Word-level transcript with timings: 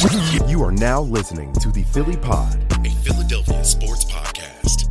You 0.00 0.62
are 0.62 0.70
now 0.70 1.00
listening 1.00 1.52
to 1.54 1.72
the 1.72 1.82
Philly 1.82 2.16
Pod, 2.16 2.54
a 2.86 2.90
Philadelphia 3.02 3.64
sports 3.64 4.04
podcast. 4.04 4.86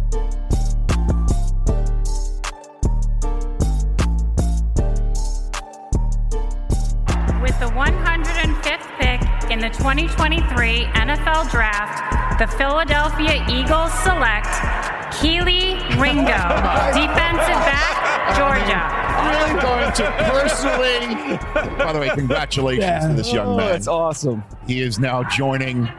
With 7.42 7.58
the 7.62 7.68
105th 7.68 9.00
pick 9.00 9.50
in 9.50 9.60
the 9.60 9.70
2023 9.70 10.84
NFL 10.88 11.52
Draft, 11.52 12.40
the 12.40 12.48
Philadelphia 12.58 13.46
Eagles 13.48 13.94
select 14.04 14.48
Kelee 15.16 15.80
Ringo, 16.02 16.26
defensive 16.92 17.64
back, 17.64 18.36
Georgia. 18.38 19.07
I'm 19.28 19.60
going 19.60 19.94
to 19.94 20.12
personally. 20.32 21.38
By 21.78 21.94
the 21.94 22.00
way, 22.00 22.10
congratulations 22.10 22.84
Yeah. 22.86 23.08
to 23.08 23.14
this 23.14 23.32
young 23.34 23.48
Oh, 23.48 23.58
man. 23.58 23.76
It's 23.76 23.88
awesome. 23.88 24.44
He 24.66 24.82
is 24.82 25.00
now 25.00 25.24
joining 25.24 25.90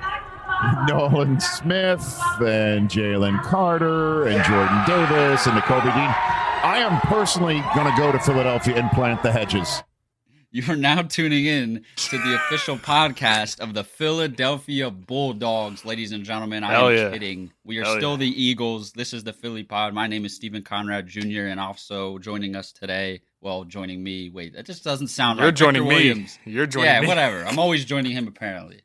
Nolan 0.88 1.40
Smith 1.40 2.20
and 2.40 2.88
Jalen 2.88 3.42
Carter 3.42 4.26
and 4.26 4.42
Jordan 4.44 4.82
Davis 4.86 5.46
and 5.46 5.56
Nakobe 5.60 5.84
Dean. 5.84 6.14
I 6.64 6.78
am 6.78 7.00
personally 7.02 7.62
going 7.74 7.90
to 7.92 7.96
go 8.00 8.10
to 8.12 8.18
Philadelphia 8.18 8.74
and 8.76 8.90
plant 8.90 9.22
the 9.22 9.30
hedges. 9.30 9.82
You 10.50 10.62
are 10.72 10.76
now 10.76 11.02
tuning 11.02 11.44
in 11.44 11.84
to 11.96 12.16
the 12.16 12.34
official 12.34 12.78
podcast 12.78 13.60
of 13.60 13.74
the 13.74 13.84
Philadelphia 13.84 14.90
Bulldogs, 14.90 15.84
ladies 15.84 16.12
and 16.12 16.24
gentlemen. 16.24 16.64
I 16.64 16.72
Hell 16.72 16.88
am 16.88 16.96
yeah. 16.96 17.10
kidding. 17.10 17.52
We 17.64 17.76
are 17.80 17.84
Hell 17.84 17.96
still 17.96 18.10
yeah. 18.12 18.16
the 18.16 18.42
Eagles. 18.42 18.92
This 18.92 19.12
is 19.12 19.22
the 19.24 19.34
Philly 19.34 19.62
Pod. 19.62 19.92
My 19.92 20.06
name 20.06 20.24
is 20.24 20.34
Stephen 20.34 20.62
Conrad 20.62 21.06
Jr. 21.06 21.48
and 21.48 21.60
also 21.60 22.16
joining 22.16 22.56
us 22.56 22.72
today. 22.72 23.20
Well, 23.42 23.64
joining 23.64 24.02
me. 24.02 24.30
Wait, 24.30 24.54
that 24.54 24.64
just 24.64 24.82
doesn't 24.84 25.08
sound 25.08 25.38
right. 25.38 25.44
You're 25.44 25.50
right. 25.50 25.54
joining 25.54 25.82
Victor 25.82 25.98
me. 25.98 26.08
Williams. 26.08 26.38
You're 26.46 26.66
joining 26.66 26.92
yeah, 26.92 27.00
me. 27.02 27.08
whatever. 27.08 27.44
I'm 27.44 27.58
always 27.58 27.84
joining 27.84 28.12
him. 28.12 28.26
Apparently. 28.26 28.80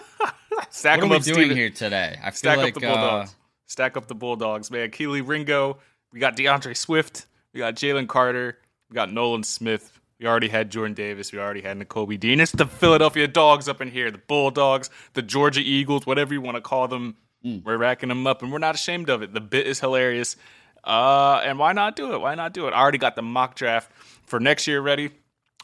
Stack 0.70 1.00
what 1.00 1.08
are 1.08 1.10
we 1.10 1.16
up, 1.16 1.22
doing 1.24 1.34
Steven. 1.34 1.56
here 1.58 1.68
today? 1.68 2.18
I 2.22 2.30
feel 2.30 2.36
Stack 2.36 2.56
like 2.56 2.74
up 2.74 2.80
the 2.80 2.88
uh, 2.88 2.94
Bulldogs. 2.94 3.36
Stack 3.66 3.96
up 3.98 4.06
the 4.06 4.14
Bulldogs, 4.14 4.70
man. 4.70 4.90
Kelee 4.90 5.20
Ringo. 5.20 5.76
We 6.10 6.20
got 6.20 6.36
D'Andre 6.36 6.72
Swift. 6.72 7.26
We 7.52 7.58
got 7.58 7.74
Jalen 7.74 8.08
Carter. 8.08 8.56
We 8.88 8.94
got 8.94 9.12
Nolan 9.12 9.42
Smith. 9.42 9.95
We 10.18 10.26
already 10.26 10.48
had 10.48 10.70
Jordan 10.70 10.94
Davis. 10.94 11.30
We 11.32 11.38
already 11.38 11.60
had 11.60 11.78
Nakobe 11.78 12.18
Dean. 12.18 12.40
It's 12.40 12.52
the 12.52 12.66
Philadelphia 12.66 13.28
Dogs 13.28 13.68
up 13.68 13.82
in 13.82 13.90
here. 13.90 14.10
The 14.10 14.18
Bulldogs, 14.18 14.88
the 15.12 15.22
Georgia 15.22 15.60
Eagles, 15.60 16.06
whatever 16.06 16.32
you 16.32 16.40
want 16.40 16.56
to 16.56 16.62
call 16.62 16.88
them. 16.88 17.16
Hmm. 17.42 17.58
We're 17.64 17.76
racking 17.76 18.08
them 18.08 18.26
up, 18.26 18.42
and 18.42 18.50
we're 18.50 18.58
not 18.58 18.74
ashamed 18.74 19.10
of 19.10 19.22
it. 19.22 19.34
The 19.34 19.42
bit 19.42 19.66
is 19.66 19.80
hilarious. 19.80 20.36
Uh, 20.82 21.42
and 21.44 21.58
why 21.58 21.72
not 21.72 21.96
do 21.96 22.14
it? 22.14 22.18
Why 22.18 22.34
not 22.34 22.54
do 22.54 22.66
it? 22.66 22.70
I 22.70 22.80
already 22.80 22.98
got 22.98 23.14
the 23.14 23.22
mock 23.22 23.56
draft 23.56 23.90
for 24.24 24.40
next 24.40 24.66
year 24.66 24.80
ready. 24.80 25.10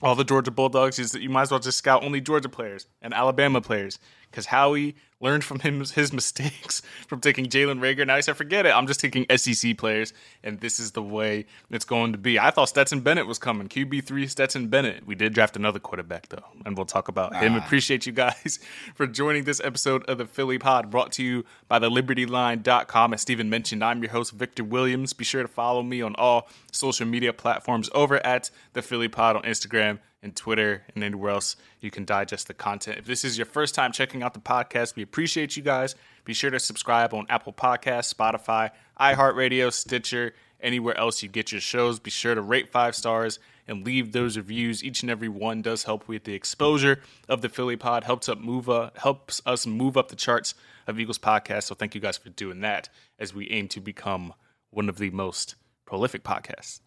All 0.03 0.17
the 0.17 0.25
Georgia 0.25 0.51
Bulldogs, 0.51 0.99
is 0.99 1.15
you 1.15 1.31
might 1.31 1.43
as 1.43 1.51
well 1.53 1.61
just 1.61 1.79
scout 1.79 2.03
only 2.03 2.21
Georgia 2.21 2.49
players 2.49 2.89
and 3.03 3.15
Alabama 3.15 3.61
players 3.61 4.01
because 4.31 4.47
Howie 4.47 4.97
learned 5.23 5.45
from 5.45 5.61
him 5.61 5.79
his 5.81 6.13
mistakes 6.13 6.83
from 7.07 7.21
taking 7.21 7.47
Jalen 7.47 7.79
Reagor. 7.81 8.07
Now 8.07 8.17
he 8.17 8.23
said, 8.23 8.37
"Forget 8.37 8.67
it. 8.67 8.77
I'm 8.77 8.87
just 8.87 9.01
taking 9.01 9.25
SEC 9.35 9.79
players, 9.79 10.13
and 10.43 10.61
this 10.61 10.79
is 10.79 10.91
the 10.91 11.03
way 11.03 11.47
it's 11.71 11.85
going 11.85 12.13
to 12.13 12.19
be." 12.19 12.39
I 12.39 12.51
thought 12.51 12.69
Stetson 12.69 13.01
Bennett 13.01 13.27
was 13.27 13.39
coming. 13.39 13.69
QB 13.69 14.05
three, 14.05 14.27
Stetson 14.27 14.69
Bennett. 14.69 15.07
We 15.07 15.15
did 15.15 15.33
draft 15.33 15.57
another 15.57 15.79
quarterback 15.79 16.29
though, 16.29 16.45
and 16.67 16.77
we'll 16.77 16.87
talk 16.87 17.09
about 17.09 17.35
him. 17.37 17.55
Ah. 17.55 17.59
Appreciate 17.59 18.05
you 18.05 18.13
guys 18.13 18.59
for 18.95 19.07
joining 19.07 19.45
this 19.45 19.61
episode 19.61 20.05
of 20.09 20.19
the 20.19 20.27
Philly 20.27 20.59
Pod, 20.59 20.91
brought 20.91 21.13
to 21.13 21.23
you 21.23 21.45
by 21.69 21.79
the 21.79 21.89
LibertyLine.com. 21.89 23.15
As 23.15 23.23
Steven 23.23 23.49
mentioned, 23.49 23.85
I'm 23.85 24.03
your 24.03 24.11
host 24.11 24.33
Victor 24.33 24.65
Williams. 24.65 25.13
Be 25.13 25.25
sure 25.25 25.43
to 25.43 25.49
follow 25.49 25.83
me 25.83 26.03
on 26.03 26.15
all 26.17 26.49
social 26.73 27.07
media 27.07 27.33
platforms 27.33 27.89
over 27.95 28.25
at 28.27 28.51
the 28.73 28.83
Philly 28.83 29.09
Pod 29.09 29.37
on 29.37 29.43
Instagram 29.43 30.01
and 30.23 30.35
Twitter 30.37 30.83
and 30.95 31.03
anywhere 31.03 31.33
else 31.33 31.57
you 31.81 31.91
can 31.91 32.05
digest 32.05 32.47
the 32.47 32.55
content. 32.55 32.99
If 32.99 33.07
this 33.07 33.25
is 33.25 33.37
your 33.37 33.47
first 33.47 33.75
time 33.75 33.93
checking 33.93 34.23
out 34.23 34.35
the 34.35 34.41
podcast, 34.41 34.95
we 34.95 35.03
appreciate 35.03 35.57
you 35.57 35.63
guys. 35.63 35.95
Be 36.25 36.33
sure 36.33 36.51
to 36.51 36.61
subscribe 36.61 37.13
on 37.13 37.27
Apple 37.29 37.53
Podcasts, 37.53 38.15
Spotify, 38.15 38.71
iHeartRadio, 39.01 39.73
Stitcher, 39.73 40.35
anywhere 40.61 40.97
else 40.97 41.23
you 41.23 41.29
get 41.29 41.51
your 41.51 41.61
shows. 41.61 41.99
Be 41.99 42.11
sure 42.11 42.35
to 42.35 42.41
rate 42.41 42.71
five 42.71 42.95
stars 42.95 43.41
and 43.67 43.85
leave 43.85 44.13
those 44.13 44.37
reviews. 44.37 44.85
Each 44.85 45.03
and 45.03 45.11
every 45.11 45.29
one 45.29 45.63
does 45.63 45.85
help 45.85 46.07
with 46.07 46.25
the 46.25 46.35
exposure 46.35 47.01
of 47.29 47.43
the 47.43 47.49
Philly 47.49 47.77
Pod. 47.77 48.05
Helps 48.05 48.29
up 48.29 48.39
move 48.39 48.69
uh, 48.69 48.91
helps 48.97 49.43
us 49.45 49.67
move 49.67 49.97
up 49.97 50.09
the 50.09 50.17
charts 50.17 50.55
of 50.87 50.99
Eagles 50.99 51.19
podcast. 51.19 51.65
So 51.65 51.75
thank 51.75 51.95
you 51.95 52.01
guys 52.01 52.17
for 52.17 52.31
doing 52.31 52.61
that 52.61 52.89
as 53.19 53.35
we 53.35 53.51
aim 53.51 53.69
to 53.69 53.81
become 53.81 54.35
one 54.71 54.89
of 54.89 54.99
the 54.99 55.11
most 55.11 55.57
prolific 55.85 56.23
podcasts 56.23 56.81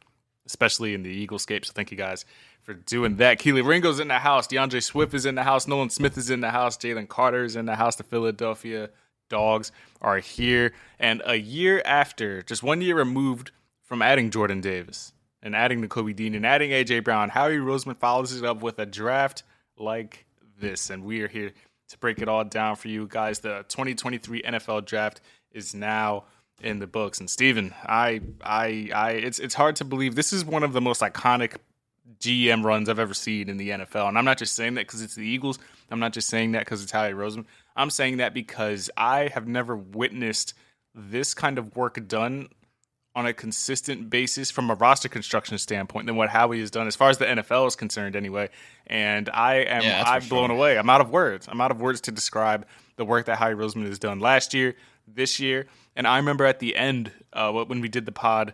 especially 0.45 0.94
in 0.94 1.03
the 1.03 1.09
Eagle 1.09 1.39
scape. 1.39 1.66
So 1.66 1.73
thank 1.73 1.91
you 1.91 1.97
guys 1.97 2.25
for 2.61 2.73
doing 2.73 3.17
that. 3.17 3.39
Kelee 3.39 3.66
Ringo's 3.66 4.00
in 4.00 4.07
the 4.07 4.19
house. 4.19 4.47
D'Andre 4.47 4.79
Swift 4.79 5.13
is 5.13 5.25
in 5.25 5.35
the 5.35 5.44
house. 5.44 5.67
Nolan 5.67 5.89
Smith 5.89 6.17
is 6.17 6.29
in 6.29 6.41
the 6.41 6.51
house. 6.51 6.78
Jalen 6.78 7.07
Carter 7.07 7.44
is 7.44 7.56
in 7.56 7.66
the 7.66 7.75
house. 7.75 7.95
The 7.95 8.03
Philadelphia 8.03 8.89
Dogs 9.29 9.72
are 10.01 10.19
here. 10.19 10.73
And 11.00 11.22
a 11.25 11.35
year 11.35 11.81
after, 11.85 12.41
just 12.41 12.63
one 12.63 12.81
year 12.81 12.95
removed 12.95 13.51
from 13.84 14.01
adding 14.01 14.31
Jordan 14.31 14.61
Davis 14.61 15.13
and 15.41 15.55
adding 15.55 15.81
Nakobe 15.81 16.16
Dean 16.16 16.35
and 16.35 16.45
adding 16.45 16.72
AJ 16.72 17.03
Brown, 17.03 17.29
Howie 17.29 17.57
Roseman 17.57 17.97
follows 17.97 18.35
it 18.35 18.44
up 18.44 18.61
with 18.61 18.79
a 18.79 18.85
draft 18.85 19.44
like 19.78 20.25
this. 20.59 20.89
And 20.89 21.03
we 21.03 21.22
are 21.22 21.28
here 21.28 21.51
to 21.89 21.97
break 22.00 22.19
it 22.19 22.28
all 22.28 22.44
down 22.44 22.75
for 22.75 22.88
you 22.88 23.07
guys. 23.07 23.39
The 23.39 23.66
2023 23.67 24.41
NFL 24.41 24.85
draft 24.85 25.22
is 25.51 25.75
now 25.75 26.25
in 26.61 26.79
the 26.79 26.88
books. 26.88 27.19
And 27.19 27.29
Steven, 27.29 27.73
I 27.83 28.21
I 28.43 28.89
I 28.93 29.11
it's 29.11 29.39
it's 29.39 29.55
hard 29.55 29.75
to 29.77 29.85
believe 29.85 30.16
this 30.16 30.33
is 30.33 30.45
one 30.45 30.63
of 30.63 30.73
the 30.73 30.81
most 30.81 31.01
iconic 31.01 31.57
GM 32.19 32.63
runs 32.63 32.88
I've 32.89 32.99
ever 32.99 33.13
seen 33.13 33.49
in 33.49 33.57
the 33.57 33.69
NFL. 33.69 34.07
And 34.09 34.17
I'm 34.17 34.25
not 34.25 34.38
just 34.38 34.55
saying 34.55 34.75
that 34.75 34.88
because 34.88 35.01
it's 35.01 35.16
the 35.16 35.25
Eagles. 35.27 35.59
I'm 35.91 35.99
not 35.99 36.13
just 36.13 36.27
saying 36.29 36.53
that 36.53 36.59
because 36.59 36.81
it's 36.81 36.91
Howie 36.91 37.11
Roseman. 37.13 37.45
I'm 37.75 37.89
saying 37.89 38.17
that 38.17 38.33
because 38.33 38.89
I 38.95 39.27
have 39.33 39.47
never 39.47 39.75
witnessed 39.75 40.53
this 40.93 41.33
kind 41.33 41.57
of 41.57 41.75
work 41.75 42.07
done 42.07 42.47
on 43.16 43.25
a 43.25 43.33
consistent 43.33 44.09
basis 44.09 44.51
from 44.51 44.69
a 44.69 44.75
roster 44.75 45.07
construction 45.07 45.57
standpoint 45.57 46.05
than 46.05 46.16
what 46.16 46.29
Howie 46.29 46.59
has 46.59 46.69
done 46.69 46.85
as 46.87 46.95
far 46.95 47.09
as 47.09 47.17
the 47.17 47.25
NFL 47.25 47.67
is 47.67 47.75
concerned 47.75 48.16
anyway. 48.16 48.49
And 48.87 49.29
I 49.29 49.55
am 49.55 49.83
Yeah, 49.83 50.03
I'm 50.05 50.27
blown 50.27 50.49
sure. 50.49 50.57
away. 50.57 50.77
I'm 50.77 50.89
out 50.89 51.01
of 51.01 51.11
words. 51.11 51.47
I'm 51.49 51.61
out 51.61 51.72
of 51.72 51.79
words 51.79 52.01
to 52.01 52.11
describe 52.11 52.66
the 52.97 53.05
work 53.05 53.25
that 53.28 53.37
Howie 53.37 53.53
Roseman 53.53 53.87
has 53.87 53.99
done 53.99 54.19
last 54.19 54.53
year, 54.53 54.75
this 55.07 55.40
year. 55.40 55.66
And 55.95 56.07
I 56.07 56.17
remember 56.17 56.45
at 56.45 56.59
the 56.59 56.75
end 56.75 57.11
uh, 57.33 57.51
when 57.51 57.81
we 57.81 57.87
did 57.87 58.05
the 58.05 58.11
pod 58.11 58.53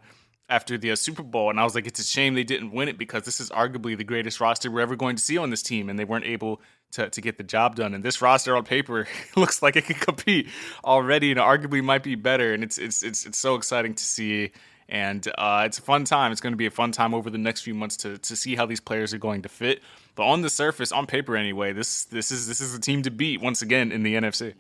after 0.52 0.78
the 0.78 0.92
uh, 0.92 0.96
Super 0.96 1.24
Bowl, 1.24 1.50
and 1.50 1.60
I 1.60 1.64
was 1.64 1.74
like, 1.74 1.88
it's 1.88 2.00
a 2.00 2.04
shame 2.04 2.36
they 2.36 2.44
didn't 2.44 2.72
win 2.72 2.90
it 2.90 2.98
because 2.98 3.24
this 3.24 3.40
is 3.40 3.50
arguably 3.50 3.98
the 3.98 4.04
greatest 4.04 4.42
roster 4.42 4.70
we're 4.70 4.82
ever 4.82 4.98
going 4.98 5.16
to 5.16 5.24
see 5.24 5.38
on 5.38 5.50
this 5.50 5.64
team, 5.64 5.90
and 5.90 5.98
they 5.98 6.04
weren't 6.04 6.26
able 6.26 6.62
to, 6.92 7.10
to 7.10 7.22
get 7.22 7.38
the 7.38 7.44
job 7.44 7.76
done. 7.76 7.94
And 7.94 8.04
this 8.04 8.22
roster 8.22 8.56
on 8.56 8.66
paper 8.66 9.08
looks 9.36 9.62
like 9.62 9.76
it 9.76 9.86
could 9.86 10.00
compete 10.02 10.50
already, 10.84 11.32
and 11.32 11.40
arguably 11.40 11.84
might 11.84 12.04
be 12.04 12.16
better. 12.16 12.54
And 12.54 12.64
it's 12.64 12.78
it's 12.78 13.02
it's 13.02 13.26
it's 13.26 13.38
so 13.38 13.56
exciting 13.56 13.96
to 13.96 14.04
see. 14.04 14.52
And 14.90 15.26
uh, 15.38 15.64
it's 15.66 15.80
a 15.80 15.82
fun 15.82 16.04
time. 16.04 16.34
It's 16.34 16.42
going 16.42 16.52
to 16.52 16.58
be 16.58 16.66
a 16.66 16.72
fun 16.72 16.92
time 16.92 17.14
over 17.14 17.30
the 17.30 17.38
next 17.38 17.62
few 17.62 17.74
months 17.74 17.96
to, 17.98 18.18
to 18.18 18.36
see 18.36 18.58
how 18.58 18.66
these 18.66 18.82
players 18.82 19.14
are 19.14 19.18
going 19.18 19.44
to 19.44 19.50
fit. 19.50 19.82
But 20.16 20.26
on 20.26 20.42
the 20.42 20.50
surface, 20.50 20.92
on 20.92 21.08
paper 21.08 21.38
anyway, 21.38 21.72
this 21.72 22.04
this 22.06 22.30
is 22.30 22.46
this 22.46 22.60
is 22.60 22.74
the 22.74 22.80
team 22.80 23.02
to 23.04 23.12
beat 23.12 23.40
once 23.40 23.62
again 23.62 23.94
in 23.94 24.04
the 24.04 24.16
NFC. 24.16 24.54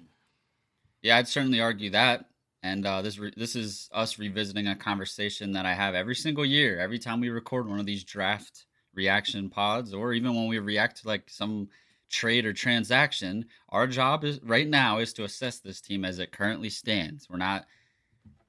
Yeah, 1.01 1.17
I'd 1.17 1.27
certainly 1.27 1.59
argue 1.59 1.89
that. 1.89 2.30
And 2.63 2.85
uh, 2.85 3.01
this 3.01 3.17
re- 3.17 3.33
this 3.35 3.55
is 3.55 3.89
us 3.91 4.19
revisiting 4.19 4.67
a 4.67 4.75
conversation 4.75 5.51
that 5.53 5.65
I 5.65 5.73
have 5.73 5.95
every 5.95 6.15
single 6.15 6.45
year, 6.45 6.79
every 6.79 6.99
time 6.99 7.19
we 7.19 7.29
record 7.29 7.67
one 7.67 7.79
of 7.79 7.85
these 7.85 8.03
draft 8.03 8.65
reaction 8.93 9.49
pods, 9.49 9.93
or 9.93 10.13
even 10.13 10.35
when 10.35 10.47
we 10.47 10.59
react 10.59 11.01
to 11.01 11.07
like 11.07 11.29
some 11.29 11.69
trade 12.09 12.45
or 12.45 12.53
transaction. 12.53 13.45
Our 13.69 13.87
job 13.87 14.23
is 14.23 14.39
right 14.43 14.67
now 14.67 14.99
is 14.99 15.13
to 15.13 15.23
assess 15.23 15.59
this 15.59 15.81
team 15.81 16.05
as 16.05 16.19
it 16.19 16.31
currently 16.31 16.69
stands. 16.69 17.27
We're 17.29 17.37
not 17.37 17.65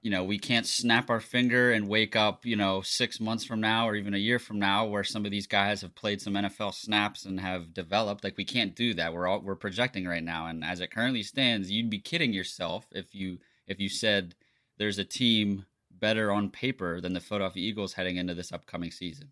you 0.03 0.11
know, 0.11 0.25
we 0.25 0.37
can't 0.37 0.67
snap 0.67 1.11
our 1.11 1.21
finger 1.21 1.71
and 1.71 1.89
wake 1.89 2.17
up, 2.17 2.45
you 2.45 2.57
know, 2.57 2.83
six 2.83 3.21
months 3.21 3.45
from 3.45 3.61
now 3.61 3.89
or 3.89 3.95
even 3.95 4.15
a 4.15 4.19
year 4.19 4.41
from 4.41 4.59
now 4.59 4.85
where 4.85 5.05
some 5.05 5.25
of 5.25 5.31
these 5.31 5.47
guys 5.47 5.81
have 5.81 5.95
played 5.95 6.21
some 6.21 6.35
NFL 6.35 6.75
snaps 6.75 7.25
and 7.25 7.39
have 7.39 7.73
developed. 7.73 8.25
Like 8.25 8.37
we 8.37 8.45
can't 8.45 8.75
do 8.75 8.95
that. 8.95 9.15
We're 9.15 9.29
all 9.29 9.41
we're 9.41 9.55
projecting 9.55 10.05
right 10.05 10.23
now. 10.23 10.49
And 10.49 10.65
as 10.65 10.81
it 10.81 10.91
currently 10.91 11.23
stands, 11.23 11.71
you'd 11.71 11.89
be 11.89 12.01
kidding 12.01 12.33
yourself 12.33 12.85
if 12.91 13.15
you 13.15 13.39
if 13.73 13.81
you 13.81 13.89
said 13.89 14.35
there's 14.79 14.99
a 14.99 15.05
team 15.05 15.67
better 15.91 16.31
on 16.31 16.51
paper 16.51 17.01
than 17.01 17.13
the 17.13 17.21
Philadelphia 17.21 17.63
Eagles 17.63 17.95
heading 17.95 18.17
into 18.17 18.35
this 18.35 18.53
upcoming 18.53 18.91
season. 18.91 19.31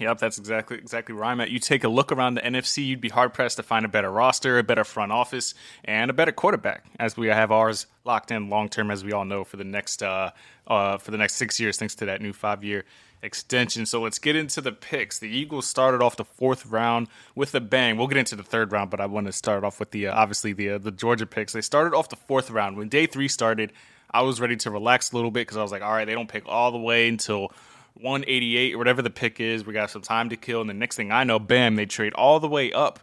Yep, 0.00 0.18
that's 0.18 0.38
exactly 0.38 0.78
exactly 0.78 1.14
where 1.14 1.24
I'm 1.24 1.40
at. 1.40 1.50
You 1.50 1.58
take 1.58 1.82
a 1.82 1.88
look 1.88 2.12
around 2.12 2.34
the 2.34 2.40
NFC, 2.42 2.86
you'd 2.86 3.00
be 3.00 3.08
hard 3.08 3.34
pressed 3.34 3.56
to 3.56 3.62
find 3.62 3.84
a 3.84 3.88
better 3.88 4.10
roster, 4.10 4.58
a 4.58 4.62
better 4.62 4.84
front 4.84 5.10
office, 5.10 5.54
and 5.84 6.10
a 6.10 6.14
better 6.14 6.30
quarterback. 6.30 6.84
As 7.00 7.16
we 7.16 7.26
have 7.28 7.50
ours 7.50 7.86
locked 8.04 8.30
in 8.30 8.48
long 8.48 8.68
term, 8.68 8.90
as 8.90 9.02
we 9.02 9.12
all 9.12 9.24
know, 9.24 9.42
for 9.44 9.56
the 9.56 9.64
next 9.64 10.02
uh, 10.02 10.30
uh, 10.66 10.98
for 10.98 11.10
the 11.10 11.18
next 11.18 11.34
six 11.34 11.58
years, 11.58 11.78
thanks 11.78 11.96
to 11.96 12.06
that 12.06 12.20
new 12.20 12.32
five 12.32 12.62
year 12.62 12.84
extension. 13.22 13.86
So 13.86 14.02
let's 14.02 14.18
get 14.18 14.36
into 14.36 14.60
the 14.60 14.72
picks. 14.72 15.18
The 15.18 15.28
Eagles 15.28 15.66
started 15.66 16.02
off 16.02 16.16
the 16.16 16.24
fourth 16.24 16.66
round 16.66 17.08
with 17.34 17.54
a 17.54 17.60
bang. 17.60 17.96
We'll 17.96 18.06
get 18.06 18.18
into 18.18 18.36
the 18.36 18.42
third 18.42 18.72
round, 18.72 18.90
but 18.90 19.00
I 19.00 19.06
want 19.06 19.26
to 19.26 19.32
start 19.32 19.64
off 19.64 19.80
with 19.80 19.90
the 19.90 20.08
uh, 20.08 20.14
obviously 20.14 20.52
the 20.52 20.70
uh, 20.70 20.78
the 20.78 20.90
Georgia 20.90 21.26
picks. 21.26 21.52
They 21.52 21.60
started 21.60 21.96
off 21.96 22.08
the 22.08 22.16
fourth 22.16 22.50
round 22.50 22.76
when 22.76 22.88
day 22.88 23.06
three 23.06 23.28
started. 23.28 23.72
I 24.10 24.22
was 24.22 24.40
ready 24.40 24.56
to 24.56 24.70
relax 24.70 25.12
a 25.12 25.16
little 25.16 25.30
bit 25.30 25.42
because 25.42 25.56
I 25.58 25.62
was 25.62 25.70
like, 25.70 25.82
all 25.82 25.92
right, 25.92 26.06
they 26.06 26.14
don't 26.14 26.28
pick 26.28 26.44
all 26.46 26.72
the 26.72 26.78
way 26.78 27.08
until 27.08 27.52
188 27.94 28.74
or 28.74 28.78
whatever 28.78 29.02
the 29.02 29.10
pick 29.10 29.40
is. 29.40 29.66
We 29.66 29.72
got 29.72 29.90
some 29.90 30.02
time 30.02 30.30
to 30.30 30.36
kill. 30.36 30.60
And 30.60 30.70
the 30.70 30.74
next 30.74 30.96
thing 30.96 31.12
I 31.12 31.24
know, 31.24 31.38
bam, 31.38 31.76
they 31.76 31.86
trade 31.86 32.14
all 32.14 32.40
the 32.40 32.48
way 32.48 32.72
up 32.72 33.00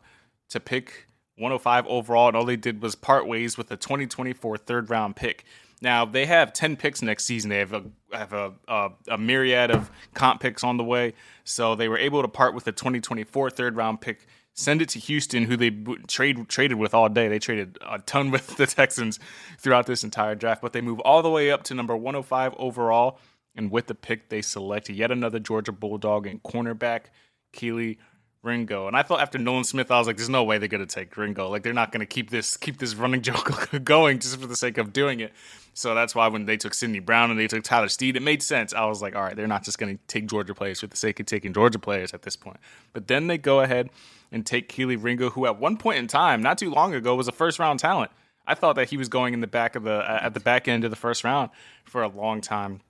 to 0.50 0.59
pick 0.59 1.07
105 1.35 1.85
overall. 1.88 2.27
And 2.29 2.38
all 2.38 2.45
they 2.45 2.56
did 2.56 2.81
was 2.81 2.95
part 2.95 3.27
ways 3.27 3.57
with 3.57 3.67
the 3.67 3.77
2024 3.77 4.57
third 4.57 4.89
round 4.89 5.15
pick. 5.15 5.45
Now 5.81 6.06
they 6.06 6.25
have 6.25 6.54
10 6.54 6.77
picks 6.77 7.01
next 7.01 7.25
season. 7.25 7.50
They 7.50 7.60
have 7.60 7.74
a 7.74 7.83
have 8.13 8.33
a, 8.33 8.54
a, 8.68 8.92
a 9.10 9.18
myriad 9.18 9.72
of 9.72 9.92
comp 10.13 10.42
picks 10.42 10.63
on 10.63 10.77
the 10.77 10.83
way. 10.83 11.13
So 11.44 11.75
they 11.75 11.88
were 11.88 11.98
able 11.98 12.22
to 12.22 12.27
part 12.27 12.54
with 12.54 12.63
the 12.63 12.72
2024 12.72 13.50
third 13.50 13.75
round 13.75 14.01
pick 14.01 14.25
send 14.56 14.81
it 14.81 14.89
to 14.89 15.00
Houston, 15.00 15.44
who 15.44 15.57
they 15.57 15.69
trade 16.07 16.48
traded 16.50 16.77
with 16.77 16.94
all 16.94 17.10
day. 17.10 17.27
They 17.27 17.39
traded 17.39 17.77
a 17.88 18.00
ton 18.00 18.31
with 18.31 18.48
the 18.57 18.66
Texans 18.66 19.19
throughout 19.60 19.86
this 19.86 20.04
entire 20.04 20.33
draft, 20.33 20.62
but 20.62 20.74
they 20.74 20.81
move 20.81 21.00
all 21.01 21.22
the 21.22 21.30
way 21.30 21.51
up 21.51 21.63
to 21.63 21.75
number 21.75 21.95
105 21.95 22.56
overall. 22.57 23.19
And 23.56 23.72
with 23.72 23.88
the 23.88 23.95
pick, 23.95 24.30
they 24.30 24.42
select 24.42 24.89
yet 24.89 25.12
another 25.12 25.39
Georgia 25.39 25.72
Bulldog 25.72 26.25
and 26.27 26.42
cornerback 26.42 27.06
Kelee 27.54 27.98
Ringo. 28.45 28.88
And 28.88 28.95
I 28.95 29.03
thought 29.03 29.19
after 29.19 29.38
Nolan 29.38 29.63
Smith, 29.63 29.92
I 29.92 29.97
was 29.97 30.07
like, 30.07 30.18
"There's 30.18 30.30
no 30.30 30.44
way 30.44 30.57
they're 30.57 30.68
gonna 30.68 30.86
take 30.86 31.18
Ringo. 31.18 31.50
Like 31.50 31.63
they're 31.63 31.74
not 31.74 31.92
gonna 31.92 32.06
keep 32.06 32.30
this 32.30 32.56
keep 32.56 32.77
this 32.77 32.95
running 32.95 33.21
joke 33.30 33.69
going 33.83 34.19
just 34.19 34.39
for 34.39 34.47
the 34.47 34.56
sake 34.56 34.77
of 34.77 34.94
doing 34.94 35.19
it." 35.19 35.33
So 35.74 35.94
that's 35.94 36.15
why 36.15 36.27
when 36.27 36.45
they 36.45 36.56
took 36.56 36.74
Sydney 36.74 37.00
Brown 37.00 37.31
and 37.31 37.39
they 37.39 37.47
took 37.47 37.63
Tyler 37.63 37.89
Steen, 37.89 38.15
it 38.15 38.21
made 38.21 38.42
sense. 38.42 38.74
I 38.74 38.86
was 38.86 39.01
like, 39.01 39.15
"All 39.15 39.24
right, 39.24 39.36
they're 39.36 39.47
not 39.47 39.63
just 39.63 39.77
gonna 39.77 39.97
take 40.07 40.27
Georgia 40.27 40.53
players 40.53 40.80
for 40.80 40.88
the 40.88 40.95
sake 40.95 41.19
of 41.19 41.25
taking 41.25 41.53
Georgia 41.53 41.80
players 41.80 42.13
at 42.13 42.21
this 42.21 42.36
point." 42.36 42.57
But 42.94 43.07
then 43.07 43.27
they 43.27 43.38
go 43.38 43.62
ahead 43.62 43.89
and 44.31 44.45
take 44.45 44.69
Kelee 44.69 45.01
Ringo, 45.01 45.31
who 45.31 45.45
at 45.45 45.59
one 45.59 45.77
point 45.77 45.98
in 45.98 46.07
time, 46.07 46.41
not 46.41 46.57
too 46.57 46.69
long 46.69 46.94
ago, 46.94 47.15
was 47.15 47.27
a 47.27 47.33
first 47.33 47.59
round 47.59 47.80
talent. 47.80 48.12
I 48.48 48.53
thought 48.53 48.75
that 48.75 48.89
he 48.89 48.98
was 48.98 49.09
going 49.09 49.33
in 49.33 49.41
the 49.41 49.48
back 49.48 49.75
of 49.75 49.83
the 49.83 50.06
at 50.07 50.33
the 50.33 50.39
back 50.39 50.68
end 50.68 50.83
of 50.83 50.91
the 50.91 50.95
first 50.95 51.24
round 51.24 51.50
for 51.83 52.03
a 52.03 52.07
long 52.07 52.41
time 52.41 52.81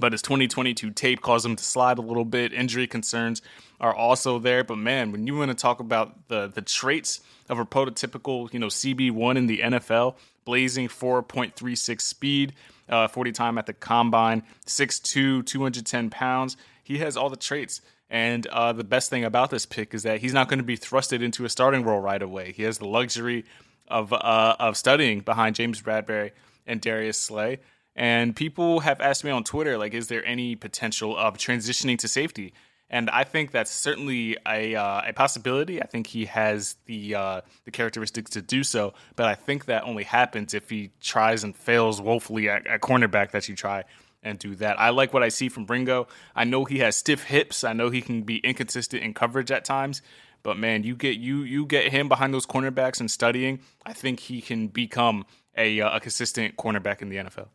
but 0.00 0.12
his 0.12 0.22
2022 0.22 0.90
tape 0.90 1.22
caused 1.22 1.46
him 1.46 1.56
to 1.56 1.64
slide 1.64 1.98
a 1.98 2.02
little 2.02 2.24
bit. 2.24 2.52
Injury 2.52 2.86
concerns 2.86 3.42
are 3.80 3.94
also 3.94 4.38
there. 4.38 4.62
But 4.62 4.76
man, 4.76 5.12
when 5.12 5.26
you 5.26 5.36
want 5.36 5.50
to 5.50 5.54
talk 5.54 5.80
about 5.80 6.28
the 6.28 6.46
the 6.46 6.62
traits 6.62 7.20
of 7.48 7.58
a 7.58 7.64
prototypical, 7.64 8.52
you 8.52 8.58
know, 8.58 8.66
CB1 8.66 9.36
in 9.36 9.46
the 9.46 9.58
NFL, 9.58 10.16
blazing 10.44 10.88
4.36 10.88 12.00
speed, 12.00 12.54
uh, 12.88 13.08
40 13.08 13.32
time 13.32 13.58
at 13.58 13.66
the 13.66 13.72
combine, 13.72 14.42
6'2", 14.66 15.44
210 15.46 16.10
pounds. 16.10 16.56
He 16.84 16.98
has 16.98 17.16
all 17.16 17.30
the 17.30 17.36
traits. 17.36 17.80
And 18.10 18.46
uh, 18.46 18.72
the 18.72 18.84
best 18.84 19.10
thing 19.10 19.24
about 19.24 19.50
this 19.50 19.66
pick 19.66 19.92
is 19.92 20.02
that 20.04 20.20
he's 20.20 20.32
not 20.32 20.48
going 20.48 20.58
to 20.58 20.64
be 20.64 20.78
thrusted 20.78 21.22
into 21.22 21.44
a 21.44 21.48
starting 21.48 21.84
role 21.84 22.00
right 22.00 22.20
away. 22.20 22.52
He 22.52 22.62
has 22.62 22.78
the 22.78 22.88
luxury 22.88 23.44
of 23.86 24.12
uh, 24.12 24.56
of 24.58 24.76
studying 24.76 25.20
behind 25.20 25.56
James 25.56 25.80
Bradberry 25.82 26.32
and 26.66 26.80
Darius 26.80 27.18
Slay. 27.18 27.58
And 27.98 28.36
people 28.36 28.78
have 28.80 29.00
asked 29.00 29.24
me 29.24 29.32
on 29.32 29.42
Twitter, 29.42 29.76
like, 29.76 29.92
is 29.92 30.06
there 30.06 30.24
any 30.24 30.54
potential 30.54 31.16
of 31.16 31.36
transitioning 31.36 31.98
to 31.98 32.06
safety? 32.06 32.54
And 32.88 33.10
I 33.10 33.24
think 33.24 33.50
that's 33.50 33.72
certainly 33.72 34.36
a 34.46 34.76
uh, 34.76 35.02
a 35.08 35.12
possibility. 35.12 35.82
I 35.82 35.86
think 35.86 36.06
he 36.06 36.24
has 36.26 36.76
the 36.86 37.16
uh, 37.16 37.40
the 37.64 37.72
characteristics 37.72 38.30
to 38.30 38.40
do 38.40 38.62
so, 38.62 38.94
but 39.16 39.26
I 39.26 39.34
think 39.34 39.64
that 39.64 39.82
only 39.82 40.04
happens 40.04 40.54
if 40.54 40.70
he 40.70 40.92
tries 41.00 41.42
and 41.42 41.54
fails 41.54 42.00
woefully 42.00 42.48
at, 42.48 42.68
at 42.68 42.80
cornerback. 42.80 43.32
That 43.32 43.48
you 43.48 43.56
try 43.56 43.82
and 44.22 44.38
do 44.38 44.54
that. 44.54 44.80
I 44.80 44.90
like 44.90 45.12
what 45.12 45.24
I 45.24 45.28
see 45.28 45.48
from 45.48 45.66
Ringo. 45.66 46.06
I 46.36 46.44
know 46.44 46.64
he 46.64 46.78
has 46.78 46.96
stiff 46.96 47.24
hips. 47.24 47.64
I 47.64 47.72
know 47.72 47.90
he 47.90 48.00
can 48.00 48.22
be 48.22 48.36
inconsistent 48.38 49.02
in 49.02 49.12
coverage 49.12 49.50
at 49.50 49.64
times. 49.64 50.02
But 50.44 50.56
man, 50.56 50.84
you 50.84 50.94
get 50.94 51.18
you 51.18 51.42
you 51.42 51.66
get 51.66 51.90
him 51.90 52.08
behind 52.08 52.32
those 52.32 52.46
cornerbacks 52.46 53.00
and 53.00 53.10
studying. 53.10 53.58
I 53.84 53.92
think 53.92 54.20
he 54.20 54.40
can 54.40 54.68
become 54.68 55.26
a 55.56 55.80
uh, 55.80 55.96
a 55.96 56.00
consistent 56.00 56.56
cornerback 56.56 57.02
in 57.02 57.08
the 57.08 57.16
NFL. 57.16 57.48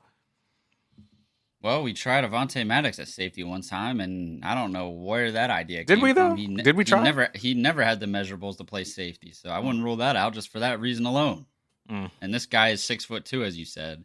Well, 1.63 1.81
we 1.81 1.93
tried 1.93 2.25
Avonte 2.25 2.67
Maddox 2.67 2.99
at 2.99 3.07
safety 3.07 3.41
one 3.41 3.61
time, 3.61 4.01
and 4.01 4.43
I 4.43 4.53
don't 4.53 4.73
know 4.73 4.89
where 4.89 5.31
that 5.31 5.49
idea 5.49 5.85
came. 5.85 5.95
did. 5.95 6.03
We 6.03 6.11
though? 6.11 6.31
From. 6.31 6.37
He 6.37 6.47
ne- 6.47 6.61
did 6.61 6.75
we 6.75 6.83
try? 6.83 6.99
He 6.99 7.03
never, 7.05 7.29
he 7.33 7.53
never 7.53 7.81
had 7.81 8.01
the 8.01 8.05
measurables 8.05 8.57
to 8.57 8.65
play 8.65 8.83
safety, 8.83 9.31
so 9.31 9.49
I 9.49 9.59
wouldn't 9.59 9.83
rule 9.83 9.95
that 9.95 10.17
out 10.17 10.33
just 10.33 10.51
for 10.51 10.59
that 10.59 10.81
reason 10.81 11.05
alone. 11.05 11.45
Mm. 11.89 12.11
And 12.21 12.33
this 12.33 12.45
guy 12.45 12.69
is 12.69 12.83
six 12.83 13.05
foot 13.05 13.23
two, 13.23 13.45
as 13.45 13.57
you 13.57 13.63
said. 13.63 14.03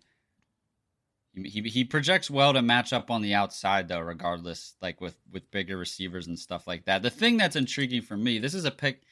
He, 1.35 1.49
he, 1.49 1.63
he 1.63 1.85
projects 1.85 2.31
well 2.31 2.53
to 2.53 2.63
match 2.63 2.93
up 2.93 3.11
on 3.11 3.23
the 3.23 3.35
outside, 3.35 3.89
though. 3.89 4.01
Regardless, 4.01 4.75
like 4.81 5.01
with 5.01 5.17
with 5.33 5.51
bigger 5.51 5.77
receivers 5.77 6.29
and 6.29 6.39
stuff 6.39 6.69
like 6.69 6.85
that. 6.85 7.03
The 7.03 7.11
thing 7.11 7.39
that's 7.39 7.57
intriguing 7.57 8.03
for 8.03 8.17
me, 8.17 8.39
this 8.39 8.55
is 8.55 8.67
a 8.67 8.71
pick 8.71 9.03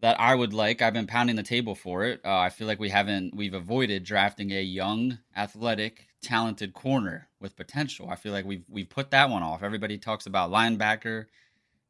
that 0.00 0.20
I 0.20 0.32
would 0.32 0.54
like. 0.54 0.80
I've 0.80 0.94
been 0.94 1.08
pounding 1.08 1.34
the 1.34 1.42
table 1.42 1.74
for 1.74 2.04
it. 2.04 2.20
Uh, 2.24 2.38
I 2.38 2.50
feel 2.50 2.68
like 2.68 2.78
we 2.78 2.90
haven't 2.90 3.34
we've 3.34 3.54
avoided 3.54 4.04
drafting 4.04 4.52
a 4.52 4.62
young, 4.62 5.18
athletic 5.36 6.07
talented 6.22 6.74
corner 6.74 7.28
with 7.40 7.56
potential. 7.56 8.08
I 8.10 8.16
feel 8.16 8.32
like 8.32 8.44
we've 8.44 8.64
we've 8.68 8.88
put 8.88 9.10
that 9.10 9.30
one 9.30 9.42
off. 9.42 9.62
Everybody 9.62 9.98
talks 9.98 10.26
about 10.26 10.50
linebacker, 10.50 11.26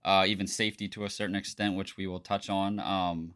uh, 0.05 0.25
even 0.27 0.47
safety 0.47 0.89
to 0.89 1.05
a 1.05 1.11
certain 1.11 1.37
extent, 1.37 1.77
which 1.77 1.97
we 1.97 2.07
will 2.07 2.21
touch 2.21 2.51
on. 2.51 2.79
Um, 2.81 3.35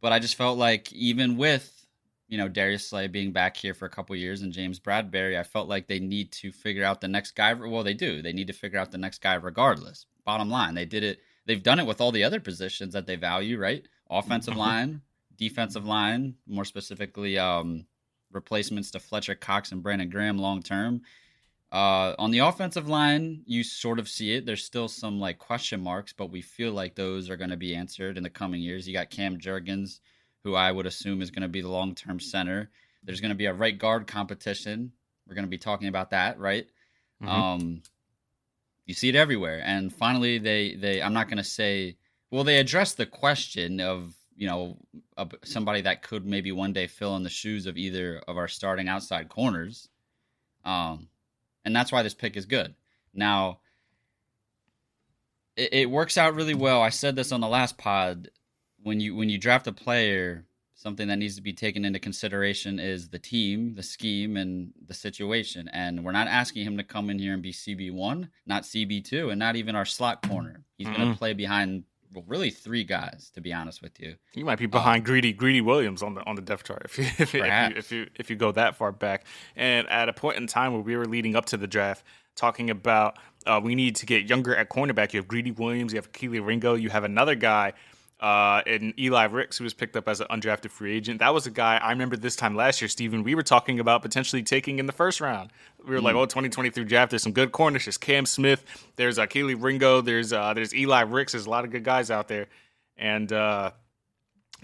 but 0.00 0.12
I 0.12 0.18
just 0.18 0.36
felt 0.36 0.58
like 0.58 0.92
even 0.92 1.36
with 1.36 1.86
you 2.28 2.38
know 2.38 2.48
Darius 2.48 2.88
Slay 2.88 3.06
being 3.06 3.32
back 3.32 3.56
here 3.56 3.74
for 3.74 3.86
a 3.86 3.90
couple 3.90 4.14
years 4.16 4.42
and 4.42 4.52
James 4.52 4.80
Bradberry, 4.80 5.38
I 5.38 5.42
felt 5.42 5.68
like 5.68 5.86
they 5.86 6.00
need 6.00 6.32
to 6.32 6.52
figure 6.52 6.84
out 6.84 7.00
the 7.00 7.08
next 7.08 7.32
guy. 7.32 7.52
Well, 7.54 7.84
they 7.84 7.94
do. 7.94 8.22
They 8.22 8.32
need 8.32 8.48
to 8.48 8.52
figure 8.52 8.78
out 8.78 8.90
the 8.90 8.98
next 8.98 9.22
guy 9.22 9.34
regardless. 9.34 10.06
Bottom 10.24 10.50
line, 10.50 10.74
they 10.74 10.84
did 10.84 11.04
it. 11.04 11.20
They've 11.46 11.62
done 11.62 11.78
it 11.78 11.86
with 11.86 12.00
all 12.00 12.12
the 12.12 12.24
other 12.24 12.40
positions 12.40 12.92
that 12.92 13.06
they 13.06 13.16
value, 13.16 13.58
right? 13.58 13.86
Offensive 14.10 14.52
mm-hmm. 14.52 14.60
line, 14.60 15.02
defensive 15.38 15.86
line, 15.86 16.34
more 16.46 16.66
specifically, 16.66 17.38
um, 17.38 17.86
replacements 18.32 18.90
to 18.92 19.00
Fletcher 19.00 19.34
Cox 19.34 19.72
and 19.72 19.82
Brandon 19.82 20.08
Graham 20.08 20.38
long 20.38 20.62
term. 20.62 21.02
Uh, 21.70 22.14
on 22.18 22.30
the 22.30 22.38
offensive 22.38 22.88
line, 22.88 23.42
you 23.44 23.62
sort 23.62 23.98
of 23.98 24.08
see 24.08 24.34
it. 24.34 24.46
There's 24.46 24.64
still 24.64 24.88
some 24.88 25.20
like 25.20 25.38
question 25.38 25.82
marks, 25.82 26.14
but 26.14 26.30
we 26.30 26.40
feel 26.40 26.72
like 26.72 26.94
those 26.94 27.28
are 27.28 27.36
going 27.36 27.50
to 27.50 27.56
be 27.56 27.74
answered 27.74 28.16
in 28.16 28.22
the 28.22 28.30
coming 28.30 28.62
years. 28.62 28.88
You 28.88 28.94
got 28.94 29.10
Cam 29.10 29.38
Jurgens, 29.38 30.00
who 30.44 30.54
I 30.54 30.72
would 30.72 30.86
assume 30.86 31.20
is 31.20 31.30
going 31.30 31.42
to 31.42 31.48
be 31.48 31.60
the 31.60 31.68
long 31.68 31.94
term 31.94 32.20
center. 32.20 32.70
There's 33.04 33.20
going 33.20 33.30
to 33.30 33.36
be 33.36 33.46
a 33.46 33.52
right 33.52 33.76
guard 33.76 34.06
competition. 34.06 34.92
We're 35.26 35.34
going 35.34 35.44
to 35.44 35.50
be 35.50 35.58
talking 35.58 35.88
about 35.88 36.10
that, 36.10 36.38
right? 36.38 36.66
Mm-hmm. 37.22 37.28
Um, 37.28 37.82
you 38.86 38.94
see 38.94 39.10
it 39.10 39.14
everywhere. 39.14 39.62
And 39.62 39.92
finally, 39.92 40.38
they 40.38 40.74
they 40.74 41.02
I'm 41.02 41.12
not 41.12 41.28
going 41.28 41.38
to 41.38 41.44
say 41.44 41.96
well, 42.30 42.44
they 42.44 42.58
address 42.58 42.94
the 42.94 43.06
question 43.06 43.80
of 43.80 44.14
you 44.38 44.46
know, 44.46 44.76
a, 45.16 45.28
somebody 45.44 45.80
that 45.80 46.02
could 46.02 46.24
maybe 46.24 46.52
one 46.52 46.72
day 46.72 46.86
fill 46.86 47.16
in 47.16 47.24
the 47.24 47.28
shoes 47.28 47.66
of 47.66 47.76
either 47.76 48.22
of 48.28 48.36
our 48.36 48.46
starting 48.46 48.88
outside 48.88 49.28
corners. 49.28 49.88
Um, 50.64 51.08
and 51.64 51.74
that's 51.74 51.90
why 51.90 52.04
this 52.04 52.14
pick 52.14 52.36
is 52.36 52.46
good. 52.46 52.74
Now, 53.12 53.58
it, 55.56 55.72
it 55.72 55.90
works 55.90 56.16
out 56.16 56.36
really 56.36 56.54
well. 56.54 56.80
I 56.80 56.90
said 56.90 57.16
this 57.16 57.32
on 57.32 57.40
the 57.40 57.48
last 57.48 57.78
pod. 57.78 58.30
When 58.84 59.00
you 59.00 59.16
when 59.16 59.28
you 59.28 59.38
draft 59.38 59.66
a 59.66 59.72
player, 59.72 60.44
something 60.76 61.08
that 61.08 61.16
needs 61.16 61.34
to 61.34 61.42
be 61.42 61.52
taken 61.52 61.84
into 61.84 61.98
consideration 61.98 62.78
is 62.78 63.08
the 63.08 63.18
team, 63.18 63.74
the 63.74 63.82
scheme, 63.82 64.36
and 64.36 64.72
the 64.86 64.94
situation. 64.94 65.68
And 65.72 66.04
we're 66.04 66.12
not 66.12 66.28
asking 66.28 66.64
him 66.64 66.76
to 66.76 66.84
come 66.84 67.10
in 67.10 67.18
here 67.18 67.34
and 67.34 67.42
be 67.42 67.52
CB 67.52 67.92
one, 67.92 68.30
not 68.46 68.62
CB 68.62 69.04
two, 69.04 69.30
and 69.30 69.38
not 69.40 69.56
even 69.56 69.74
our 69.74 69.84
slot 69.84 70.22
corner. 70.28 70.62
He's 70.76 70.86
mm-hmm. 70.86 70.96
going 70.96 71.12
to 71.12 71.18
play 71.18 71.32
behind 71.32 71.82
well, 72.12 72.24
really 72.26 72.50
three 72.50 72.84
guys, 72.84 73.30
to 73.34 73.40
be 73.40 73.52
honest 73.52 73.82
with 73.82 74.00
you. 74.00 74.14
You 74.34 74.44
might 74.44 74.58
be 74.58 74.66
behind 74.66 75.00
um, 75.00 75.04
Greedy 75.04 75.32
Greedy 75.32 75.60
Williams 75.60 76.02
on 76.02 76.14
the 76.14 76.24
on 76.24 76.36
the 76.36 76.42
depth 76.42 76.64
chart 76.64 76.82
if 76.84 76.98
you 76.98 77.04
if, 77.04 77.20
if, 77.34 77.34
you 77.34 77.76
if 77.76 77.92
you 77.92 78.06
if 78.16 78.30
you 78.30 78.36
go 78.36 78.52
that 78.52 78.76
far 78.76 78.92
back. 78.92 79.26
And 79.56 79.88
at 79.88 80.08
a 80.08 80.12
point 80.12 80.36
in 80.36 80.46
time 80.46 80.72
where 80.72 80.82
we 80.82 80.96
were 80.96 81.06
leading 81.06 81.36
up 81.36 81.46
to 81.46 81.56
the 81.56 81.66
draft, 81.66 82.04
talking 82.34 82.70
about 82.70 83.18
uh, 83.46 83.60
we 83.62 83.74
need 83.74 83.96
to 83.96 84.06
get 84.06 84.28
younger 84.28 84.54
at 84.54 84.70
cornerback. 84.70 85.12
You 85.12 85.20
have 85.20 85.28
Greedy 85.28 85.50
Williams, 85.50 85.92
you 85.92 85.98
have 85.98 86.12
Kelee 86.12 86.44
Ringo, 86.44 86.74
you 86.74 86.90
have 86.90 87.04
another 87.04 87.34
guy 87.34 87.72
Uh, 88.20 88.62
and 88.66 88.98
Eli 88.98 89.26
Ricks, 89.26 89.58
who 89.58 89.64
was 89.64 89.74
picked 89.74 89.96
up 89.96 90.08
as 90.08 90.20
an 90.20 90.26
undrafted 90.28 90.70
free 90.70 90.96
agent. 90.96 91.20
That 91.20 91.32
was 91.32 91.46
a 91.46 91.52
guy 91.52 91.76
I 91.76 91.90
remember 91.90 92.16
this 92.16 92.34
time 92.34 92.56
last 92.56 92.80
year, 92.80 92.88
Stephen. 92.88 93.22
We 93.22 93.36
were 93.36 93.44
talking 93.44 93.78
about 93.78 94.02
potentially 94.02 94.42
taking 94.42 94.80
in 94.80 94.86
the 94.86 94.92
first 94.92 95.20
round. 95.20 95.50
We 95.86 95.94
were 95.94 96.00
like, 96.00 96.16
oh, 96.16 96.24
2023 96.24 96.84
draft. 96.84 97.10
There's 97.10 97.22
some 97.22 97.32
good 97.32 97.52
corners. 97.52 97.84
There's 97.84 97.96
Cam 97.96 98.26
Smith. 98.26 98.64
There's 98.96 99.20
uh, 99.20 99.26
Kelee 99.26 99.54
Ringo. 99.54 100.00
There's 100.00 100.32
uh, 100.32 100.52
there's 100.52 100.74
Eli 100.74 101.02
Ricks. 101.02 101.32
There's 101.32 101.46
a 101.46 101.50
lot 101.50 101.64
of 101.64 101.70
good 101.70 101.84
guys 101.84 102.10
out 102.10 102.26
there. 102.26 102.48
And 102.96 103.32
uh, 103.32 103.70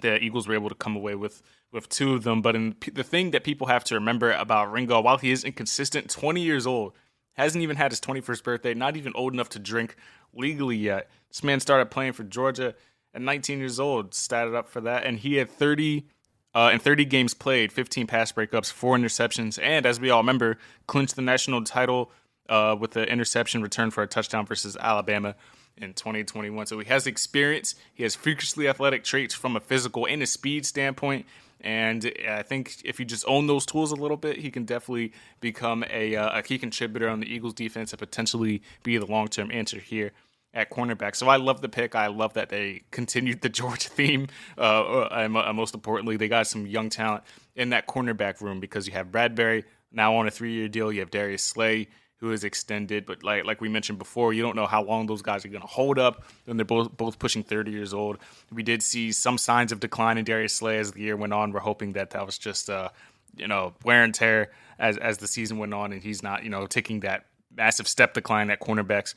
the 0.01 0.21
Eagles 0.21 0.49
were 0.49 0.55
able 0.55 0.69
to 0.69 0.75
come 0.75 0.97
away 0.97 1.15
with 1.15 1.41
with 1.71 1.89
two 1.89 2.15
of 2.15 2.25
them. 2.25 2.43
But 2.43 2.57
in, 2.57 2.75
the 2.93 3.05
thing 3.05 3.31
that 3.33 3.45
people 3.45 3.69
have 3.69 3.85
to 3.85 3.95
remember 3.95 4.33
about 4.33 4.73
Ringo, 4.73 5.01
while 5.01 5.19
he 5.19 5.31
is 5.31 5.45
inconsistent, 5.45 6.11
20 6.11 6.41
years 6.41 6.67
old, 6.67 6.95
hasn't 7.35 7.63
even 7.63 7.77
had 7.77 7.93
his 7.93 8.01
21st 8.01 8.43
birthday, 8.43 8.75
not 8.75 8.97
even 8.97 9.13
old 9.15 9.33
enough 9.33 9.51
to 9.51 9.59
drink 9.61 9.97
legally 10.33 10.77
yet. 10.77 11.11
This 11.29 11.45
man 11.45 11.61
started 11.61 11.91
playing 11.91 12.13
for 12.13 12.25
Georgia 12.25 12.75
at 13.15 13.23
19 13.23 13.59
years 13.59 13.79
old, 13.79 14.11
statted 14.11 14.55
up 14.55 14.69
for 14.69 14.81
that, 14.83 15.05
and 15.05 15.19
he 15.19 15.37
had 15.37 15.51
30 15.51 16.07
uh, 16.55 16.71
in 16.73 16.79
30 16.79 17.05
games 17.07 17.35
played, 17.35 17.73
15 17.73 18.07
pass 18.07 18.31
breakups, 18.31 18.73
four 18.73 18.97
interceptions, 18.97 19.59
and 19.61 19.85
as 19.85 19.99
we 19.99 20.11
all 20.11 20.21
remember, 20.21 20.57
clinched 20.87 21.17
the 21.17 21.23
national 21.23 21.65
title 21.65 22.13
uh, 22.49 22.77
with 22.79 22.93
the 22.93 23.05
interception 23.11 23.63
return 23.63 23.91
for 23.91 24.03
a 24.03 24.07
touchdown 24.07 24.47
versus 24.47 24.77
Alabama 24.79 25.35
in 25.77 25.93
2021. 25.95 26.67
So 26.67 26.79
he 26.79 26.87
has 26.87 27.07
experience. 27.07 27.75
He 27.93 28.05
has 28.05 28.15
freakishly 28.15 28.69
athletic 28.69 29.03
traits 29.03 29.35
from 29.35 29.57
a 29.57 29.61
physical 29.61 30.07
and 30.07 30.23
a 30.23 30.27
speed 30.27 30.65
standpoint. 30.65 31.27
And 31.61 32.13
I 32.29 32.43
think 32.43 32.77
if 32.85 33.01
you 33.01 33.07
just 33.07 33.25
own 33.27 33.47
those 33.47 33.65
tools 33.65 33.91
a 33.91 33.97
little 33.97 34.19
bit, 34.19 34.37
he 34.37 34.51
can 34.51 34.65
definitely 34.65 35.13
become 35.41 35.83
a, 35.91 36.15
uh, 36.15 36.39
a 36.39 36.43
key 36.43 36.59
contributor 36.59 37.09
on 37.09 37.21
the 37.21 37.27
Eagles 37.27 37.55
defense 37.55 37.93
and 37.93 37.99
potentially 37.99 38.63
be 38.83 38.99
the 38.99 39.07
long 39.07 39.29
term 39.29 39.51
answer 39.51 39.79
here 39.79 40.13
at 40.55 40.71
cornerback. 40.71 41.17
So 41.17 41.29
I 41.29 41.37
love 41.37 41.61
the 41.61 41.69
pick. 41.69 41.95
I 41.95 42.07
love 42.07 42.35
that 42.35 42.49
they 42.49 42.83
continued 42.91 43.43
the 43.43 43.49
Georgia 43.51 43.89
theme. 43.89 44.29
Uh, 44.57 45.09
and 45.11 45.37
uh, 45.37 45.53
most 45.53 45.75
importantly, 45.75 46.17
they 46.17 46.29
got 46.29 46.47
some 46.47 46.67
young 46.67 46.89
talent 46.89 47.25
in 47.55 47.71
that 47.71 47.87
cornerback 47.87 48.41
room 48.41 48.61
because 48.61 48.87
you 48.87 48.93
have 48.95 49.09
Bradberry 49.09 49.65
now 49.93 50.15
on 50.15 50.27
a 50.27 50.31
three 50.31 50.53
year 50.55 50.69
deal. 50.69 50.93
You 50.93 51.01
have 51.01 51.11
Darius 51.11 51.43
Slay 51.43 51.89
who 52.19 52.31
is 52.31 52.45
extended, 52.45 53.05
but 53.05 53.23
like 53.23 53.45
like 53.45 53.61
we 53.61 53.69
mentioned 53.69 53.99
before, 53.99 54.33
you 54.33 54.43
don't 54.43 54.57
know 54.57 54.67
how 54.67 54.83
long 54.83 55.07
those 55.07 55.21
guys 55.21 55.45
are 55.45 55.49
going 55.49 55.61
to 55.61 55.67
hold 55.67 55.99
up. 55.99 56.25
And 56.47 56.59
they're 56.59 56.65
both 56.65 56.97
both 56.97 57.19
pushing 57.19 57.43
30 57.43 57.71
years 57.71 57.93
old. 57.93 58.19
We 58.51 58.63
did 58.63 58.83
see 58.83 59.13
some 59.13 59.37
signs 59.37 59.73
of 59.73 59.81
decline 59.81 60.17
in 60.17 60.25
Darius 60.25 60.55
Slay 60.55 60.79
as 60.79 60.93
the 60.93 61.01
year 61.01 61.17
went 61.17 61.35
on. 61.35 61.53
We're 61.53 61.61
hoping 61.61 61.93
that 61.93 62.11
that 62.11 62.25
was 62.25 62.39
just 62.39 62.71
uh, 62.71 62.91
you 63.37 63.49
know 63.49 63.75
wear 63.85 64.05
and 64.05 64.15
tear 64.15 64.53
as 64.79 64.97
as 64.97 65.19
the 65.19 65.27
season 65.27 65.59
went 65.59 65.75
on, 65.75 65.93
and 65.93 66.03
he's 66.03 66.23
not 66.23 66.45
you 66.45 66.51
know 66.51 66.67
taking 66.67 67.01
that 67.01 67.27
massive 67.55 67.87
step 67.87 68.15
decline 68.15 68.47
that 68.49 68.61
cornerbacks 68.61 69.15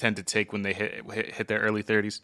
tend 0.00 0.16
to 0.16 0.22
take 0.22 0.52
when 0.52 0.62
they 0.62 0.72
hit 0.72 1.04
hit, 1.12 1.34
hit 1.34 1.48
their 1.48 1.60
early 1.60 1.82
30s. 1.82 2.20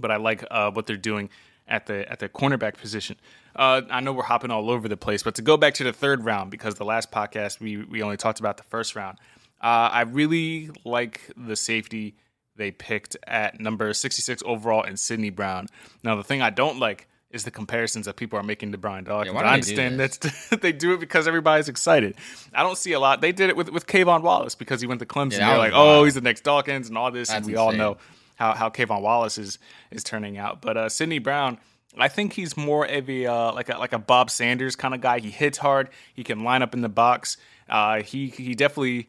But 0.00 0.10
I 0.10 0.16
like 0.16 0.44
uh, 0.50 0.70
what 0.70 0.86
they're 0.86 0.96
doing 0.96 1.30
at 1.66 1.86
the 1.86 2.10
at 2.10 2.18
the 2.18 2.28
cornerback 2.28 2.76
position. 2.76 3.16
Uh, 3.56 3.82
I 3.90 4.00
know 4.00 4.12
we're 4.12 4.22
hopping 4.24 4.50
all 4.50 4.70
over 4.70 4.88
the 4.88 4.96
place, 4.96 5.22
but 5.22 5.34
to 5.36 5.42
go 5.42 5.56
back 5.56 5.74
to 5.74 5.84
the 5.84 5.92
third 5.92 6.24
round 6.24 6.50
because 6.50 6.74
the 6.74 6.84
last 6.84 7.10
podcast 7.10 7.60
we 7.60 7.78
we 7.78 8.02
only 8.02 8.16
talked 8.16 8.40
about 8.40 8.56
the 8.56 8.64
first 8.64 8.94
round. 8.96 9.18
Uh, 9.60 9.90
I 9.90 10.02
really 10.02 10.70
like 10.84 11.32
the 11.36 11.56
safety 11.56 12.14
they 12.54 12.70
picked 12.70 13.16
at 13.26 13.58
number 13.58 13.92
66 13.92 14.42
overall 14.46 14.82
in 14.82 14.96
Sydney 14.96 15.30
Brown. 15.30 15.66
Now 16.04 16.14
the 16.14 16.22
thing 16.22 16.42
I 16.42 16.50
don't 16.50 16.78
like 16.78 17.07
is 17.30 17.44
the 17.44 17.50
comparisons 17.50 18.06
that 18.06 18.16
people 18.16 18.38
are 18.38 18.42
making 18.42 18.72
to 18.72 18.78
Brian 18.78 19.04
Dawkins. 19.04 19.34
Yeah, 19.34 19.40
I 19.40 19.52
understand 19.54 20.00
that 20.00 20.58
they 20.62 20.72
do 20.72 20.94
it 20.94 21.00
because 21.00 21.28
everybody's 21.28 21.68
excited. 21.68 22.14
I 22.54 22.62
don't 22.62 22.78
see 22.78 22.92
a 22.92 23.00
lot. 23.00 23.20
They 23.20 23.32
did 23.32 23.50
it 23.50 23.56
with 23.56 23.70
with 23.70 23.86
K'Von 23.86 24.22
Wallace 24.22 24.54
because 24.54 24.80
he 24.80 24.86
went 24.86 25.00
to 25.00 25.06
Clemson. 25.06 25.38
Yeah, 25.38 25.50
They're 25.50 25.58
like, 25.58 25.72
wild. 25.72 25.88
oh, 25.88 26.04
he's 26.04 26.14
the 26.14 26.20
next 26.22 26.42
Dawkins 26.44 26.88
and 26.88 26.96
all 26.96 27.10
this, 27.10 27.28
That's 27.28 27.38
and 27.38 27.46
we 27.46 27.52
insane. 27.52 27.66
all 27.66 27.72
know 27.72 27.96
how 28.36 28.54
how 28.54 28.70
K'Von 28.70 29.02
Wallace 29.02 29.36
is 29.38 29.58
is 29.90 30.02
turning 30.04 30.38
out. 30.38 30.62
But 30.62 30.76
uh, 30.76 30.88
Sydney 30.88 31.18
Brown. 31.18 31.58
I 32.00 32.06
think 32.06 32.34
he's 32.34 32.56
more 32.56 32.84
of 32.86 33.10
a 33.10 33.26
uh, 33.26 33.52
like 33.54 33.70
a 33.70 33.78
like 33.78 33.92
a 33.92 33.98
Bob 33.98 34.30
Sanders 34.30 34.76
kind 34.76 34.94
of 34.94 35.00
guy. 35.00 35.18
He 35.18 35.30
hits 35.30 35.58
hard. 35.58 35.88
He 36.14 36.22
can 36.22 36.44
line 36.44 36.62
up 36.62 36.72
in 36.74 36.80
the 36.80 36.88
box. 36.88 37.38
Uh, 37.68 38.02
he 38.02 38.28
he 38.28 38.54
definitely 38.54 39.08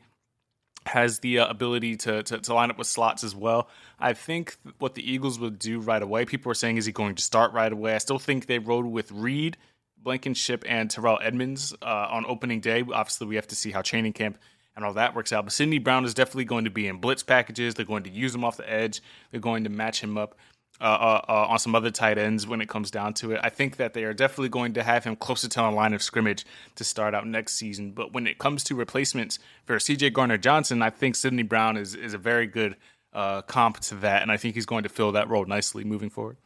has 0.89 1.19
the 1.19 1.39
uh, 1.39 1.47
ability 1.47 1.95
to, 1.97 2.23
to, 2.23 2.39
to 2.39 2.53
line 2.53 2.69
up 2.69 2.77
with 2.77 2.87
slots 2.87 3.23
as 3.23 3.35
well. 3.35 3.69
I 3.99 4.13
think 4.13 4.57
what 4.79 4.95
the 4.95 5.11
Eagles 5.11 5.39
would 5.39 5.59
do 5.59 5.79
right 5.79 6.01
away. 6.01 6.25
People 6.25 6.51
are 6.51 6.55
saying, 6.55 6.77
is 6.77 6.85
he 6.85 6.91
going 6.91 7.15
to 7.15 7.21
start 7.21 7.53
right 7.53 7.71
away? 7.71 7.95
I 7.95 7.99
still 7.99 8.19
think 8.19 8.45
they 8.45 8.59
rode 8.59 8.85
with 8.85 9.11
Reed, 9.11 9.57
Blankenship, 9.97 10.63
and 10.67 10.89
Terrell 10.89 11.19
Edmunds 11.21 11.73
uh, 11.81 12.07
on 12.09 12.25
opening 12.27 12.59
day. 12.59 12.83
Obviously, 12.93 13.27
we 13.27 13.35
have 13.35 13.47
to 13.47 13.55
see 13.55 13.71
how 13.71 13.81
training 13.81 14.13
camp 14.13 14.37
and 14.75 14.85
all 14.85 14.93
that 14.93 15.15
works 15.15 15.33
out. 15.33 15.45
But 15.45 15.53
Sydney 15.53 15.79
Brown 15.79 16.05
is 16.05 16.13
definitely 16.13 16.45
going 16.45 16.65
to 16.65 16.71
be 16.71 16.87
in 16.87 16.97
blitz 16.97 17.23
packages. 17.23 17.73
They're 17.73 17.85
going 17.85 18.03
to 18.03 18.09
use 18.09 18.33
him 18.33 18.43
off 18.43 18.57
the 18.57 18.69
edge. 18.69 19.01
They're 19.31 19.39
going 19.41 19.65
to 19.65 19.69
match 19.69 20.01
him 20.01 20.17
up 20.17 20.35
uh, 20.81 20.83
uh, 20.83 21.21
uh, 21.27 21.47
on 21.49 21.59
some 21.59 21.75
other 21.75 21.91
tight 21.91 22.17
ends 22.17 22.47
when 22.47 22.61
it 22.61 22.69
comes 22.69 22.89
down 22.89 23.13
to 23.13 23.33
it. 23.33 23.39
I 23.43 23.49
think 23.49 23.75
that 23.77 23.93
they 23.93 24.05
are 24.05 24.13
definitely 24.13 24.49
going 24.49 24.73
to 24.73 24.83
have 24.83 25.03
him 25.03 25.15
closer 25.15 25.49
to 25.49 25.59
the 25.59 25.69
line 25.71 25.93
of 25.93 26.01
scrimmage 26.01 26.45
to 26.75 26.83
start 26.83 27.13
out 27.13 27.27
next 27.27 27.55
season. 27.55 27.91
But 27.91 28.13
when 28.13 28.25
it 28.25 28.37
comes 28.37 28.63
to 28.65 28.75
replacements 28.75 29.39
for 29.65 29.75
CJ 29.75 30.13
Gardner 30.13 30.37
Johnson, 30.37 30.81
I 30.81 30.89
think 30.89 31.15
Sydney 31.15 31.43
Brown 31.43 31.75
is, 31.75 31.95
is 31.95 32.13
a 32.13 32.17
very 32.17 32.47
good 32.47 32.77
uh, 33.11 33.41
comp 33.41 33.79
to 33.81 33.95
that. 33.95 34.21
And 34.21 34.31
I 34.31 34.37
think 34.37 34.55
he's 34.55 34.65
going 34.65 34.83
to 34.83 34.89
fill 34.89 35.11
that 35.11 35.27
role 35.29 35.45
nicely 35.45 35.83
moving 35.83 36.09
forward. 36.09 36.37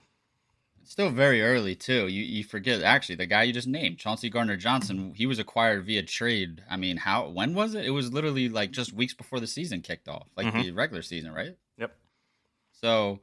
It's 0.82 0.92
still 0.92 1.12
very 1.12 1.42
early 1.42 1.76
too. 1.76 2.08
You 2.08 2.24
you 2.24 2.44
forget 2.44 2.84
actually 2.84 3.16
the 3.16 3.26
guy 3.26 3.44
you 3.44 3.54
just 3.54 3.70
named, 3.70 4.00
Chauncey 4.00 4.30
Gardner 4.30 4.58
Johnson. 4.58 5.14
He 5.16 5.26
was 5.26 5.40
acquired 5.40 5.86
via 5.86 6.04
trade. 6.04 6.62
I 6.70 6.76
mean, 6.76 6.98
how 6.98 7.30
when 7.30 7.54
was 7.54 7.74
it? 7.74 7.86
It 7.86 7.92
was 7.92 8.12
literally 8.12 8.50
like 8.50 8.72
just 8.72 8.92
weeks 8.92 9.14
before 9.14 9.40
the 9.40 9.48
season 9.48 9.82
kicked 9.82 10.10
off, 10.10 10.28
like 10.36 10.48
mm-hmm. 10.48 10.62
the 10.62 10.72
regular 10.72 11.02
season, 11.02 11.32
right? 11.32 11.56
Yep. 11.78 11.96
So 12.74 13.22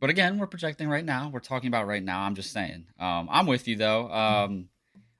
but 0.00 0.10
again, 0.10 0.38
we're 0.38 0.46
projecting 0.46 0.88
right 0.88 1.04
now. 1.04 1.30
We're 1.32 1.40
talking 1.40 1.68
about 1.68 1.86
right 1.86 2.02
now. 2.02 2.20
I'm 2.20 2.34
just 2.34 2.52
saying. 2.52 2.86
Um, 2.98 3.28
I'm 3.30 3.46
with 3.46 3.68
you 3.68 3.76
though. 3.76 4.10
Um, 4.10 4.68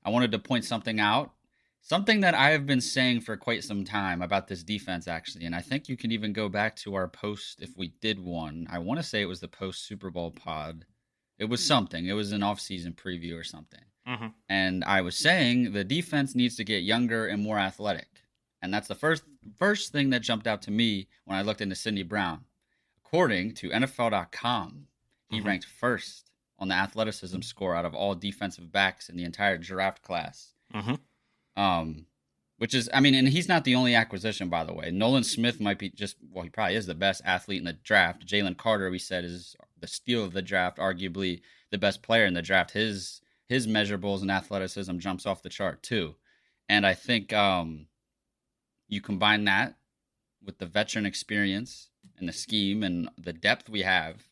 I 0.05 0.11
wanted 0.11 0.33
to 0.33 0.39
point 0.39 0.65
something 0.65 1.01
out, 1.01 1.33
something 1.81 2.21
that 2.21 2.35
I 2.35 2.51
have 2.51 2.67
been 2.67 2.81
saying 2.81 3.23
for 3.23 3.37
quite 3.37 3.65
some 3.65 3.85
time 3.85 4.23
about 4.23 4.49
this 4.49 4.63
defense, 4.63 5.09
actually. 5.09 5.45
And 5.45 5.55
I 5.55 5.61
think 5.61 5.89
you 5.89 5.97
can 5.97 6.13
even 6.13 6.33
go 6.33 6.49
back 6.49 6.77
to 6.77 6.95
our 6.95 7.09
post 7.09 7.61
if 7.61 7.77
we 7.77 7.89
did 8.01 8.19
one. 8.19 8.67
I 8.71 8.79
want 8.79 9.01
to 9.01 9.07
say 9.07 9.21
it 9.21 9.27
was 9.27 9.41
the 9.41 9.49
post 9.49 9.87
Super 9.87 10.11
Bowl 10.11 10.31
pod. 10.31 10.87
It 11.39 11.47
was 11.47 11.65
something. 11.65 12.07
It 12.07 12.15
was 12.15 12.33
an 12.33 12.43
off-season 12.43 12.95
preview 12.95 13.39
or 13.39 13.45
something. 13.45 13.83
Mm-hmm. 14.09 14.29
And 14.49 14.85
I 14.85 15.03
was 15.03 15.17
saying 15.17 15.73
the 15.73 15.85
defense 15.85 16.35
needs 16.35 16.57
to 16.57 16.65
get 16.65 16.83
younger 16.83 17.27
and 17.27 17.43
more 17.43 17.59
athletic. 17.59 18.09
And 18.63 18.73
that's 18.73 18.89
the 18.89 18.95
first 18.95 19.23
first 19.59 19.93
thing 19.93 20.11
that 20.11 20.23
jumped 20.23 20.47
out 20.47 20.63
to 20.63 20.71
me 20.71 21.09
when 21.25 21.39
I 21.39 21.43
looked 21.43 21.61
into 21.61 21.77
Sydney 21.77 22.03
Brown. 22.03 22.45
According 23.09 23.55
to 23.55 23.71
NFL.com, 23.71 24.87
he 25.31 25.39
mm-hmm. 25.39 25.47
ranked 25.47 25.65
first 25.65 26.31
on 26.59 26.69
the 26.69 26.75
athleticism 26.75 27.41
score 27.41 27.75
out 27.75 27.87
of 27.87 27.95
all 27.95 28.15
defensive 28.15 28.71
backs 28.71 29.09
in 29.09 29.17
the 29.17 29.25
entire 29.25 29.57
draft 29.57 30.03
class. 30.03 30.53
Mm-hmm. 30.75 31.63
Um, 31.63 32.07
which 32.59 32.75
is, 32.75 32.91
I 32.93 33.01
mean, 33.01 33.15
and 33.15 33.29
he's 33.29 33.49
not 33.49 33.65
the 33.65 33.77
only 33.77 33.95
acquisition, 33.95 34.49
by 34.49 34.65
the 34.65 34.75
way. 34.75 34.91
Nolan 34.91 35.25
Smith 35.25 35.61
might 35.61 35.79
be 35.79 35.89
just, 35.91 36.17
well, 36.31 36.45
he 36.45 36.51
probably 36.51 36.75
is 36.75 36.87
the 36.87 36.95
best 36.95 37.23
athlete 37.25 37.61
in 37.61 37.65
the 37.65 37.73
draft. 37.73 38.27
Jalen 38.27 38.57
Carter, 38.57 38.91
we 38.91 38.99
said, 38.99 39.25
is 39.25 39.57
the 39.81 39.87
steal 39.87 40.25
of 40.25 40.33
the 40.33 40.43
draft, 40.43 40.79
arguably 40.79 41.41
the 41.71 41.79
best 41.79 42.03
player 42.03 42.27
in 42.27 42.35
the 42.35 42.43
draft. 42.43 42.73
His 42.73 43.23
his 43.47 43.67
measurables 43.67 44.21
and 44.21 44.31
athleticism 44.31 44.99
jumps 44.99 45.25
off 45.25 45.43
the 45.43 45.49
chart 45.49 45.83
too. 45.83 46.17
And 46.69 46.87
I 46.87 46.93
think 46.93 47.33
um, 47.33 47.87
you 48.89 49.01
combine 49.01 49.45
that 49.45 49.77
with 50.45 50.59
the 50.59 50.67
veteran 50.67 51.07
experience 51.07 51.89
and 52.19 52.29
the 52.29 52.33
scheme 52.33 52.83
and 52.83 53.09
the 53.19 53.33
depth 53.33 53.69
we 53.69 53.83
have 53.83 54.25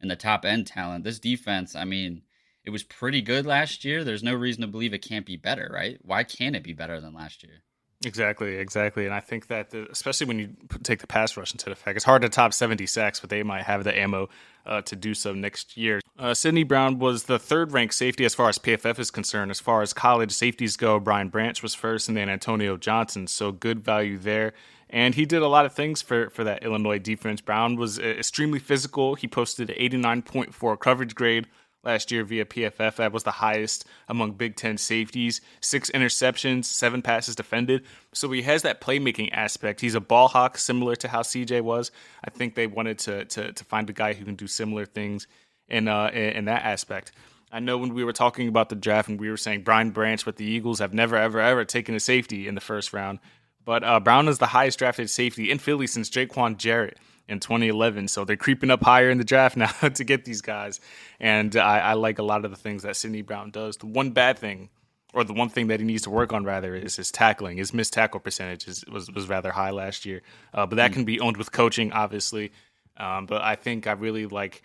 and 0.00 0.10
the 0.10 0.16
top 0.16 0.44
end 0.44 0.66
talent, 0.66 1.04
this 1.04 1.18
defense, 1.18 1.74
I 1.74 1.84
mean, 1.84 2.22
it 2.64 2.70
was 2.70 2.82
pretty 2.82 3.22
good 3.22 3.46
last 3.46 3.84
year. 3.84 4.04
There's 4.04 4.22
no 4.22 4.34
reason 4.34 4.62
to 4.62 4.66
believe 4.66 4.92
it 4.92 4.98
can't 4.98 5.24
be 5.24 5.36
better, 5.36 5.70
right? 5.72 5.98
Why 6.02 6.24
can't 6.24 6.56
it 6.56 6.64
be 6.64 6.72
better 6.72 7.00
than 7.00 7.14
last 7.14 7.42
year? 7.42 7.62
Exactly, 8.04 8.56
exactly. 8.56 9.06
And 9.06 9.14
I 9.14 9.20
think 9.20 9.46
that, 9.46 9.70
the, 9.70 9.88
especially 9.90 10.26
when 10.26 10.38
you 10.38 10.50
take 10.82 11.00
the 11.00 11.06
pass 11.06 11.36
rush 11.36 11.52
into 11.52 11.70
effect, 11.70 11.96
it's 11.96 12.04
hard 12.04 12.22
to 12.22 12.28
top 12.28 12.52
70 12.52 12.84
sacks, 12.86 13.20
but 13.20 13.30
they 13.30 13.42
might 13.42 13.62
have 13.62 13.84
the 13.84 13.98
ammo 13.98 14.28
uh, 14.66 14.82
to 14.82 14.96
do 14.96 15.14
so 15.14 15.32
next 15.32 15.76
year. 15.76 16.00
Uh, 16.18 16.34
Sydney 16.34 16.64
Brown 16.64 16.98
was 16.98 17.24
the 17.24 17.38
third 17.38 17.72
ranked 17.72 17.94
safety 17.94 18.24
as 18.24 18.34
far 18.34 18.48
as 18.48 18.58
PFF 18.58 18.98
is 18.98 19.10
concerned. 19.10 19.50
As 19.50 19.60
far 19.60 19.80
as 19.80 19.92
college 19.94 20.32
safeties 20.32 20.76
go, 20.76 21.00
Brian 21.00 21.30
Branch 21.30 21.62
was 21.62 21.74
first, 21.74 22.08
and 22.08 22.16
then 22.16 22.28
Antonio 22.28 22.76
Johnson. 22.76 23.26
So 23.26 23.50
good 23.50 23.82
value 23.82 24.18
there 24.18 24.52
and 24.88 25.14
he 25.14 25.24
did 25.24 25.42
a 25.42 25.48
lot 25.48 25.66
of 25.66 25.72
things 25.72 26.02
for, 26.02 26.30
for 26.30 26.44
that 26.44 26.62
Illinois 26.62 26.98
defense. 26.98 27.40
Brown 27.40 27.76
was 27.76 27.98
uh, 27.98 28.02
extremely 28.02 28.58
physical. 28.58 29.14
He 29.14 29.26
posted 29.26 29.70
an 29.70 29.76
89.4 29.76 30.78
coverage 30.78 31.14
grade 31.14 31.46
last 31.82 32.10
year 32.10 32.24
via 32.24 32.44
PFF. 32.44 32.96
That 32.96 33.12
was 33.12 33.22
the 33.22 33.30
highest 33.30 33.86
among 34.08 34.32
Big 34.32 34.56
Ten 34.56 34.76
safeties. 34.76 35.40
Six 35.60 35.90
interceptions, 35.90 36.66
seven 36.66 37.02
passes 37.02 37.36
defended. 37.36 37.84
So 38.12 38.30
he 38.32 38.42
has 38.42 38.62
that 38.62 38.80
playmaking 38.80 39.30
aspect. 39.32 39.80
He's 39.80 39.94
a 39.94 40.00
ball 40.00 40.28
hawk, 40.28 40.58
similar 40.58 40.96
to 40.96 41.08
how 41.08 41.22
CJ 41.22 41.62
was. 41.62 41.90
I 42.24 42.30
think 42.30 42.54
they 42.54 42.66
wanted 42.66 42.98
to 43.00 43.24
to, 43.24 43.52
to 43.52 43.64
find 43.64 43.88
a 43.88 43.92
guy 43.92 44.12
who 44.12 44.24
can 44.24 44.34
do 44.34 44.46
similar 44.46 44.84
things 44.84 45.26
in 45.68 45.88
uh, 45.88 46.08
in 46.08 46.44
that 46.46 46.64
aspect. 46.64 47.12
I 47.52 47.60
know 47.60 47.78
when 47.78 47.94
we 47.94 48.04
were 48.04 48.12
talking 48.12 48.48
about 48.48 48.68
the 48.68 48.74
draft 48.74 49.08
and 49.08 49.20
we 49.20 49.30
were 49.30 49.36
saying 49.36 49.62
Brian 49.62 49.90
Branch, 49.90 50.26
with 50.26 50.36
the 50.36 50.44
Eagles 50.44 50.80
have 50.80 50.92
never, 50.92 51.16
ever, 51.16 51.40
ever 51.40 51.64
taken 51.64 51.94
a 51.94 52.00
safety 52.00 52.48
in 52.48 52.56
the 52.56 52.60
first 52.60 52.92
round. 52.92 53.20
But 53.66 53.84
uh, 53.84 54.00
Brown 54.00 54.28
is 54.28 54.38
the 54.38 54.46
highest 54.46 54.78
drafted 54.78 55.10
safety 55.10 55.50
in 55.50 55.58
Philly 55.58 55.88
since 55.88 56.08
Jaiquawn 56.08 56.56
Jarrett 56.56 56.98
in 57.28 57.40
2011. 57.40 58.08
So 58.08 58.24
they're 58.24 58.36
creeping 58.36 58.70
up 58.70 58.82
higher 58.82 59.10
in 59.10 59.18
the 59.18 59.24
draft 59.24 59.56
now 59.56 59.66
to 59.66 60.04
get 60.04 60.24
these 60.24 60.40
guys. 60.40 60.80
And 61.20 61.54
I, 61.56 61.80
I 61.80 61.92
like 61.94 62.18
a 62.18 62.22
lot 62.22 62.44
of 62.44 62.52
the 62.52 62.56
things 62.56 62.84
that 62.84 62.96
Sydney 62.96 63.22
Brown 63.22 63.50
does. 63.50 63.76
The 63.76 63.86
one 63.86 64.12
bad 64.12 64.38
thing, 64.38 64.70
or 65.12 65.24
the 65.24 65.32
one 65.32 65.48
thing 65.48 65.66
that 65.66 65.80
he 65.80 65.86
needs 65.86 66.04
to 66.04 66.10
work 66.10 66.32
on 66.32 66.44
rather, 66.44 66.76
is 66.76 66.96
his 66.96 67.10
tackling. 67.10 67.58
His 67.58 67.74
missed 67.74 67.92
tackle 67.92 68.20
percentage 68.20 68.68
is, 68.68 68.84
was 68.86 69.10
was 69.10 69.28
rather 69.28 69.50
high 69.50 69.70
last 69.70 70.06
year, 70.06 70.22
uh, 70.54 70.66
but 70.66 70.76
that 70.76 70.92
can 70.92 71.04
be 71.04 71.18
owned 71.18 71.36
with 71.36 71.50
coaching, 71.50 71.92
obviously. 71.92 72.52
Um, 72.96 73.26
but 73.26 73.42
I 73.42 73.56
think 73.56 73.86
I 73.86 73.92
really 73.92 74.26
like 74.26 74.62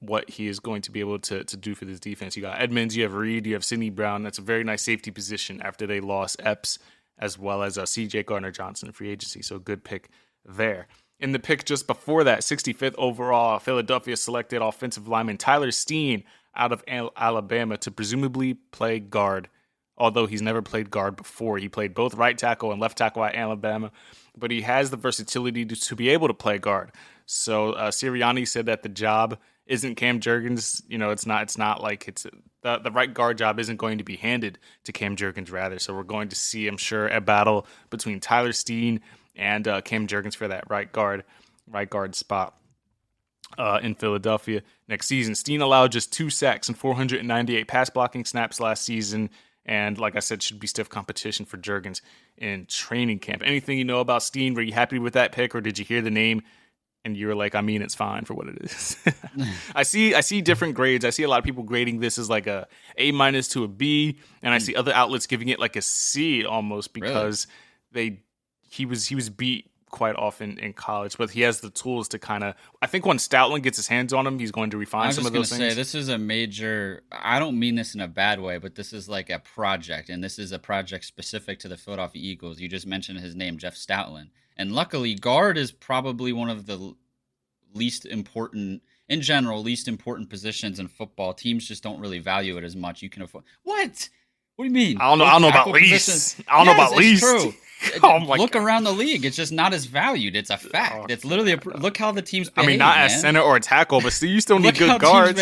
what 0.00 0.28
he 0.30 0.46
is 0.46 0.60
going 0.60 0.82
to 0.82 0.92
be 0.92 1.00
able 1.00 1.18
to 1.18 1.42
to 1.42 1.56
do 1.56 1.74
for 1.74 1.84
this 1.84 1.98
defense. 1.98 2.36
You 2.36 2.42
got 2.42 2.60
Edmunds, 2.60 2.96
you 2.96 3.02
have 3.02 3.14
Reed, 3.14 3.46
you 3.46 3.54
have 3.54 3.64
Sydney 3.64 3.90
Brown. 3.90 4.22
That's 4.22 4.38
a 4.38 4.42
very 4.42 4.62
nice 4.62 4.82
safety 4.82 5.10
position 5.10 5.60
after 5.62 5.86
they 5.86 6.00
lost 6.00 6.36
Epps 6.40 6.78
as 7.18 7.38
well 7.38 7.62
as 7.62 7.78
uh, 7.78 7.86
C.J. 7.86 8.24
Gardner 8.24 8.50
Johnson 8.50 8.92
free 8.92 9.10
agency. 9.10 9.42
So 9.42 9.58
good 9.58 9.84
pick 9.84 10.10
there. 10.44 10.86
In 11.18 11.32
the 11.32 11.38
pick 11.38 11.64
just 11.64 11.86
before 11.86 12.24
that, 12.24 12.40
65th 12.40 12.94
overall, 12.98 13.58
Philadelphia 13.58 14.16
selected 14.16 14.60
offensive 14.60 15.08
lineman 15.08 15.38
Tyler 15.38 15.70
Steen 15.70 16.24
out 16.54 16.72
of 16.72 16.84
Alabama 16.86 17.76
to 17.78 17.90
presumably 17.90 18.54
play 18.54 18.98
guard. 18.98 19.48
Although 19.98 20.26
he's 20.26 20.42
never 20.42 20.60
played 20.60 20.90
guard 20.90 21.16
before, 21.16 21.56
he 21.56 21.68
played 21.70 21.94
both 21.94 22.14
right 22.14 22.36
tackle 22.36 22.70
and 22.70 22.80
left 22.80 22.98
tackle 22.98 23.24
at 23.24 23.34
Alabama, 23.34 23.90
but 24.36 24.50
he 24.50 24.60
has 24.60 24.90
the 24.90 24.96
versatility 24.98 25.64
to, 25.64 25.74
to 25.74 25.96
be 25.96 26.10
able 26.10 26.28
to 26.28 26.34
play 26.34 26.58
guard. 26.58 26.92
So 27.24 27.72
uh, 27.72 27.90
Sirianni 27.90 28.46
said 28.46 28.66
that 28.66 28.82
the 28.82 28.90
job 28.90 29.38
isn't 29.66 29.96
Cam 29.96 30.20
Jurgens. 30.20 30.82
You 30.88 30.98
know, 30.98 31.10
it's 31.10 31.26
not. 31.26 31.42
It's 31.42 31.58
not 31.58 31.82
like 31.82 32.08
it's 32.08 32.26
the 32.62 32.78
the 32.78 32.90
right 32.90 33.12
guard 33.12 33.38
job 33.38 33.58
isn't 33.58 33.76
going 33.76 33.98
to 33.98 34.04
be 34.04 34.16
handed 34.16 34.58
to 34.84 34.92
Cam 34.92 35.16
Jurgens. 35.16 35.52
Rather, 35.52 35.78
so 35.78 35.94
we're 35.94 36.04
going 36.04 36.28
to 36.28 36.36
see, 36.36 36.68
I'm 36.68 36.76
sure, 36.76 37.08
a 37.08 37.20
battle 37.20 37.66
between 37.90 38.20
Tyler 38.20 38.52
Steen 38.52 39.00
and 39.34 39.66
uh, 39.66 39.80
Cam 39.80 40.06
Jurgens 40.06 40.36
for 40.36 40.48
that 40.48 40.64
right 40.70 40.90
guard, 40.90 41.24
right 41.66 41.88
guard 41.88 42.14
spot. 42.14 42.54
Uh, 43.56 43.78
in 43.80 43.94
Philadelphia 43.94 44.60
next 44.88 45.06
season, 45.06 45.34
Steen 45.34 45.60
allowed 45.60 45.92
just 45.92 46.12
two 46.12 46.30
sacks 46.30 46.68
and 46.68 46.76
498 46.76 47.68
pass 47.68 47.88
blocking 47.88 48.24
snaps 48.24 48.58
last 48.58 48.84
season, 48.84 49.30
and 49.64 49.98
like 49.98 50.16
I 50.16 50.18
said, 50.18 50.42
should 50.42 50.58
be 50.58 50.66
stiff 50.66 50.88
competition 50.88 51.46
for 51.46 51.56
Jurgens 51.56 52.00
in 52.36 52.66
training 52.66 53.20
camp. 53.20 53.42
Anything 53.44 53.78
you 53.78 53.84
know 53.84 54.00
about 54.00 54.24
Steen? 54.24 54.54
Were 54.54 54.62
you 54.62 54.72
happy 54.72 54.98
with 54.98 55.12
that 55.12 55.30
pick, 55.30 55.54
or 55.54 55.60
did 55.60 55.78
you 55.78 55.84
hear 55.84 56.02
the 56.02 56.10
name 56.10 56.42
and 57.06 57.16
you 57.16 57.28
were 57.28 57.36
like, 57.36 57.54
I 57.54 57.60
mean, 57.60 57.82
it's 57.82 57.94
fine 57.94 58.24
for 58.24 58.34
what 58.34 58.48
it 58.48 58.58
is. 58.62 58.96
I 59.74 59.84
see, 59.84 60.12
I 60.12 60.20
see 60.20 60.42
different 60.42 60.74
grades. 60.74 61.04
I 61.04 61.10
see 61.10 61.22
a 61.22 61.28
lot 61.28 61.38
of 61.38 61.44
people 61.44 61.62
grading 61.62 62.00
this 62.00 62.18
as 62.18 62.28
like 62.28 62.48
a 62.48 62.66
A 62.98 63.12
minus 63.12 63.46
to 63.48 63.62
a 63.62 63.68
B, 63.68 64.18
and 64.42 64.52
I 64.52 64.58
hmm. 64.58 64.64
see 64.64 64.74
other 64.74 64.92
outlets 64.92 65.28
giving 65.28 65.48
it 65.48 65.60
like 65.60 65.76
a 65.76 65.82
C 65.82 66.44
almost 66.44 66.92
because 66.92 67.46
they 67.92 68.18
he 68.68 68.84
was 68.84 69.06
he 69.06 69.14
was 69.14 69.30
beat 69.30 69.70
quite 69.88 70.16
often 70.16 70.58
in 70.58 70.72
college, 70.72 71.16
but 71.16 71.30
he 71.30 71.42
has 71.42 71.60
the 71.60 71.70
tools 71.70 72.08
to 72.08 72.18
kind 72.18 72.42
of. 72.42 72.56
I 72.82 72.88
think 72.88 73.06
when 73.06 73.18
Stoutland 73.18 73.62
gets 73.62 73.76
his 73.76 73.86
hands 73.86 74.12
on 74.12 74.26
him, 74.26 74.40
he's 74.40 74.50
going 74.50 74.70
to 74.70 74.76
refine 74.76 75.12
some 75.12 75.26
of 75.26 75.32
those 75.32 75.50
say 75.50 75.58
things. 75.58 75.76
this 75.76 75.94
is 75.94 76.08
a 76.08 76.18
major. 76.18 77.04
I 77.12 77.38
don't 77.38 77.56
mean 77.56 77.76
this 77.76 77.94
in 77.94 78.00
a 78.00 78.08
bad 78.08 78.40
way, 78.40 78.58
but 78.58 78.74
this 78.74 78.92
is 78.92 79.08
like 79.08 79.30
a 79.30 79.38
project, 79.38 80.08
and 80.08 80.24
this 80.24 80.40
is 80.40 80.50
a 80.50 80.58
project 80.58 81.04
specific 81.04 81.60
to 81.60 81.68
the 81.68 81.76
Philadelphia 81.76 82.20
Eagles. 82.20 82.58
You 82.58 82.68
just 82.68 82.86
mentioned 82.86 83.20
his 83.20 83.36
name, 83.36 83.58
Jeff 83.58 83.76
Stoutland, 83.76 84.30
and 84.56 84.72
luckily, 84.72 85.14
guard 85.14 85.58
is 85.58 85.72
probably 85.72 86.32
one 86.32 86.50
of 86.50 86.66
the 86.66 86.94
least 87.74 88.06
important, 88.06 88.82
in 89.08 89.20
general, 89.20 89.62
least 89.62 89.88
important 89.88 90.30
positions 90.30 90.78
in 90.80 90.88
football. 90.88 91.34
Teams 91.34 91.68
just 91.68 91.82
don't 91.82 92.00
really 92.00 92.18
value 92.18 92.56
it 92.56 92.64
as 92.64 92.74
much. 92.74 93.02
You 93.02 93.10
can 93.10 93.22
afford 93.22 93.44
what? 93.62 94.08
What 94.56 94.64
do 94.64 94.68
you 94.68 94.74
mean? 94.74 94.96
I 94.98 95.08
don't 95.10 95.18
know- 95.18 95.24
I 95.26 95.32
don't 95.32 95.42
know 95.42 95.48
about 95.48 95.66
Tackle 95.66 95.72
least. 95.72 96.40
I 96.48 96.56
don't 96.56 96.66
know 96.66 96.72
Yes, 96.72 96.78
about 96.78 96.90
it's 96.92 96.98
least. 96.98 97.22
True. 97.22 97.54
Oh 98.02 98.16
look 98.38 98.52
God. 98.52 98.64
around 98.64 98.84
the 98.84 98.90
league; 98.92 99.26
it's 99.26 99.36
just 99.36 99.52
not 99.52 99.74
as 99.74 99.84
valued. 99.84 100.34
It's 100.34 100.48
a 100.48 100.56
fact. 100.56 100.94
Oh, 100.98 101.06
it's 101.10 101.26
literally 101.26 101.52
a. 101.52 101.58
pr- 101.58 101.76
Look 101.76 101.98
how 101.98 102.10
the 102.10 102.22
teams. 102.22 102.50
I 102.56 102.64
mean, 102.64 102.78
not 102.78 102.96
man. 102.96 103.04
as 103.04 103.20
center 103.20 103.40
or 103.40 103.60
tackle, 103.60 104.00
but 104.00 104.14
still, 104.14 104.30
you 104.30 104.40
still 104.40 104.58
need 104.58 104.76
good 104.78 104.98
guards. 104.98 105.38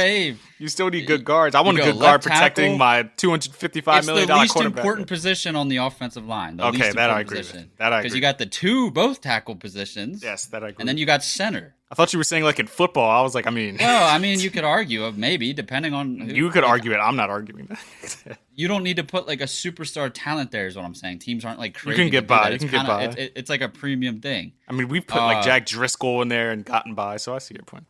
You 0.59 0.69
still 0.69 0.91
need 0.91 1.07
good 1.07 1.25
guards. 1.25 1.55
I 1.55 1.61
want 1.61 1.79
a 1.79 1.83
good 1.83 1.93
guard 1.93 2.03
left 2.03 2.23
protecting 2.25 2.65
tackle. 2.73 2.79
my 2.79 3.03
two 3.17 3.31
hundred 3.31 3.55
fifty-five 3.55 3.99
It's 3.99 4.07
million 4.09 4.27
the 4.27 4.33
dollar 4.33 4.43
least 4.43 4.57
important 4.61 5.07
position 5.07 5.55
on 5.55 5.69
the 5.69 5.77
offensive 5.77 6.27
line. 6.27 6.57
The 6.57 6.67
Okay, 6.67 6.91
that 6.91 7.09
I 7.09 7.21
agree 7.21 7.39
with. 7.39 7.77
That 7.79 7.93
I 7.93 8.03
Because 8.03 8.17
you 8.17 8.21
got 8.21 8.39
the 8.39 8.47
two 8.47 8.91
both 8.91 9.21
tackle 9.21 9.55
positions. 9.55 10.23
Yes, 10.23 10.47
that 10.47 10.65
I 10.65 10.69
agree. 10.71 10.77
And 10.81 10.89
then 10.89 10.99
you 10.99 11.07
got 11.07 11.23
center. 11.23 11.77
I 11.95 11.97
thought 11.97 12.13
you 12.13 12.19
were 12.19 12.25
saying 12.25 12.43
like 12.43 12.59
in 12.59 12.67
football. 12.67 13.09
I 13.09 13.23
was 13.23 13.35
like, 13.37 13.47
I 13.47 13.51
mean, 13.51 13.77
Well, 13.79 14.09
I 14.13 14.19
mean, 14.19 14.41
you 14.41 14.51
could 14.57 14.65
argue 14.65 15.05
of 15.05 15.17
maybe 15.17 15.53
depending 15.53 15.95
on 15.95 16.19
who, 16.19 16.35
you 16.35 16.51
could 16.51 16.63
like, 16.65 16.71
argue 16.71 16.93
it. 16.93 16.97
I'm 16.97 17.15
not 17.17 17.31
arguing 17.31 17.67
that. 17.67 18.39
You 18.57 18.69
don't 18.69 18.85
need 18.85 18.97
to 18.99 19.05
put 19.05 19.27
like 19.27 19.41
a 19.41 19.45
superstar 19.47 20.11
talent 20.15 20.53
there. 20.53 20.67
Is 20.69 20.77
what 20.77 20.85
I'm 20.85 20.95
saying. 20.95 21.19
Teams 21.21 21.45
aren't 21.45 21.59
like 21.59 21.75
crazy. 21.75 22.03
You 22.03 22.05
can 22.05 22.11
get 22.13 22.27
by, 22.29 22.49
you 22.51 22.55
It's 22.55 22.63
can 22.65 22.71
get 22.71 22.77
kinda- 22.87 22.93
by. 22.93 23.03
It, 23.05 23.19
it- 23.19 23.33
it's 23.37 23.51
like 23.51 23.61
a 23.63 23.69
premium 23.69 24.21
thing. 24.21 24.53
I 24.69 24.73
mean, 24.73 24.87
we've 24.89 25.07
put 25.07 25.21
like 25.23 25.39
Uh, 25.39 25.43
Jack 25.43 25.67
Driscoll 25.67 26.23
in 26.23 26.29
there 26.29 26.51
and 26.53 26.65
gotten 26.65 26.95
by, 26.95 27.17
so 27.17 27.35
I 27.35 27.39
see 27.39 27.55
your 27.55 27.65
point. 27.65 27.85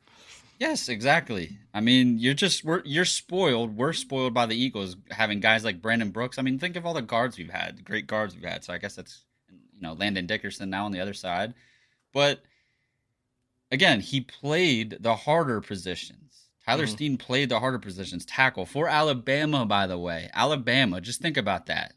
Yes, 0.58 0.88
exactly. 0.88 1.58
I 1.74 1.80
mean, 1.80 2.18
you're 2.18 2.32
just 2.32 2.64
we're 2.64 2.80
you're 2.84 3.04
spoiled. 3.04 3.76
We're 3.76 3.92
spoiled 3.92 4.32
by 4.34 4.46
the 4.46 4.54
Eagles 4.56 4.96
having 5.10 5.40
guys 5.40 5.64
like 5.64 5.82
Brandon 5.82 6.10
Brooks. 6.10 6.38
I 6.38 6.42
mean, 6.42 6.58
think 6.58 6.76
of 6.76 6.86
all 6.86 6.94
the 6.94 7.02
guards 7.02 7.36
we've 7.36 7.50
had, 7.50 7.84
great 7.84 8.06
guards 8.06 8.34
we've 8.34 8.44
had. 8.44 8.62
So 8.64 8.72
I 8.72 8.78
guess 8.78 8.94
that's 8.94 9.24
you 9.50 9.82
know 9.82 9.92
Landon 9.94 10.26
Dickerson 10.26 10.70
now 10.70 10.84
on 10.86 10.92
the 10.92 11.00
other 11.00 11.12
side. 11.12 11.52
But 12.14 12.42
again, 13.74 14.00
he 14.00 14.20
played 14.20 14.96
the 15.00 15.14
harder 15.14 15.60
positions. 15.60 16.20
Tyler 16.66 16.86
Steen 16.86 17.18
played 17.18 17.50
the 17.50 17.60
harder 17.60 17.78
positions. 17.78 18.24
Tackle 18.24 18.64
for 18.64 18.88
Alabama, 18.88 19.66
by 19.66 19.86
the 19.86 19.98
way. 19.98 20.30
Alabama. 20.32 20.98
Just 21.00 21.20
think 21.20 21.36
about 21.36 21.66
that. 21.66 21.92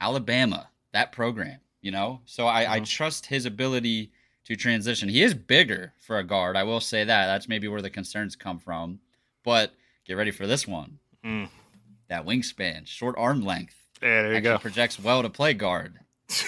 Alabama, 0.00 0.68
that 0.92 1.10
program. 1.10 1.58
You 1.80 1.90
know, 1.90 2.20
so 2.26 2.46
I, 2.46 2.76
I 2.76 2.80
trust 2.80 3.26
his 3.26 3.44
ability 3.44 4.12
to 4.44 4.54
transition. 4.54 5.08
He 5.08 5.22
is 5.24 5.34
bigger 5.34 5.92
for 5.98 6.18
a 6.18 6.22
guard. 6.24 6.56
I 6.56 6.62
will 6.62 6.78
say 6.78 7.02
that. 7.02 7.26
That's 7.26 7.48
maybe 7.48 7.66
where 7.66 7.82
the 7.82 7.90
concerns 7.90 8.36
come 8.36 8.60
from. 8.60 9.00
But 9.42 9.72
get 10.04 10.14
ready 10.14 10.30
for 10.30 10.46
this 10.46 10.68
one. 10.68 11.00
Mm. 11.24 11.48
That 12.08 12.24
wingspan, 12.24 12.86
short 12.86 13.16
arm 13.18 13.42
length, 13.44 13.74
Yeah, 14.00 14.22
there 14.22 14.34
you 14.34 14.40
go. 14.40 14.58
projects 14.58 15.00
well 15.00 15.22
to 15.22 15.30
play 15.30 15.54
guard. 15.54 15.98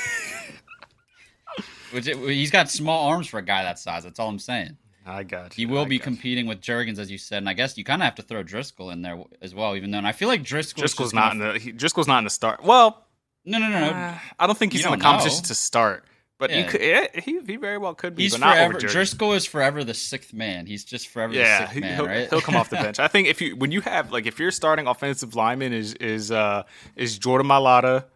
Which 1.95 2.07
it, 2.09 2.17
he's 2.19 2.51
got 2.51 2.71
small 2.71 3.09
arms 3.09 3.27
for 3.29 3.39
a 3.39 3.43
guy 3.43 3.63
that 3.63 3.79
size. 3.79 4.05
That's 4.05 4.19
all 4.19 4.29
I'm 4.29 4.39
saying. 4.39 4.77
I 5.07 5.23
got 5.23 5.57
you. 5.59 5.67
He 5.67 5.73
will 5.73 5.83
I 5.83 5.85
be 5.85 5.99
got 5.99 6.07
you. 6.07 6.13
competing 6.13 6.47
with 6.47 6.61
Jurgens, 6.61 6.99
as 6.99 7.11
you 7.11 7.19
said, 7.19 7.39
and 7.39 7.49
I 7.49 7.53
guess 7.53 7.77
you 7.77 7.85
kind 7.85 8.01
of 8.03 8.05
have 8.05 8.15
to 8.17 8.23
throw 8.23 8.43
Driscoll 8.43 8.91
in 8.91 9.03
there 9.03 9.23
as 9.43 9.55
well. 9.55 9.77
Even 9.77 9.91
though 9.91 9.99
and 9.99 10.07
I 10.07 10.13
feel 10.13 10.29
like 10.29 10.43
Driscoll 10.43 10.81
Driscoll's 10.81 11.13
not 11.13 11.33
in 11.33 11.39
the. 11.39 11.59
He, 11.59 11.73
Driscoll's 11.73 12.09
not 12.09 12.19
in 12.19 12.25
the 12.25 12.31
start. 12.31 12.63
Well, 12.65 13.05
no, 13.45 13.59
no, 13.59 13.69
no, 13.69 13.81
no. 13.81 13.87
uh, 13.91 14.19
I 14.39 14.47
don't 14.47 14.57
think 14.59 14.73
he's 14.73 14.85
in 14.85 14.91
the 14.91 14.97
competition 14.99 15.39
know. 15.39 15.49
to 15.49 15.55
start. 15.55 16.05
But 16.37 16.51
he 16.51 16.61
Yeah. 16.61 17.07
could. 17.07 17.23
He, 17.23 17.41
he 17.47 17.57
very 17.57 17.79
well 17.79 17.95
could 17.95 18.17
be. 18.17 18.25
He's 18.25 18.33
but 18.33 18.41
not 18.41 18.57
forever. 18.57 18.79
Driscoll 18.79 19.35
is 19.35 19.45
forever 19.47 19.85
the 19.85 19.95
sixth 19.95 20.33
man. 20.33 20.67
He's 20.67 20.85
just 20.85 21.09
forever 21.09 21.33
Yeah, 21.35 21.61
the 21.61 21.67
sixth 21.69 21.81
man, 21.81 21.99
will 21.99 22.07
right? 22.07 22.29
he'll 22.31 22.41
come 22.41 22.57
off 22.57 22.71
the 22.71 22.77
bench. 22.83 22.99
I 22.99 23.07
think 23.07 23.29
if 23.29 23.41
you 23.41 23.55
when 23.57 23.71
you 23.71 23.83
have 23.83 24.11
like 24.11 24.27
if 24.27 24.39
your 24.41 24.51
starting 24.51 24.87
offensive 24.89 25.35
lineman 25.37 25.73
is 25.73 25.95
is 25.95 26.31
uh 26.33 26.65
is 26.97 27.19
Jordan 27.19 27.47
Mailata. 27.47 28.07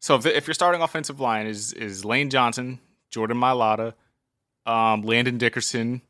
So 0.00 0.14
if, 0.14 0.26
if 0.26 0.46
your 0.46 0.54
starting 0.54 0.82
offensive 0.82 1.18
line 1.18 1.46
is 1.48 1.72
is 1.72 2.04
Lane 2.04 2.30
Johnson, 2.30 2.78
Jordan 3.18 3.36
Mailata, 3.36 3.94
um, 4.64 5.02
Landon 5.02 5.38
Dickerson, 5.38 6.02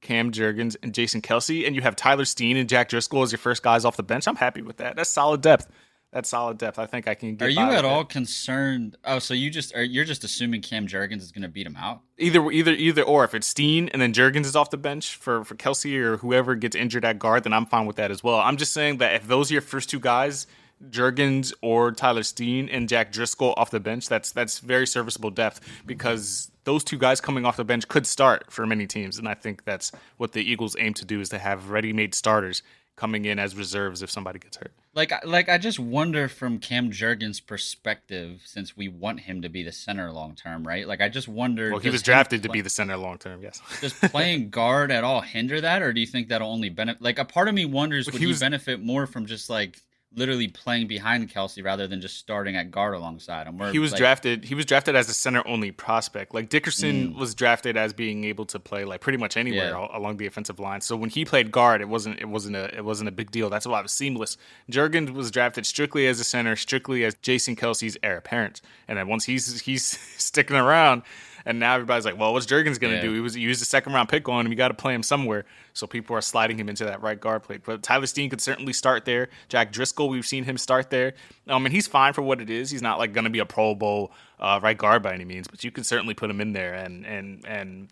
Cam 0.00 0.32
Jurgens, 0.32 0.74
and 0.82 0.92
Jason 0.92 1.22
Kelce, 1.22 1.64
and 1.64 1.76
you 1.76 1.82
have 1.82 1.94
Tyler 1.94 2.24
Steen 2.24 2.56
and 2.56 2.68
Jack 2.68 2.88
Driscoll 2.88 3.22
as 3.22 3.30
your 3.30 3.38
first 3.38 3.62
guys 3.62 3.84
off 3.84 3.96
the 3.96 4.02
bench, 4.02 4.26
I'm 4.26 4.34
happy 4.34 4.62
with 4.62 4.78
that. 4.78 4.96
That's 4.96 5.10
solid 5.10 5.42
depth. 5.42 5.68
That's 6.12 6.28
solid 6.28 6.58
depth. 6.58 6.80
I 6.80 6.86
think 6.86 7.06
I 7.06 7.14
can 7.14 7.36
get. 7.36 7.44
Are 7.44 7.48
you 7.48 7.60
at 7.60 7.70
that. 7.70 7.84
all 7.84 8.04
concerned? 8.04 8.96
Oh, 9.04 9.20
so 9.20 9.32
you 9.32 9.48
just 9.48 9.72
are 9.76 9.84
you're 9.84 10.04
just 10.04 10.24
assuming 10.24 10.60
Cam 10.60 10.88
Jurgens 10.88 11.18
is 11.18 11.30
going 11.30 11.42
to 11.42 11.48
beat 11.48 11.68
him 11.68 11.76
out? 11.76 12.00
either 12.18 12.50
either 12.50 12.72
either 12.72 13.02
or 13.02 13.22
if 13.22 13.32
it's 13.32 13.46
Steen 13.46 13.88
and 13.90 14.02
then 14.02 14.12
Jurgens 14.12 14.46
is 14.46 14.56
off 14.56 14.70
the 14.70 14.76
bench 14.76 15.14
for 15.14 15.44
for 15.44 15.54
Kelce 15.54 15.94
or 15.96 16.16
whoever 16.16 16.56
gets 16.56 16.74
injured 16.74 17.04
at 17.04 17.20
guard, 17.20 17.44
then 17.44 17.52
I'm 17.52 17.64
fine 17.64 17.86
with 17.86 17.94
that 17.96 18.10
as 18.10 18.24
well. 18.24 18.40
I'm 18.40 18.56
just 18.56 18.72
saying 18.72 18.98
that 18.98 19.14
if 19.14 19.28
those 19.28 19.52
are 19.52 19.54
your 19.54 19.62
first 19.62 19.88
two 19.88 20.00
guys, 20.00 20.48
Jurgens 20.88 21.52
or 21.60 21.92
Tyler 21.92 22.22
Steen 22.22 22.68
and 22.68 22.88
Jack 22.88 23.12
Driscoll 23.12 23.54
off 23.56 23.70
the 23.70 23.80
bench, 23.80 24.08
that's 24.08 24.32
that's 24.32 24.58
very 24.60 24.86
serviceable 24.86 25.30
depth 25.30 25.60
because 25.86 26.50
those 26.64 26.84
two 26.84 26.98
guys 26.98 27.20
coming 27.20 27.44
off 27.44 27.56
the 27.56 27.64
bench 27.64 27.88
could 27.88 28.06
start 28.06 28.50
for 28.50 28.66
many 28.66 28.86
teams, 28.86 29.18
and 29.18 29.28
I 29.28 29.34
think 29.34 29.64
that's 29.64 29.92
what 30.16 30.32
the 30.32 30.42
Eagles 30.42 30.76
aim 30.78 30.94
to 30.94 31.04
do 31.04 31.20
is 31.20 31.28
to 31.30 31.38
have 31.38 31.70
ready-made 31.70 32.14
starters 32.14 32.62
coming 32.96 33.24
in 33.24 33.38
as 33.38 33.56
reserves 33.56 34.02
if 34.02 34.10
somebody 34.10 34.38
gets 34.38 34.58
hurt. 34.58 34.72
Like, 34.94 35.10
I- 35.12 35.20
like 35.24 35.48
I 35.48 35.56
just 35.56 35.78
wonder 35.78 36.28
from 36.28 36.58
Cam 36.58 36.90
Jurgens' 36.90 37.40
perspective, 37.44 38.42
since 38.44 38.76
we 38.76 38.88
want 38.88 39.20
him 39.20 39.40
to 39.42 39.48
be 39.48 39.62
the 39.62 39.72
center 39.72 40.10
long 40.12 40.34
term, 40.34 40.66
right? 40.66 40.86
Like, 40.86 41.00
I 41.00 41.08
just 41.08 41.28
wonder. 41.28 41.70
Well, 41.70 41.78
he 41.80 41.88
was 41.90 42.02
drafted 42.02 42.42
to 42.42 42.48
be 42.50 42.60
the 42.60 42.68
center 42.70 42.96
long 42.96 43.16
term. 43.18 43.42
Yes. 43.42 43.60
Does 43.80 43.92
playing 43.94 44.50
guard 44.50 44.90
at 44.90 45.02
all 45.04 45.20
hinder 45.22 45.60
that, 45.60 45.80
or 45.82 45.92
do 45.92 46.00
you 46.00 46.06
think 46.06 46.28
that'll 46.28 46.50
only 46.50 46.68
benefit? 46.68 47.00
Like, 47.00 47.18
a 47.18 47.24
part 47.24 47.48
of 47.48 47.54
me 47.54 47.64
wonders 47.64 48.06
Well, 48.06 48.12
would 48.14 48.20
he 48.20 48.26
he, 48.26 48.32
was- 48.32 48.40
benefit 48.40 48.80
more 48.82 49.06
from 49.06 49.26
just 49.26 49.48
like 49.48 49.80
literally 50.14 50.48
playing 50.48 50.88
behind 50.88 51.28
Kelce 51.32 51.62
rather 51.64 51.86
than 51.86 52.00
just 52.00 52.18
starting 52.18 52.56
at 52.56 52.70
guard 52.70 52.94
alongside 52.94 53.46
him? 53.46 53.58
Where, 53.58 53.70
he 53.70 53.78
was 53.78 53.92
like, 53.92 53.98
drafted 54.00 54.44
he 54.44 54.54
was 54.56 54.66
drafted 54.66 54.96
as 54.96 55.08
a 55.08 55.14
center 55.14 55.42
only 55.46 55.70
prospect 55.70 56.34
like 56.34 56.46
Mm. 56.46 56.48
dickerson 56.50 57.14
was 57.16 57.34
drafted 57.34 57.76
as 57.76 57.92
being 57.92 58.24
able 58.24 58.44
to 58.46 58.58
play 58.58 58.84
like 58.84 59.00
pretty 59.00 59.18
much 59.18 59.36
anywhere 59.36 59.70
Yeah. 59.70 59.86
along 59.92 60.16
the 60.16 60.26
offensive 60.26 60.58
line 60.58 60.80
so 60.80 60.96
when 60.96 61.10
he 61.10 61.24
played 61.24 61.50
guard 61.52 61.80
it 61.80 61.88
wasn't 61.88 62.18
it 62.20 62.28
wasn't 62.28 62.56
a 62.56 62.76
it 62.76 62.84
wasn't 62.84 63.08
a 63.08 63.12
big 63.12 63.30
deal 63.30 63.48
that's 63.50 63.66
why 63.66 63.78
it 63.78 63.82
was 63.82 63.92
seamless 63.92 64.36
jurgens 64.70 65.10
was 65.10 65.30
drafted 65.30 65.64
strictly 65.64 66.06
as 66.08 66.18
a 66.18 66.24
center 66.24 66.56
strictly 66.56 67.04
as 67.04 67.14
jason 67.22 67.54
kelce's 67.54 67.96
heir 68.02 68.16
apparent 68.16 68.60
and 68.88 68.98
then 68.98 69.06
once 69.06 69.24
he's 69.26 69.60
he's 69.60 69.84
sticking 70.18 70.56
around 70.56 71.02
And 71.46 71.58
now 71.58 71.74
everybody's 71.74 72.04
like, 72.04 72.18
well, 72.18 72.32
what's 72.32 72.46
Jurgens 72.46 72.78
going 72.78 72.92
to 72.92 72.96
Yeah. 72.96 73.02
do? 73.02 73.14
He 73.14 73.20
was 73.20 73.34
he 73.34 73.40
used 73.40 73.62
a 73.62 73.64
second 73.64 73.92
round 73.92 74.08
pick 74.08 74.28
on 74.28 74.44
him. 74.46 74.52
You 74.52 74.56
got 74.56 74.68
to 74.68 74.74
play 74.74 74.94
him 74.94 75.02
somewhere. 75.02 75.44
So 75.72 75.86
people 75.86 76.16
are 76.16 76.20
sliding 76.20 76.58
him 76.58 76.68
into 76.68 76.84
that 76.84 77.00
right 77.02 77.18
guard 77.20 77.42
play. 77.42 77.58
But 77.58 77.82
Tyler 77.82 78.06
Steen 78.06 78.28
could 78.30 78.40
certainly 78.40 78.72
start 78.72 79.04
there. 79.04 79.28
Jack 79.48 79.72
Driscoll, 79.72 80.08
we've 80.08 80.26
seen 80.26 80.44
him 80.44 80.58
start 80.58 80.90
there. 80.90 81.14
Um, 81.48 81.64
and 81.66 81.72
he's 81.74 81.86
fine 81.86 82.12
for 82.12 82.22
what 82.22 82.40
it 82.40 82.50
is. 82.50 82.70
He's 82.70 82.82
not 82.82 82.98
like 82.98 83.12
going 83.12 83.24
to 83.24 83.30
be 83.30 83.38
a 83.38 83.46
Pro 83.46 83.74
Bowl 83.74 84.12
uh, 84.38 84.60
right 84.62 84.76
guard 84.76 85.02
by 85.02 85.14
any 85.14 85.24
means, 85.24 85.48
but 85.48 85.62
you 85.64 85.70
can 85.70 85.84
certainly 85.84 86.14
put 86.14 86.30
him 86.30 86.40
in 86.40 86.52
there 86.52 86.74
and 86.74 87.04
and 87.06 87.44
and 87.46 87.88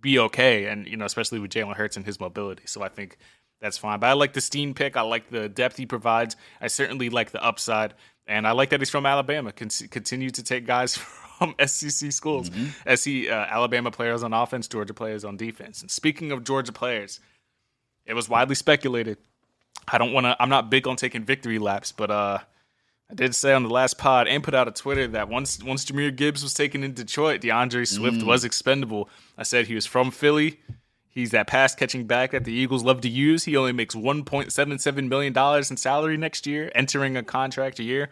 be 0.00 0.18
okay. 0.18 0.66
And 0.66 0.86
you 0.86 0.96
know, 0.96 1.04
especially 1.04 1.38
with 1.38 1.50
Jalen 1.50 1.76
Hurts 1.76 1.96
and 1.96 2.04
his 2.04 2.20
mobility. 2.20 2.64
So 2.66 2.82
I 2.82 2.88
think 2.88 3.16
that's 3.60 3.78
fine. 3.78 3.98
But 4.00 4.08
I 4.08 4.12
like 4.12 4.34
the 4.34 4.40
Steen 4.42 4.74
pick. 4.74 4.96
I 4.96 5.00
like 5.02 5.30
the 5.30 5.48
depth 5.48 5.76
he 5.78 5.86
provides. 5.86 6.36
I 6.60 6.66
certainly 6.66 7.08
like 7.08 7.30
the 7.30 7.42
upside, 7.42 7.94
and 8.26 8.46
I 8.46 8.52
like 8.52 8.68
that 8.70 8.80
he's 8.80 8.90
from 8.90 9.06
Alabama. 9.06 9.52
Con- 9.52 9.70
continue 9.90 10.28
to 10.30 10.42
take 10.42 10.66
guys 10.66 10.96
from 11.38 11.54
SEC 11.66 12.12
schools. 12.12 12.50
SC 12.92 13.28
uh, 13.28 13.46
Alabama 13.50 13.90
players 13.90 14.22
on 14.22 14.32
offense, 14.32 14.68
Georgia 14.68 14.94
players 14.94 15.24
on 15.24 15.36
defense. 15.36 15.82
And 15.82 15.90
speaking 15.90 16.32
of 16.32 16.44
Georgia 16.44 16.72
players, 16.72 17.20
it 18.06 18.14
was 18.14 18.28
widely 18.28 18.54
speculated. 18.54 19.18
I 19.88 19.98
don't 19.98 20.12
want 20.12 20.24
to. 20.24 20.36
I'm 20.40 20.48
not 20.48 20.70
big 20.70 20.86
on 20.86 20.96
taking 20.96 21.24
victory 21.24 21.58
laps, 21.58 21.92
but 21.92 22.10
uh, 22.10 22.38
I 23.10 23.14
did 23.14 23.34
say 23.34 23.52
on 23.52 23.62
the 23.62 23.68
last 23.68 23.98
pod 23.98 24.28
and 24.28 24.42
put 24.42 24.54
out 24.54 24.68
a 24.68 24.70
Twitter 24.70 25.06
that 25.08 25.28
once 25.28 25.62
once 25.62 25.84
Jahmyr 25.84 26.14
Gibbs 26.14 26.42
was 26.42 26.54
taken 26.54 26.82
in 26.82 26.94
Detroit, 26.94 27.40
D'Andre 27.40 27.84
Swift 27.84 28.22
was 28.22 28.44
expendable. 28.44 29.08
I 29.36 29.42
said 29.42 29.66
he 29.66 29.74
was 29.74 29.86
from 29.86 30.10
Philly. 30.10 30.60
He's 31.10 31.30
that 31.30 31.46
pass 31.46 31.76
catching 31.76 32.06
back 32.06 32.32
that 32.32 32.44
the 32.44 32.52
Eagles 32.52 32.82
love 32.82 33.00
to 33.02 33.08
use. 33.08 33.44
He 33.44 33.56
only 33.56 33.70
makes 33.70 33.94
$1.77 33.94 35.08
million 35.08 35.32
in 35.70 35.76
salary 35.76 36.16
next 36.16 36.44
year, 36.44 36.72
entering 36.74 37.16
a 37.16 37.22
contract 37.22 37.78
a 37.78 37.84
year. 37.84 38.10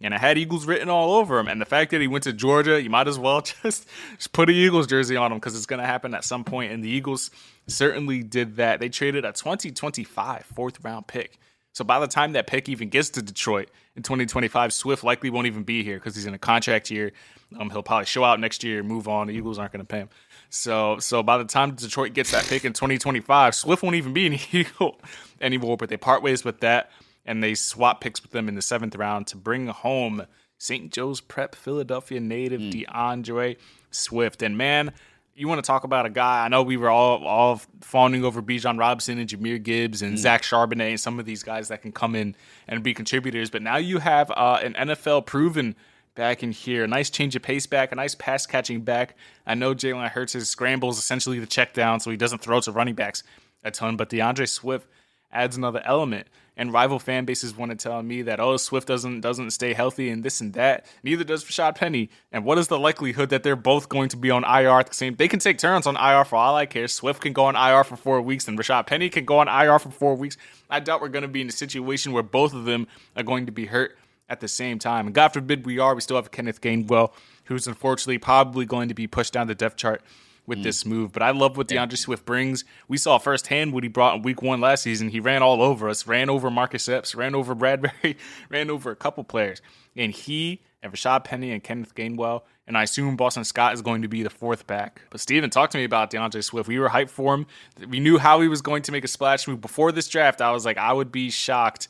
And 0.00 0.14
I 0.14 0.18
had 0.18 0.36
Eagles 0.36 0.66
written 0.66 0.88
all 0.88 1.14
over 1.14 1.38
him. 1.38 1.48
And 1.48 1.60
the 1.60 1.66
fact 1.66 1.90
that 1.92 2.00
he 2.00 2.06
went 2.06 2.24
to 2.24 2.32
Georgia, 2.32 2.82
you 2.82 2.90
might 2.90 3.08
as 3.08 3.18
well 3.18 3.40
just, 3.62 3.88
just 4.16 4.32
put 4.32 4.48
a 4.50 4.52
Eagles 4.52 4.86
jersey 4.86 5.16
on 5.16 5.32
him 5.32 5.38
because 5.38 5.56
it's 5.56 5.66
going 5.66 5.80
to 5.80 5.86
happen 5.86 6.14
at 6.14 6.24
some 6.24 6.44
point. 6.44 6.72
And 6.72 6.82
the 6.82 6.88
Eagles 6.88 7.30
certainly 7.66 8.22
did 8.22 8.56
that. 8.56 8.80
They 8.80 8.88
traded 8.88 9.24
a 9.24 9.32
2025 9.32 10.44
fourth 10.44 10.84
round 10.84 11.06
pick. 11.06 11.38
So 11.72 11.84
by 11.84 11.98
the 11.98 12.06
time 12.06 12.32
that 12.32 12.46
pick 12.46 12.68
even 12.68 12.88
gets 12.88 13.10
to 13.10 13.22
Detroit 13.22 13.68
in 13.96 14.04
2025, 14.04 14.72
Swift 14.72 15.02
likely 15.02 15.28
won't 15.28 15.48
even 15.48 15.64
be 15.64 15.82
here 15.82 15.96
because 15.96 16.14
he's 16.14 16.26
in 16.26 16.32
a 16.32 16.38
contract 16.38 16.88
year. 16.88 17.10
Um, 17.58 17.68
he'll 17.70 17.82
probably 17.82 18.06
show 18.06 18.22
out 18.22 18.38
next 18.38 18.62
year, 18.62 18.84
move 18.84 19.08
on. 19.08 19.26
The 19.26 19.34
Eagles 19.34 19.58
aren't 19.58 19.72
going 19.72 19.84
to 19.84 19.86
pay 19.86 19.98
him. 19.98 20.08
So, 20.50 20.98
so 21.00 21.24
by 21.24 21.36
the 21.36 21.44
time 21.44 21.72
Detroit 21.72 22.14
gets 22.14 22.30
that 22.30 22.44
pick 22.44 22.64
in 22.64 22.74
2025, 22.74 23.56
Swift 23.56 23.82
won't 23.82 23.96
even 23.96 24.12
be 24.12 24.26
an 24.26 24.38
Eagle 24.52 25.00
anymore. 25.40 25.76
But 25.76 25.88
they 25.88 25.96
part 25.96 26.22
ways 26.22 26.44
with 26.44 26.60
that, 26.60 26.92
and 27.26 27.42
they 27.42 27.54
swap 27.54 28.00
picks 28.00 28.22
with 28.22 28.32
them 28.32 28.48
in 28.48 28.54
the 28.54 28.62
seventh 28.62 28.96
round 28.96 29.26
to 29.28 29.36
bring 29.36 29.66
home 29.68 30.26
St. 30.58 30.92
Joe's 30.92 31.20
Prep 31.20 31.54
Philadelphia 31.54 32.20
native 32.20 32.70
D'Andre 32.70 33.56
Swift. 33.90 34.42
And 34.42 34.56
man, 34.56 34.92
you 35.34 35.48
want 35.48 35.62
to 35.62 35.66
talk 35.66 35.84
about 35.84 36.06
a 36.06 36.10
guy? 36.10 36.44
I 36.44 36.48
know 36.48 36.62
we 36.62 36.76
were 36.76 36.90
all 36.90 37.26
all 37.26 37.60
fawning 37.80 38.24
over 38.24 38.40
Bijan 38.40 38.78
Robinson 38.78 39.18
and 39.18 39.28
Jahmyr 39.28 39.62
Gibbs 39.62 40.02
and 40.02 40.18
Zach 40.18 40.42
Charbonnet 40.42 40.90
and 40.90 41.00
some 41.00 41.18
of 41.18 41.26
these 41.26 41.42
guys 41.42 41.68
that 41.68 41.82
can 41.82 41.92
come 41.92 42.14
in 42.14 42.36
and 42.68 42.82
be 42.82 42.94
contributors. 42.94 43.50
But 43.50 43.62
now 43.62 43.76
you 43.76 43.98
have 43.98 44.30
uh, 44.30 44.60
an 44.62 44.74
NFL 44.74 45.26
proven 45.26 45.74
back 46.14 46.42
in 46.42 46.52
here. 46.52 46.84
A 46.84 46.88
nice 46.88 47.10
change 47.10 47.34
of 47.34 47.42
pace 47.42 47.66
back, 47.66 47.90
a 47.92 47.96
nice 47.96 48.14
pass 48.14 48.46
catching 48.46 48.82
back. 48.82 49.16
I 49.46 49.54
know 49.54 49.74
Jalen 49.74 50.08
Hurts 50.08 50.34
his 50.34 50.48
scrambles 50.48 50.98
essentially 50.98 51.38
the 51.38 51.46
check 51.46 51.74
down, 51.74 52.00
so 52.00 52.10
he 52.10 52.16
doesn't 52.16 52.40
throw 52.40 52.60
to 52.60 52.72
running 52.72 52.94
backs 52.94 53.22
a 53.64 53.70
ton. 53.70 53.96
But 53.96 54.10
D'Andre 54.10 54.46
Swift 54.46 54.86
adds 55.32 55.56
another 55.56 55.82
element. 55.84 56.28
And 56.56 56.72
rival 56.72 56.98
fan 56.98 57.24
bases 57.24 57.56
want 57.56 57.72
to 57.72 57.76
tell 57.76 58.02
me 58.02 58.22
that 58.22 58.38
oh 58.38 58.56
Swift 58.56 58.86
doesn't 58.86 59.20
doesn't 59.22 59.50
stay 59.50 59.72
healthy 59.72 60.08
and 60.08 60.22
this 60.22 60.40
and 60.40 60.52
that. 60.52 60.86
Neither 61.02 61.24
does 61.24 61.44
Rashad 61.44 61.74
Penny. 61.74 62.10
And 62.30 62.44
what 62.44 62.58
is 62.58 62.68
the 62.68 62.78
likelihood 62.78 63.30
that 63.30 63.42
they're 63.42 63.56
both 63.56 63.88
going 63.88 64.08
to 64.10 64.16
be 64.16 64.30
on 64.30 64.44
IR 64.44 64.78
at 64.78 64.86
the 64.86 64.94
same? 64.94 65.16
They 65.16 65.26
can 65.26 65.40
take 65.40 65.58
turns 65.58 65.86
on 65.86 65.96
IR 65.96 66.24
for 66.24 66.36
all 66.36 66.54
I 66.54 66.66
care. 66.66 66.86
Swift 66.86 67.22
can 67.22 67.32
go 67.32 67.46
on 67.46 67.56
IR 67.56 67.82
for 67.82 67.96
four 67.96 68.22
weeks, 68.22 68.46
and 68.46 68.58
Rashad 68.58 68.86
Penny 68.86 69.08
can 69.08 69.24
go 69.24 69.38
on 69.38 69.48
IR 69.48 69.78
for 69.78 69.90
four 69.90 70.14
weeks. 70.14 70.36
I 70.70 70.80
doubt 70.80 71.00
we're 71.00 71.08
going 71.08 71.22
to 71.22 71.28
be 71.28 71.40
in 71.40 71.48
a 71.48 71.52
situation 71.52 72.12
where 72.12 72.22
both 72.22 72.54
of 72.54 72.64
them 72.64 72.86
are 73.16 73.24
going 73.24 73.46
to 73.46 73.52
be 73.52 73.66
hurt 73.66 73.98
at 74.28 74.40
the 74.40 74.48
same 74.48 74.78
time. 74.78 75.06
And 75.06 75.14
God 75.14 75.32
forbid 75.32 75.66
we 75.66 75.78
are. 75.78 75.94
We 75.94 76.00
still 76.00 76.16
have 76.16 76.30
Kenneth 76.30 76.60
Gainwell, 76.60 77.12
who's 77.44 77.66
unfortunately 77.66 78.18
probably 78.18 78.64
going 78.64 78.88
to 78.88 78.94
be 78.94 79.06
pushed 79.06 79.32
down 79.32 79.48
the 79.48 79.54
depth 79.54 79.76
chart 79.76 80.02
with 80.46 80.62
this 80.62 80.84
move. 80.84 81.12
But 81.12 81.22
I 81.22 81.30
love 81.30 81.56
what 81.56 81.68
D'Andre 81.68 81.96
Swift 81.96 82.24
brings. 82.26 82.64
We 82.88 82.96
saw 82.96 83.18
firsthand 83.18 83.72
what 83.72 83.82
he 83.82 83.88
brought 83.88 84.16
in 84.16 84.22
week 84.22 84.42
one 84.42 84.60
last 84.60 84.82
season. 84.82 85.08
He 85.08 85.20
ran 85.20 85.42
all 85.42 85.62
over 85.62 85.88
us, 85.88 86.06
ran 86.06 86.28
over 86.28 86.50
Marcus 86.50 86.88
Epps, 86.88 87.14
ran 87.14 87.34
over 87.34 87.54
Bradberry, 87.54 88.16
ran 88.50 88.70
over 88.70 88.90
a 88.90 88.96
couple 88.96 89.24
players. 89.24 89.62
And 89.96 90.12
he 90.12 90.62
and 90.82 90.92
Rashad 90.92 91.24
Penny 91.24 91.50
and 91.50 91.64
Kenneth 91.64 91.94
Gainwell, 91.94 92.42
and 92.66 92.76
I 92.76 92.82
assume 92.82 93.16
Boston 93.16 93.44
Scott 93.44 93.72
is 93.72 93.80
going 93.80 94.02
to 94.02 94.08
be 94.08 94.22
the 94.22 94.30
fourth 94.30 94.66
back. 94.66 95.00
But 95.10 95.20
Steven, 95.20 95.48
talk 95.48 95.70
to 95.70 95.78
me 95.78 95.84
about 95.84 96.10
D'Andre 96.10 96.42
Swift. 96.42 96.68
We 96.68 96.78
were 96.78 96.90
hyped 96.90 97.10
for 97.10 97.34
him. 97.34 97.46
We 97.88 98.00
knew 98.00 98.18
how 98.18 98.40
he 98.42 98.48
was 98.48 98.60
going 98.60 98.82
to 98.82 98.92
make 98.92 99.04
a 99.04 99.08
splash 99.08 99.48
move. 99.48 99.62
Before 99.62 99.92
this 99.92 100.08
draft, 100.08 100.42
I 100.42 100.50
was 100.52 100.66
like, 100.66 100.76
I 100.76 100.92
would 100.92 101.10
be 101.10 101.30
shocked 101.30 101.88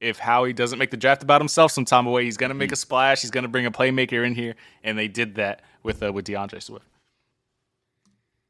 if 0.00 0.18
Howie 0.18 0.52
doesn't 0.52 0.78
make 0.78 0.90
the 0.90 0.96
draft 0.98 1.22
about 1.22 1.40
himself 1.40 1.72
sometime 1.72 2.06
away. 2.06 2.24
He's 2.24 2.36
going 2.36 2.50
to 2.50 2.54
make 2.54 2.72
a 2.72 2.76
splash. 2.76 3.22
He's 3.22 3.30
going 3.30 3.44
to 3.44 3.48
bring 3.48 3.64
a 3.64 3.70
playmaker 3.70 4.26
in 4.26 4.34
here, 4.34 4.56
and 4.82 4.98
they 4.98 5.08
did 5.08 5.36
that 5.36 5.62
with 5.82 6.02
uh, 6.02 6.12
with 6.12 6.26
D'Andre 6.26 6.60
Swift. 6.60 6.86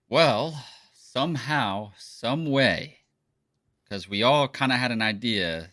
Well, 0.09 0.65
somehow, 0.93 1.93
some 1.97 2.47
way, 2.51 2.99
because 3.83 4.09
we 4.09 4.23
all 4.23 4.49
kind 4.49 4.73
of 4.73 4.79
had 4.79 4.93
an 4.93 5.03
idea 5.03 5.71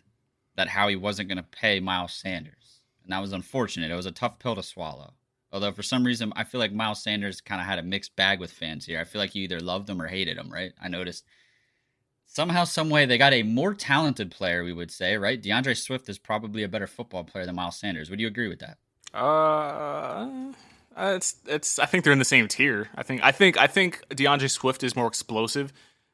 that 0.55 0.69
Howie 0.69 0.95
wasn't 0.95 1.29
going 1.29 1.37
to 1.37 1.43
pay 1.43 1.79
Miles 1.79 2.13
Sanders, 2.13 2.81
and 3.03 3.11
that 3.11 3.21
was 3.21 3.33
unfortunate. 3.33 3.91
It 3.91 3.95
was 3.95 4.05
a 4.05 4.11
tough 4.11 4.39
pill 4.39 4.55
to 4.55 4.63
swallow. 4.63 5.13
Although 5.51 5.73
for 5.73 5.83
some 5.83 6.05
reason, 6.05 6.31
I 6.35 6.45
feel 6.45 6.59
like 6.59 6.71
Miles 6.71 7.03
Sanders 7.03 7.41
kind 7.41 7.59
of 7.59 7.67
had 7.67 7.79
a 7.79 7.83
mixed 7.83 8.15
bag 8.15 8.39
with 8.39 8.51
fans 8.51 8.85
here. 8.85 8.99
I 8.99 9.03
feel 9.03 9.19
like 9.19 9.35
you 9.35 9.43
either 9.43 9.59
loved 9.59 9.89
him 9.89 10.01
or 10.01 10.07
hated 10.07 10.37
him, 10.37 10.49
right? 10.49 10.71
I 10.81 10.87
noticed 10.87 11.25
somehow, 12.25 12.63
some 12.63 12.89
way, 12.89 13.05
they 13.05 13.17
got 13.17 13.33
a 13.33 13.43
more 13.43 13.73
talented 13.73 14.31
player. 14.31 14.63
We 14.63 14.71
would 14.71 14.91
say, 14.91 15.17
right? 15.17 15.41
D'Andre 15.41 15.73
Swift 15.73 16.07
is 16.07 16.17
probably 16.17 16.63
a 16.63 16.69
better 16.69 16.87
football 16.87 17.25
player 17.25 17.45
than 17.45 17.55
Miles 17.55 17.77
Sanders. 17.77 18.09
Would 18.09 18.21
you 18.21 18.27
agree 18.27 18.47
with 18.47 18.59
that? 18.59 18.77
Uh, 19.13 20.53
uh, 20.95 21.13
it's 21.15 21.35
it's. 21.47 21.79
I 21.79 21.85
think 21.85 22.03
they're 22.03 22.13
in 22.13 22.19
the 22.19 22.25
same 22.25 22.47
tier. 22.47 22.89
I 22.95 23.03
think 23.03 23.23
I 23.23 23.31
think 23.31 23.57
I 23.57 23.67
think 23.67 24.01
D'Andre 24.09 24.47
Swift 24.47 24.83
is 24.83 24.95
more 24.95 25.07
explosive 25.07 25.71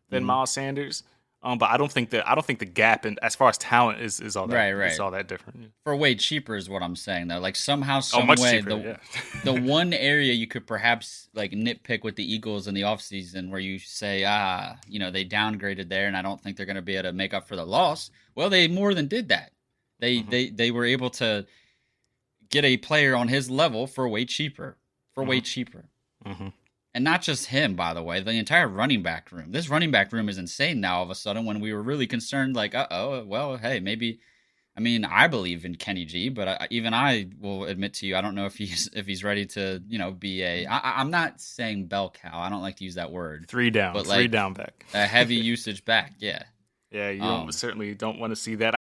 than 0.10 0.24
Miles 0.24 0.52
Sanders. 0.52 1.04
Um, 1.44 1.60
but 1.60 1.70
I 1.70 1.78
don't 1.78 1.92
think 1.92 2.10
that 2.10 2.28
I 2.28 2.34
don't 2.34 2.46
think 2.46 2.58
the 2.60 2.66
gap 2.66 3.06
and 3.06 3.20
as 3.22 3.36
far 3.36 3.48
as 3.48 3.60
talent 3.60 4.02
is 4.02 4.20
is 4.20 4.36
all 4.36 4.48
that 4.48 4.56
Right, 4.56 4.74
right. 4.74 4.92
is 4.92 5.00
all 5.00 5.12
that 5.12 5.28
different. 5.28 5.72
For 5.84 5.96
way 5.96 6.16
cheaper 6.16 6.56
is 6.56 6.68
what 6.68 6.82
I'm 6.82 6.96
saying 6.96 7.28
though. 7.28 7.40
Like 7.40 7.56
somehow, 7.56 8.00
some 8.00 8.24
Oh, 8.30 8.34
way, 8.42 8.58
cheaper. 8.58 8.70
the, 8.72 8.78
yeah. 8.78 8.98
the 9.44 9.54
one 9.62 9.94
area 9.94 10.34
you 10.34 10.48
could 10.48 10.66
perhaps 10.66 11.30
like 11.36 11.52
nitpick 11.52 12.04
with 12.04 12.16
the 12.16 12.24
Eagles 12.34 12.68
in 12.68 12.74
the 12.74 12.82
offseason 12.82 13.50
where 13.52 13.60
you 13.60 13.78
say, 13.78 14.26
ah, 14.26 14.78
you 14.88 14.98
know, 15.00 15.12
they 15.12 15.24
downgraded 15.24 15.90
there 15.90 16.08
and 16.08 16.18
I 16.18 16.24
don't 16.24 16.42
think 16.42 16.58
they're 16.58 16.66
going 16.66 16.76
to 16.76 16.82
be 16.82 16.96
able 16.96 17.10
to 17.10 17.14
make 17.14 17.36
up 17.36 17.48
for 17.48 17.56
the 17.56 17.66
loss. 17.66 18.10
Well, 18.34 18.50
they 18.50 18.68
more 18.68 18.96
than 18.96 19.08
did 19.08 19.30
that. 19.30 19.52
They 20.00 20.18
Mm-hmm. 20.18 20.30
they 20.32 20.50
they 20.50 20.72
were 20.72 20.86
able 20.86 21.12
to 21.12 21.46
get 22.50 22.66
a 22.66 22.78
player 22.78 23.16
on 23.16 23.28
his 23.28 23.50
level 23.50 23.88
for 23.88 24.08
way 24.08 24.26
cheaper. 24.26 24.78
For 25.14 25.24
way 25.24 25.42
cheaper. 25.42 25.86
Mhm. 26.26 26.54
And 26.94 27.04
not 27.04 27.22
just 27.22 27.48
him, 27.48 27.76
by 27.76 27.94
the 27.94 28.02
way, 28.02 28.22
the 28.22 28.32
entire 28.32 28.68
running 28.68 29.04
back 29.04 29.32
room. 29.32 29.52
This 29.52 29.70
running 29.70 29.92
back 29.92 30.12
room 30.12 30.30
is 30.30 30.38
insane 30.38 30.82
now 30.82 30.98
all 30.98 31.04
of 31.04 31.10
a 31.12 31.16
sudden 31.16 31.46
when 31.46 31.60
we 31.60 31.72
were 31.74 31.84
really 31.84 32.08
concerned, 32.08 32.56
like, 32.56 32.74
uh 32.74 32.88
oh, 32.90 33.24
well, 33.26 33.58
hey, 33.58 33.80
maybe 33.80 34.20
I 34.76 34.80
mean, 34.80 35.06
I 35.06 35.28
believe 35.28 35.66
in 35.66 35.74
Kenny 35.74 36.06
G, 36.06 36.30
but 36.30 36.48
I, 36.48 36.68
even 36.70 36.94
I 36.94 37.30
will 37.40 37.64
admit 37.66 37.96
to 37.96 38.06
you, 38.06 38.16
I 38.16 38.22
don't 38.22 38.36
know 38.36 38.46
if 38.46 38.56
he's 38.58 38.88
if 38.94 39.08
he's 39.08 39.24
ready 39.24 39.46
to, 39.48 39.82
you 39.88 39.98
know, 39.98 40.12
be 40.12 40.44
a. 40.44 40.68
I, 40.68 40.78
I- 40.78 41.00
I'm 41.02 41.10
not 41.10 41.42
saying 41.42 41.88
bell 41.88 42.12
cow. 42.12 42.40
I 42.40 42.50
don't 42.50 42.62
like 42.62 42.76
to 42.78 42.84
use 42.84 42.94
that 42.96 43.12
word. 43.12 43.46
Three 43.48 43.72
down, 43.72 43.94
But, 43.94 44.06
three 44.06 44.16
like, 44.24 44.32
down 44.32 44.54
back. 44.54 44.86
A 44.94 45.06
heavy 45.08 45.36
usage 45.54 45.84
back, 45.84 46.14
yeah. 46.20 46.44
Yeah, 46.92 47.10
you 47.10 47.24
um, 47.24 47.52
certainly 47.52 47.94
don't 47.96 48.20
want 48.20 48.32
to 48.32 48.36
see 48.36 48.54
that. 48.56 48.76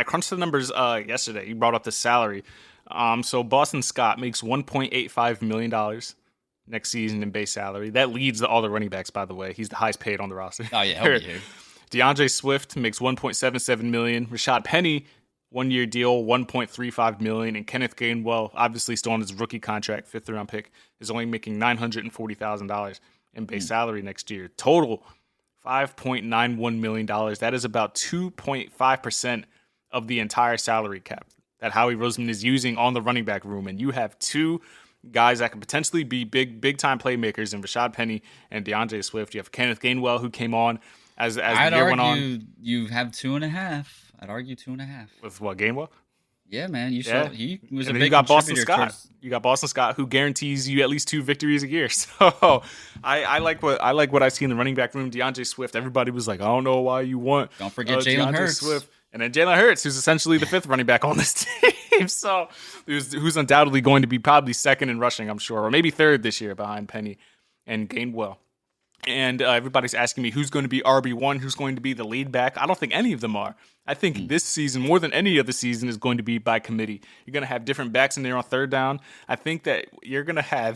I 0.00 0.02
crunched 0.02 0.30
the 0.30 0.36
numbers 0.36 0.70
uh, 0.70 1.02
yesterday. 1.06 1.48
You 1.48 1.54
brought 1.54 1.74
up 1.74 1.84
the 1.84 1.92
salary. 1.92 2.42
Um, 2.90 3.22
so 3.22 3.44
Boston 3.44 3.82
Scott 3.82 4.18
makes 4.18 4.42
one 4.42 4.64
point 4.64 4.92
eight 4.92 5.10
five 5.10 5.42
million 5.42 5.70
dollars 5.70 6.16
next 6.66 6.90
season 6.90 7.22
in 7.22 7.30
base 7.30 7.52
salary. 7.52 7.90
That 7.90 8.10
leads 8.10 8.42
all 8.42 8.62
the 8.62 8.70
running 8.70 8.88
backs, 8.88 9.10
by 9.10 9.24
the 9.24 9.34
way. 9.34 9.52
He's 9.52 9.68
the 9.68 9.76
highest 9.76 10.00
paid 10.00 10.20
on 10.20 10.28
the 10.28 10.34
roster. 10.34 10.64
Oh 10.72 10.82
yeah, 10.82 11.18
he'll. 11.18 11.40
D'Andre 11.90 12.28
Swift 12.28 12.76
makes 12.76 13.00
1.77 13.00 13.82
million. 13.82 14.26
Rashad 14.26 14.64
Penny 14.64 15.06
one 15.50 15.70
year 15.70 15.84
deal, 15.84 16.22
1.35 16.22 17.20
million, 17.20 17.56
and 17.56 17.66
Kenneth 17.66 17.96
Gainwell, 17.96 18.50
obviously 18.54 18.96
still 18.96 19.12
on 19.12 19.20
his 19.20 19.34
rookie 19.34 19.58
contract, 19.58 20.06
fifth 20.06 20.28
round 20.28 20.48
pick, 20.48 20.70
is 21.00 21.10
only 21.10 21.26
making 21.26 21.58
$940,000 21.58 23.00
in 23.34 23.44
base 23.44 23.66
salary 23.66 24.02
next 24.02 24.30
year. 24.30 24.48
Total 24.56 25.02
$5.91 25.66 26.78
million. 26.78 27.06
That 27.06 27.52
is 27.52 27.64
about 27.64 27.94
2.5% 27.96 29.44
of 29.92 30.06
the 30.08 30.20
entire 30.20 30.56
salary 30.56 31.00
cap 31.00 31.26
that 31.58 31.72
Howie 31.72 31.94
Roseman 31.94 32.28
is 32.28 32.42
using 32.44 32.76
on 32.76 32.94
the 32.94 33.02
running 33.02 33.24
back 33.24 33.44
room. 33.44 33.66
And 33.66 33.80
you 33.80 33.90
have 33.90 34.18
two 34.18 34.60
guys 35.10 35.38
that 35.40 35.52
could 35.52 35.60
potentially 35.60 36.04
be 36.04 36.24
big, 36.24 36.60
big 36.60 36.78
time 36.78 36.98
playmakers 36.98 37.52
in 37.54 37.62
Rashad 37.62 37.92
Penny 37.92 38.22
and 38.50 38.64
D'Andre 38.64 39.02
Swift. 39.02 39.34
You 39.34 39.40
have 39.40 39.52
Kenneth 39.52 39.80
Gainwell, 39.80 40.20
who 40.20 40.30
came 40.30 40.54
on 40.54 40.78
as, 41.18 41.36
as 41.38 41.58
I'd 41.58 41.72
the 41.72 41.76
year 41.76 41.86
went 41.86 42.00
on. 42.00 42.46
you 42.60 42.86
have 42.86 43.12
two 43.12 43.34
and 43.34 43.44
a 43.44 43.48
half. 43.48 44.12
I'd 44.20 44.30
argue 44.30 44.54
two 44.56 44.72
and 44.72 44.80
a 44.80 44.84
half. 44.84 45.10
With 45.22 45.40
what, 45.40 45.56
Gainwell? 45.58 45.88
Yeah, 46.48 46.66
man. 46.66 46.92
You 46.92 47.02
Yeah. 47.06 47.24
saw 47.24 47.30
he 47.30 47.60
was 47.70 47.86
and 47.86 47.96
a 47.96 48.00
then 48.00 48.06
you 48.06 48.10
got 48.10 48.26
Boston 48.26 48.56
Scott. 48.56 48.76
towards- 48.78 49.08
You 49.20 49.30
got 49.30 49.42
Boston 49.42 49.68
Scott, 49.68 49.94
who 49.96 50.06
guarantees 50.06 50.68
you 50.68 50.82
at 50.82 50.90
least 50.90 51.06
two 51.08 51.22
victories 51.22 51.62
a 51.62 51.68
year. 51.68 51.88
So 52.20 52.62
I, 53.04 53.22
I 53.22 53.38
like 53.38 53.62
what 53.62 53.80
I 53.82 53.92
like 53.92 54.12
what 54.12 54.22
I 54.22 54.28
see 54.30 54.44
in 54.44 54.50
the 54.50 54.56
running 54.56 54.74
back 54.74 54.94
room. 54.94 55.10
D'Andre 55.10 55.44
Swift. 55.44 55.76
Everybody 55.76 56.10
was 56.10 56.26
like, 56.26 56.40
I 56.40 56.44
don't 56.46 56.64
know 56.64 56.80
why 56.80 57.02
you 57.02 57.18
want. 57.18 57.50
Don't 57.58 57.72
forget 57.72 57.98
uh, 57.98 58.00
Jalen 58.00 58.16
D'Andre 58.16 58.40
Hurts. 58.40 58.56
Swift. 58.58 58.90
And 59.12 59.20
then 59.22 59.32
Jalen 59.32 59.56
Hurts, 59.56 59.82
who's 59.82 59.96
essentially 59.96 60.38
the 60.38 60.46
fifth 60.46 60.66
running 60.66 60.86
back 60.86 61.04
on 61.04 61.16
this 61.16 61.46
team. 61.90 62.08
So 62.08 62.48
who's, 62.86 63.12
who's 63.12 63.36
undoubtedly 63.36 63.80
going 63.80 64.02
to 64.02 64.08
be 64.08 64.18
probably 64.18 64.52
second 64.52 64.88
in 64.88 65.00
rushing, 65.00 65.28
I'm 65.28 65.38
sure, 65.38 65.60
or 65.60 65.70
maybe 65.70 65.90
third 65.90 66.22
this 66.22 66.40
year 66.40 66.54
behind 66.54 66.88
Penny 66.88 67.18
and 67.66 67.88
Gainwell. 67.88 68.36
And 69.06 69.40
uh, 69.40 69.52
everybody's 69.52 69.94
asking 69.94 70.22
me 70.22 70.30
who's 70.30 70.50
going 70.50 70.64
to 70.64 70.68
be 70.68 70.82
RB1, 70.82 71.40
who's 71.40 71.54
going 71.54 71.74
to 71.74 71.80
be 71.80 71.92
the 71.92 72.04
lead 72.04 72.30
back. 72.30 72.56
I 72.58 72.66
don't 72.66 72.78
think 72.78 72.94
any 72.94 73.12
of 73.12 73.20
them 73.20 73.34
are. 73.34 73.56
I 73.90 73.94
think 73.94 74.16
Hmm. 74.16 74.26
this 74.28 74.44
season, 74.44 74.82
more 74.82 75.00
than 75.00 75.12
any 75.12 75.38
other 75.40 75.50
season, 75.52 75.88
is 75.88 75.96
going 75.96 76.16
to 76.18 76.22
be 76.22 76.38
by 76.38 76.60
committee. 76.60 77.00
You're 77.26 77.32
going 77.32 77.42
to 77.42 77.48
have 77.48 77.64
different 77.64 77.92
backs 77.92 78.16
in 78.16 78.22
there 78.22 78.36
on 78.36 78.42
third 78.44 78.70
down. 78.70 79.00
I 79.28 79.34
think 79.34 79.64
that 79.64 79.86
you're 80.02 80.22
going 80.22 80.36
to 80.36 80.42
have 80.42 80.74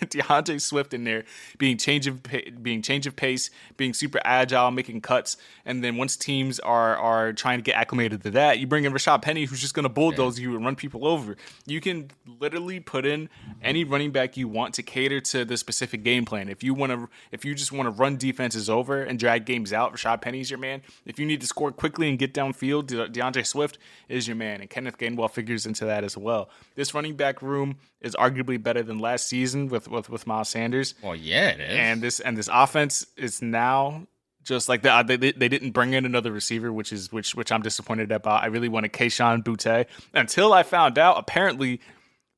D'Andre 0.08 0.56
Swift 0.58 0.94
in 0.94 1.04
there 1.04 1.24
being 1.58 1.76
change 1.76 2.06
of 2.06 2.22
being 2.62 2.80
change 2.80 3.06
of 3.06 3.16
pace, 3.16 3.50
being 3.76 3.92
super 3.92 4.18
agile, 4.24 4.70
making 4.70 5.02
cuts, 5.02 5.36
and 5.66 5.84
then 5.84 5.96
once 5.96 6.16
teams 6.16 6.58
are 6.60 6.96
are 6.96 7.32
trying 7.34 7.58
to 7.58 7.62
get 7.62 7.76
acclimated 7.76 8.22
to 8.22 8.30
that, 8.30 8.58
you 8.58 8.66
bring 8.66 8.84
in 8.84 8.92
Rashad 8.94 9.20
Penny, 9.20 9.44
who's 9.44 9.60
just 9.60 9.74
going 9.74 9.84
to 9.84 9.88
bulldoze 9.90 10.38
you 10.40 10.56
and 10.56 10.64
run 10.64 10.74
people 10.76 11.06
over. 11.06 11.36
You 11.66 11.80
can 11.82 12.10
literally 12.40 12.80
put 12.80 13.04
in 13.04 13.28
any 13.62 13.84
running 13.84 14.10
back 14.10 14.36
you 14.38 14.48
want 14.48 14.72
to 14.74 14.82
cater 14.82 15.20
to 15.20 15.44
the 15.44 15.56
specific 15.58 16.02
game 16.02 16.24
plan. 16.24 16.48
If 16.48 16.62
you 16.62 16.72
want 16.72 16.92
to, 16.92 17.08
if 17.30 17.44
you 17.44 17.54
just 17.54 17.72
want 17.72 17.86
to 17.86 17.90
run 17.90 18.16
defenses 18.16 18.70
over 18.70 19.02
and 19.02 19.18
drag 19.18 19.44
games 19.44 19.72
out, 19.72 19.94
Rashad 19.94 20.22
Penny's 20.22 20.48
your 20.50 20.58
man. 20.58 20.80
If 21.04 21.18
you 21.18 21.26
need 21.26 21.40
to 21.42 21.46
score 21.46 21.70
quickly 21.72 22.08
and 22.08 22.18
get 22.18 22.32
downfield, 22.54 22.86
De- 22.86 23.08
D'Andre 23.08 23.42
Swift 23.42 23.78
is 24.08 24.26
your 24.26 24.36
man, 24.36 24.60
and 24.60 24.70
Kenneth 24.70 24.98
Gainwell 24.98 25.30
figures 25.30 25.66
into 25.66 25.84
that 25.86 26.04
as 26.04 26.16
well. 26.16 26.50
This 26.74 26.94
running 26.94 27.16
back 27.16 27.42
room 27.42 27.76
is 28.00 28.14
arguably 28.16 28.62
better 28.62 28.82
than 28.82 28.98
last 28.98 29.28
season 29.28 29.68
with 29.68 29.88
with, 29.88 30.08
with 30.10 30.26
Miles 30.26 30.48
Sanders. 30.48 30.94
Well, 31.02 31.16
yeah, 31.16 31.50
it 31.50 31.60
is. 31.60 31.76
And 31.78 32.02
this 32.02 32.20
and 32.20 32.36
this 32.36 32.48
offense 32.52 33.06
is 33.16 33.42
now 33.42 34.06
just 34.42 34.68
like 34.68 34.82
that. 34.82 35.06
They, 35.06 35.16
they, 35.16 35.32
they 35.32 35.48
didn't 35.48 35.70
bring 35.70 35.94
in 35.94 36.04
another 36.04 36.30
receiver, 36.30 36.72
which 36.72 36.92
is 36.92 37.12
which 37.12 37.34
which 37.34 37.50
I'm 37.50 37.62
disappointed 37.62 38.12
about. 38.12 38.42
I 38.42 38.46
really 38.46 38.68
wanted 38.68 38.92
Kayshon 38.92 39.42
Boutte 39.42 39.86
until 40.12 40.52
I 40.52 40.62
found 40.62 40.98
out 40.98 41.18
apparently 41.18 41.80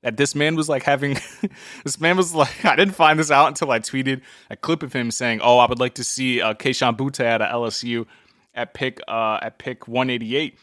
that 0.02 0.16
this 0.16 0.34
man 0.34 0.54
was 0.54 0.68
like 0.68 0.84
having 0.84 1.18
this 1.84 2.00
man 2.00 2.16
was 2.16 2.34
like 2.34 2.64
I 2.64 2.76
didn't 2.76 2.94
find 2.94 3.18
this 3.18 3.30
out 3.30 3.48
until 3.48 3.70
I 3.70 3.80
tweeted 3.80 4.22
a 4.50 4.56
clip 4.56 4.82
of 4.82 4.92
him 4.92 5.10
saying, 5.10 5.40
"Oh, 5.42 5.58
I 5.58 5.66
would 5.66 5.80
like 5.80 5.94
to 5.94 6.04
see 6.04 6.40
uh, 6.40 6.54
Kayshon 6.54 6.96
Boutte 6.96 7.20
at 7.20 7.42
a 7.42 7.46
LSU 7.46 8.06
at 8.56 8.74
pick 8.74 9.00
uh, 9.06 9.38
at 9.42 9.58
pick 9.58 9.86
188." 9.86 10.58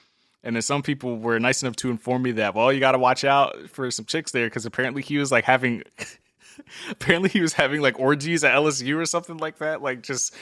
And 0.45 0.58
then 0.58 0.62
some 0.62 0.82
people 0.82 1.17
were 1.19 1.39
nice 1.39 1.62
enough 1.62 1.77
to 1.77 1.89
inform 1.89 2.23
me 2.23 2.34
that, 2.34 2.53
well, 2.53 2.73
you 2.73 2.82
got 2.82 2.91
to 2.91 2.99
watch 2.99 3.23
out 3.23 3.69
for 3.69 3.89
some 3.91 4.03
chicks 4.03 4.32
there 4.32 4.47
because 4.47 4.65
apparently 4.65 5.01
he 5.01 5.17
was 5.17 5.32
like 5.32 5.45
having 5.45 5.84
apparently 6.89 7.29
he 7.29 7.41
was 7.41 7.53
having 7.53 7.82
like 7.82 7.99
orgies 7.99 8.43
at 8.43 8.53
LSU 8.53 8.97
or 8.97 9.06
something 9.06 9.38
like 9.38 9.60
that. 9.60 9.82
Like 9.82 10.01
just 10.01 10.36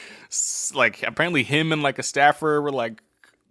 like 0.74 1.02
apparently 1.02 1.42
him 1.42 1.72
and 1.72 1.82
like 1.82 1.98
a 1.98 2.02
staffer 2.02 2.60
were 2.60 2.72
like 2.72 3.02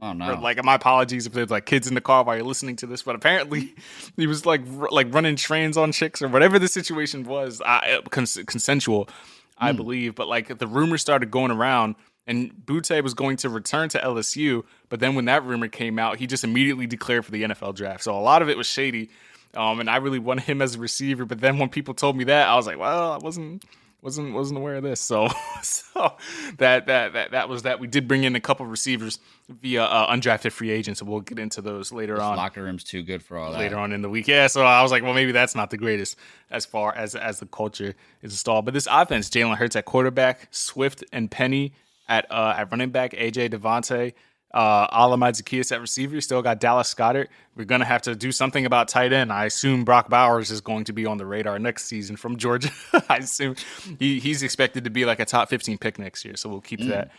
oh 0.01 0.13
no, 0.13 0.31
or, 0.31 0.35
like 0.37 0.63
my 0.63 0.75
apologies 0.75 1.25
if 1.25 1.33
there's 1.33 1.51
like 1.51 1.65
kids 1.65 1.87
in 1.87 1.95
the 1.95 2.01
car 2.01 2.23
while 2.23 2.35
you're 2.35 2.45
listening 2.45 2.75
to 2.77 2.87
this, 2.87 3.03
but 3.03 3.15
apparently 3.15 3.73
he 4.17 4.27
was 4.27 4.45
like 4.45 4.61
r- 4.79 4.89
like 4.91 5.13
running 5.13 5.35
trains 5.35 5.77
on 5.77 5.91
chicks 5.91 6.21
or 6.21 6.27
whatever 6.27 6.59
the 6.59 6.67
situation 6.67 7.23
was, 7.23 7.61
I, 7.65 8.01
cons- 8.09 8.39
consensual, 8.45 9.09
I 9.57 9.71
believe. 9.71 10.15
But 10.15 10.27
like 10.27 10.57
the 10.57 10.67
rumors 10.67 11.01
started 11.01 11.31
going 11.31 11.51
around. 11.51 11.95
And 12.31 12.53
Boutte 12.65 13.03
was 13.03 13.13
going 13.13 13.35
to 13.37 13.49
return 13.49 13.89
to 13.89 13.99
LSU, 13.99 14.63
but 14.87 15.01
then 15.01 15.15
when 15.15 15.25
that 15.25 15.43
rumor 15.43 15.67
came 15.67 15.99
out, 15.99 16.15
he 16.15 16.27
just 16.27 16.45
immediately 16.45 16.87
declared 16.87 17.25
for 17.25 17.31
the 17.31 17.43
NFL 17.43 17.75
draft. 17.75 18.05
So 18.05 18.17
a 18.17 18.21
lot 18.21 18.41
of 18.41 18.47
it 18.47 18.55
was 18.55 18.67
shady, 18.67 19.09
um, 19.53 19.81
and 19.81 19.89
I 19.89 19.97
really 19.97 20.17
wanted 20.17 20.45
him 20.45 20.61
as 20.61 20.75
a 20.75 20.79
receiver. 20.79 21.25
But 21.25 21.41
then 21.41 21.57
when 21.57 21.67
people 21.67 21.93
told 21.93 22.15
me 22.15 22.23
that, 22.23 22.47
I 22.47 22.55
was 22.55 22.65
like, 22.65 22.79
well, 22.79 23.11
I 23.11 23.17
wasn't 23.17 23.65
wasn't 24.01 24.33
wasn't 24.33 24.59
aware 24.59 24.75
of 24.75 24.83
this. 24.83 25.01
So 25.01 25.27
so 25.61 26.15
that 26.57 26.85
that 26.87 27.11
that 27.11 27.31
that 27.31 27.49
was 27.49 27.63
that. 27.63 27.81
We 27.81 27.87
did 27.87 28.07
bring 28.07 28.23
in 28.23 28.33
a 28.37 28.39
couple 28.39 28.65
receivers 28.65 29.19
via 29.49 29.83
uh, 29.83 30.15
undrafted 30.15 30.53
free 30.53 30.71
agents, 30.71 31.01
so 31.01 31.05
we'll 31.05 31.19
get 31.19 31.37
into 31.37 31.61
those 31.61 31.91
later 31.91 32.13
this 32.13 32.23
on 32.23 32.37
locker 32.37 32.63
room's 32.63 32.85
too 32.85 33.03
good 33.03 33.21
for 33.21 33.37
all 33.37 33.51
that. 33.51 33.59
later 33.59 33.77
on 33.77 33.91
in 33.91 34.01
the 34.01 34.09
week. 34.09 34.29
Yeah, 34.29 34.47
so 34.47 34.63
I 34.63 34.81
was 34.81 34.91
like, 34.91 35.03
well, 35.03 35.13
maybe 35.13 35.33
that's 35.33 35.53
not 35.53 35.69
the 35.69 35.77
greatest 35.77 36.15
as 36.49 36.65
far 36.65 36.95
as 36.95 37.13
as 37.13 37.39
the 37.39 37.45
culture 37.45 37.93
is 38.21 38.31
installed. 38.31 38.63
But 38.63 38.73
this 38.73 38.87
offense, 38.89 39.29
Jalen 39.29 39.57
Hurts 39.57 39.75
at 39.75 39.83
quarterback, 39.83 40.47
Swift 40.51 41.03
and 41.11 41.29
Penny 41.29 41.73
at 42.07 42.29
uh, 42.31 42.55
at 42.57 42.71
running 42.71 42.89
back, 42.89 43.11
AJ 43.13 43.51
DeVonta. 43.53 44.13
Uh, 44.53 44.85
Olamide 44.89 45.41
Zaccheaus 45.41 45.71
at 45.71 45.79
receiver. 45.79 46.19
Still 46.19 46.41
got 46.41 46.59
Dallas 46.59 46.93
Goedert. 46.93 47.29
We're 47.55 47.63
gonna 47.63 47.85
have 47.85 48.01
to 48.01 48.15
do 48.15 48.33
something 48.33 48.65
about 48.65 48.89
tight 48.89 49.13
end. 49.13 49.31
I 49.31 49.45
assume 49.45 49.85
Brock 49.85 50.09
Bowers 50.09 50.51
is 50.51 50.59
going 50.59 50.83
to 50.85 50.93
be 50.93 51.05
on 51.05 51.17
the 51.17 51.25
radar 51.25 51.57
next 51.57 51.85
season 51.85 52.17
from 52.17 52.35
Georgia. 52.35 52.69
I 53.09 53.17
assume 53.17 53.55
he, 53.97 54.19
he's 54.19 54.43
expected 54.43 54.83
to 54.83 54.89
be 54.89 55.05
like 55.05 55.21
a 55.21 55.25
top 55.25 55.47
15 55.47 55.77
pick 55.77 55.97
next 55.97 56.25
year. 56.25 56.35
So 56.35 56.49
we'll 56.49 56.59
keep 56.59 56.81
that 56.81 57.11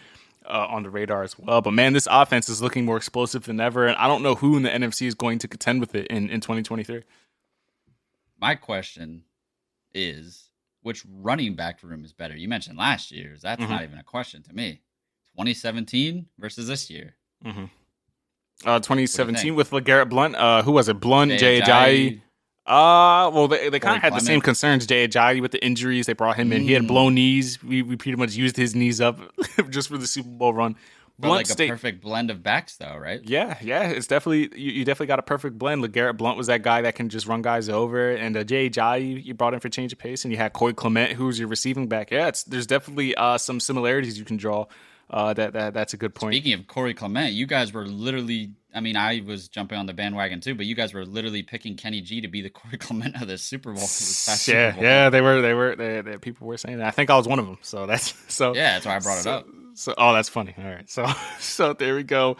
uh, 0.46 0.66
on 0.68 0.82
the 0.82 0.90
radar 0.90 1.22
as 1.22 1.38
well. 1.38 1.60
But 1.60 1.72
man, 1.72 1.92
this 1.92 2.08
offense 2.10 2.48
is 2.48 2.62
looking 2.62 2.84
more 2.84 2.96
explosive 2.96 3.44
than 3.44 3.60
ever, 3.60 3.86
and 3.86 3.96
I 3.96 4.08
don't 4.08 4.22
know 4.22 4.34
who 4.34 4.56
in 4.56 4.62
the 4.62 4.70
NFC 4.70 5.06
is 5.06 5.14
going 5.14 5.38
to 5.40 5.48
contend 5.48 5.80
with 5.80 5.94
it 5.94 6.06
in, 6.08 6.28
in 6.30 6.40
2023. 6.40 7.02
My 8.40 8.54
question 8.54 9.24
is, 9.94 10.50
which 10.82 11.04
running 11.08 11.54
back 11.54 11.82
room 11.82 12.04
is 12.04 12.12
better? 12.12 12.36
You 12.36 12.48
mentioned 12.48 12.76
last 12.78 13.10
year's. 13.10 13.40
That's 13.42 13.62
Mhm. 13.62 13.70
not 13.70 13.82
even 13.82 13.98
a 13.98 14.02
question 14.04 14.42
to 14.44 14.52
me. 14.52 14.82
2017 15.36 16.26
versus 16.38 16.68
this 16.68 16.90
year. 16.90 17.16
Uh, 18.64 18.78
2017 18.78 19.42
think? 19.42 19.56
with 19.56 19.70
LeGarrette 19.70 20.08
Blunt. 20.08 20.36
Uh, 20.36 20.62
who 20.62 20.72
was 20.72 20.88
it? 20.88 21.00
Blunt, 21.00 21.32
Jay 21.38 21.60
Ajayi, 21.60 21.64
Ajayi. 21.64 22.20
Uh, 22.64 23.30
well, 23.30 23.48
they, 23.48 23.68
they 23.70 23.80
kind 23.80 23.96
of 23.96 24.02
had 24.02 24.14
the 24.14 24.20
same 24.20 24.40
concerns. 24.40 24.86
Jay 24.86 25.08
Ajayi 25.08 25.40
with 25.40 25.50
the 25.50 25.64
injuries. 25.64 26.06
They 26.06 26.12
brought 26.12 26.36
him 26.36 26.52
in. 26.52 26.62
He 26.62 26.72
had 26.72 26.82
Mm. 26.82 26.88
blown 26.88 27.14
knees. 27.14 27.62
We, 27.62 27.82
we 27.82 27.96
pretty 27.96 28.16
much 28.16 28.34
used 28.34 28.56
his 28.56 28.76
knees 28.76 29.00
up 29.00 29.18
just 29.70 29.88
for 29.88 29.98
the 29.98 30.06
Super 30.06 30.28
Bowl 30.28 30.54
run. 30.54 30.76
Blunt 31.22 31.48
like 31.48 31.60
a 31.60 31.68
perfect 31.68 32.02
blend 32.02 32.30
of 32.30 32.42
backs, 32.42 32.76
though, 32.76 32.96
right? 32.96 33.20
Yeah, 33.24 33.56
yeah, 33.62 33.88
it's 33.88 34.06
definitely 34.06 34.60
you, 34.60 34.72
you 34.72 34.84
definitely 34.84 35.06
got 35.06 35.18
a 35.18 35.22
perfect 35.22 35.58
blend. 35.58 35.82
LeGarrette 35.82 36.16
Blunt 36.16 36.36
was 36.36 36.48
that 36.48 36.62
guy 36.62 36.82
that 36.82 36.94
can 36.94 37.08
just 37.08 37.26
run 37.26 37.42
guys 37.42 37.68
over, 37.68 38.10
and 38.10 38.36
uh, 38.36 38.44
Jay 38.44 38.68
Ajayi 38.68 39.24
you 39.24 39.34
brought 39.34 39.54
in 39.54 39.60
for 39.60 39.68
change 39.68 39.92
of 39.92 39.98
pace, 39.98 40.24
and 40.24 40.32
you 40.32 40.38
had 40.38 40.52
Corey 40.52 40.74
Clement 40.74 41.12
who's 41.12 41.38
your 41.38 41.48
receiving 41.48 41.88
back. 41.88 42.10
Yeah, 42.10 42.28
it's, 42.28 42.44
there's 42.44 42.66
definitely 42.66 43.14
uh, 43.14 43.38
some 43.38 43.60
similarities 43.60 44.18
you 44.18 44.24
can 44.24 44.36
draw. 44.36 44.66
Uh, 45.12 45.34
that, 45.34 45.52
that 45.52 45.74
that's 45.74 45.92
a 45.92 45.98
good 45.98 46.14
point. 46.14 46.32
Speaking 46.34 46.54
of 46.54 46.66
Corey 46.66 46.94
Clement, 46.94 47.32
you 47.32 47.46
guys 47.46 47.72
were 47.72 47.84
literally. 47.86 48.52
I 48.74 48.80
mean, 48.80 48.96
I 48.96 49.22
was 49.26 49.48
jumping 49.48 49.76
on 49.76 49.84
the 49.84 49.92
bandwagon 49.92 50.40
too, 50.40 50.54
but 50.54 50.64
you 50.64 50.74
guys 50.74 50.94
were 50.94 51.04
literally 51.04 51.42
picking 51.42 51.76
Kenny 51.76 52.00
G 52.00 52.22
to 52.22 52.28
be 52.28 52.40
the 52.40 52.48
Corey 52.50 52.78
Clement 52.78 53.20
of 53.20 53.28
the 53.28 53.36
Super 53.36 53.72
Bowl. 53.72 53.82
this 53.82 54.48
yeah, 54.48 54.70
Super 54.70 54.76
Bowl. 54.76 54.84
yeah, 54.84 55.10
they 55.10 55.20
were, 55.20 55.42
they 55.42 55.52
were, 55.52 55.76
they, 55.76 56.00
they, 56.00 56.16
people 56.16 56.46
were 56.46 56.56
saying 56.56 56.78
that. 56.78 56.86
I 56.86 56.90
think 56.92 57.10
I 57.10 57.16
was 57.16 57.28
one 57.28 57.38
of 57.38 57.44
them. 57.46 57.58
So 57.60 57.84
that's 57.84 58.14
so. 58.32 58.54
Yeah, 58.54 58.72
that's 58.72 58.86
why 58.86 58.96
I 58.96 59.00
brought 59.00 59.20
it 59.20 59.26
up. 59.26 59.46
So, 59.74 59.94
oh, 59.96 60.12
that's 60.12 60.28
funny. 60.28 60.54
All 60.58 60.64
right, 60.64 60.88
so 60.88 61.06
so 61.38 61.72
there 61.72 61.94
we 61.94 62.02
go 62.02 62.36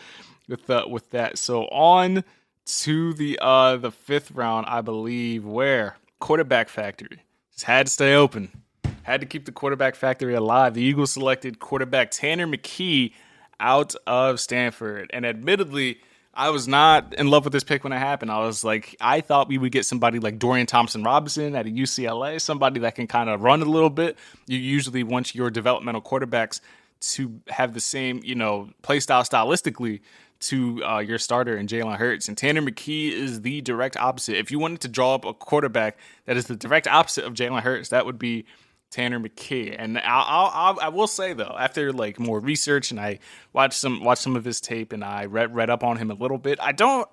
with 0.49 0.67
the 0.67 0.85
with 0.89 1.11
that. 1.11 1.39
So 1.39 1.65
on 1.67 2.25
to 2.65 3.13
the 3.15 3.39
uh 3.41 3.77
the 3.77 3.91
fifth 3.91 4.31
round, 4.33 4.67
I 4.67 4.81
believe, 4.81 5.45
where 5.45 5.97
quarterback 6.21 6.69
factory 6.69 7.23
just 7.53 7.65
had 7.65 7.87
to 7.87 7.93
stay 7.93 8.15
open, 8.15 8.63
had 9.03 9.21
to 9.21 9.27
keep 9.27 9.47
the 9.47 9.53
quarterback 9.53 9.95
factory 9.95 10.35
alive. 10.35 10.75
The 10.75 10.83
Eagles 10.83 11.13
selected 11.13 11.59
quarterback 11.59 12.11
Tanner 12.11 12.47
McKee 12.47 13.13
out 13.61 13.95
of 14.07 14.41
Stanford, 14.41 15.11
and 15.13 15.27
admittedly. 15.27 16.01
I 16.35 16.49
was 16.49 16.67
not 16.67 17.13
in 17.19 17.29
love 17.29 17.45
with 17.45 17.53
this 17.53 17.63
pick 17.63 17.85
when 17.85 17.93
it 17.93 17.99
happened. 17.99 18.31
I 18.31 18.39
was 18.39 18.65
like, 18.65 18.97
I 19.03 19.21
thought 19.21 19.49
we 19.49 19.59
would 19.59 19.71
get 19.71 19.85
somebody 19.85 20.19
like 20.19 20.39
Dorian 20.39 20.67
Thompson 20.67 21.03
Robinson 21.03 21.55
at 21.55 21.67
a 21.67 21.69
UCLA, 21.69 22.41
somebody 22.41 22.81
that 22.81 22.95
can 22.95 23.07
kind 23.07 23.29
of 23.29 23.43
run 23.43 23.61
a 23.61 23.67
little 23.67 23.91
bit. 23.91 24.17
You 24.47 24.57
usually 24.57 25.03
once 25.03 25.35
your 25.35 25.51
developmental 25.51 26.01
quarterbacks 26.01 26.63
to 27.03 27.41
have 27.49 27.75
the 27.75 27.81
same, 27.81 28.21
you 28.25 28.35
know, 28.35 28.71
play 28.83 29.01
style 29.01 29.23
stylistically 29.23 30.01
to 30.41 30.85
uh, 30.85 30.99
your 30.99 31.19
starter 31.19 31.57
and 31.57 31.69
Jalen 31.69 31.97
Hurts. 31.97 32.29
And 32.29 32.37
Tanner 32.37 32.63
McKee 32.63 33.13
is 33.13 33.43
the 33.43 33.61
direct 33.61 33.97
opposite. 33.97 34.37
If 34.37 34.51
you 34.51 34.59
wanted 34.59 34.81
to 34.83 34.89
draw 34.89 35.15
up 35.15 35.25
a 35.25 35.35
quarterback 35.35 35.99
that 36.27 36.37
is 36.37 36.47
the 36.47 36.57
direct 36.57 36.87
opposite 36.87 37.25
of 37.25 37.35
Jalen 37.35 37.63
Hurts, 37.63 37.91
that 37.91 38.07
would 38.07 38.19
be 38.19 38.45
Tanner 38.91 39.21
McKee. 39.21 39.75
And 39.79 39.99
I'll, 39.99 40.51
I'll, 40.53 40.81
I 40.81 40.89
will 40.89 41.07
say 41.07 41.33
though, 41.33 41.57
after 41.59 41.93
like 41.93 42.19
more 42.19 42.41
research 42.41 42.91
and 42.91 43.01
I 43.01 43.19
watched 43.53 43.79
some 43.79 44.05
watched 44.05 44.23
some 44.23 44.37
of 44.37 44.45
his 44.45 44.61
tape 44.61 44.93
and 44.93 45.05
I 45.05 45.27
read 45.27 45.55
read 45.55 45.71
up 45.71 45.83
on 45.83 45.97
him 45.97 46.11
a 46.11 46.15
little 46.15 46.39
bit, 46.39 46.59
I 46.61 46.73
don't 46.73 47.09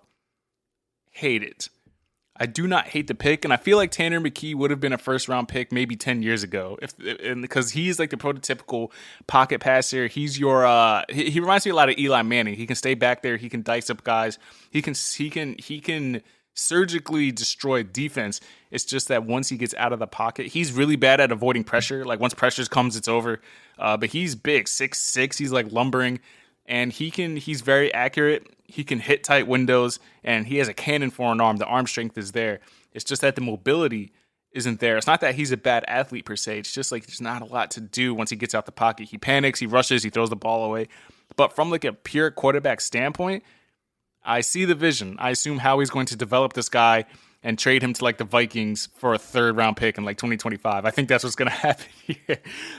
hate 1.11 1.43
it. 1.43 1.69
I 2.39 2.45
do 2.45 2.67
not 2.67 2.87
hate 2.87 3.07
the 3.07 3.15
pick, 3.15 3.43
and 3.43 3.53
I 3.53 3.57
feel 3.57 3.75
like 3.75 3.91
Tanner 3.91 4.21
McKee 4.21 4.55
would 4.55 4.71
have 4.71 4.79
been 4.79 4.93
a 4.93 4.97
first 4.97 5.27
round 5.27 5.49
pick 5.49 5.73
maybe 5.73 5.97
ten 5.97 6.21
years 6.23 6.41
ago, 6.41 6.79
if 6.81 6.93
and 6.99 7.41
because 7.41 7.71
he's 7.71 7.99
like 7.99 8.11
the 8.11 8.17
prototypical 8.17 8.91
pocket 9.27 9.59
passer. 9.59 10.07
He's 10.07 10.39
your 10.39 10.65
uh, 10.65 11.03
he, 11.09 11.29
he 11.29 11.39
reminds 11.41 11.65
me 11.65 11.71
a 11.71 11.75
lot 11.75 11.89
of 11.89 11.97
Eli 11.97 12.21
Manning. 12.21 12.55
He 12.55 12.65
can 12.65 12.77
stay 12.77 12.93
back 12.93 13.23
there. 13.23 13.35
He 13.35 13.49
can 13.49 13.61
dice 13.61 13.89
up 13.89 14.03
guys. 14.05 14.39
He 14.71 14.81
can 14.81 14.93
he 14.93 15.29
can 15.29 15.55
he 15.59 15.81
can 15.81 16.21
surgically 16.53 17.31
destroy 17.31 17.83
defense. 17.83 18.41
It's 18.71 18.85
just 18.85 19.07
that 19.07 19.25
once 19.25 19.49
he 19.49 19.57
gets 19.57 19.73
out 19.75 19.93
of 19.93 19.99
the 19.99 20.07
pocket, 20.07 20.47
he's 20.47 20.71
really 20.71 20.95
bad 20.95 21.19
at 21.19 21.31
avoiding 21.31 21.63
pressure. 21.63 22.05
Like 22.05 22.19
once 22.19 22.33
pressure 22.33 22.63
comes, 22.65 22.95
it's 22.95 23.07
over. 23.07 23.41
Uh, 23.77 23.97
but 23.97 24.09
he's 24.09 24.35
big, 24.35 24.67
six 24.67 24.99
six. 25.01 25.37
He's 25.37 25.51
like 25.51 25.71
lumbering, 25.71 26.19
and 26.69 26.93
he 26.93 27.11
can 27.11 27.35
he's 27.35 27.59
very 27.59 27.93
accurate 27.93 28.47
he 28.69 28.83
can 28.83 28.99
hit 28.99 29.23
tight 29.23 29.47
windows 29.47 29.99
and 30.23 30.47
he 30.47 30.57
has 30.57 30.67
a 30.67 30.73
cannon 30.73 31.09
for 31.09 31.31
an 31.31 31.41
arm. 31.41 31.57
The 31.57 31.65
arm 31.65 31.87
strength 31.87 32.17
is 32.17 32.33
there. 32.33 32.59
It's 32.93 33.03
just 33.03 33.21
that 33.21 33.35
the 33.35 33.41
mobility 33.41 34.13
isn't 34.51 34.79
there. 34.79 34.95
It's 34.97 35.07
not 35.07 35.21
that 35.21 35.35
he's 35.35 35.51
a 35.51 35.57
bad 35.57 35.83
athlete 35.87 36.25
per 36.25 36.35
se. 36.35 36.59
It's 36.59 36.71
just 36.71 36.91
like 36.91 37.05
there's 37.05 37.21
not 37.21 37.41
a 37.41 37.45
lot 37.45 37.71
to 37.71 37.81
do 37.81 38.13
once 38.13 38.29
he 38.29 38.35
gets 38.35 38.53
out 38.53 38.67
the 38.67 38.71
pocket. 38.71 39.09
He 39.09 39.17
panics, 39.17 39.59
he 39.59 39.65
rushes, 39.65 40.03
he 40.03 40.09
throws 40.09 40.29
the 40.29 40.35
ball 40.35 40.65
away. 40.65 40.87
But 41.35 41.55
from 41.55 41.71
like 41.71 41.83
a 41.83 41.93
pure 41.93 42.29
quarterback 42.29 42.79
standpoint, 42.79 43.43
I 44.23 44.41
see 44.41 44.65
the 44.65 44.75
vision. 44.75 45.17
I 45.19 45.31
assume 45.31 45.57
how 45.57 45.79
he's 45.79 45.89
going 45.89 46.05
to 46.07 46.15
develop 46.15 46.53
this 46.53 46.69
guy 46.69 47.05
and 47.41 47.57
trade 47.57 47.81
him 47.81 47.93
to 47.93 48.03
like 48.03 48.17
the 48.17 48.23
Vikings 48.23 48.89
for 48.95 49.13
a 49.13 49.17
third 49.17 49.55
round 49.55 49.77
pick 49.77 49.97
in 49.97 50.05
like 50.05 50.17
2025. 50.17 50.85
I 50.85 50.91
think 50.91 51.09
that's 51.09 51.23
what's 51.23 51.35
going 51.35 51.49
to 51.49 51.55
happen 51.55 51.87
here. 52.05 52.37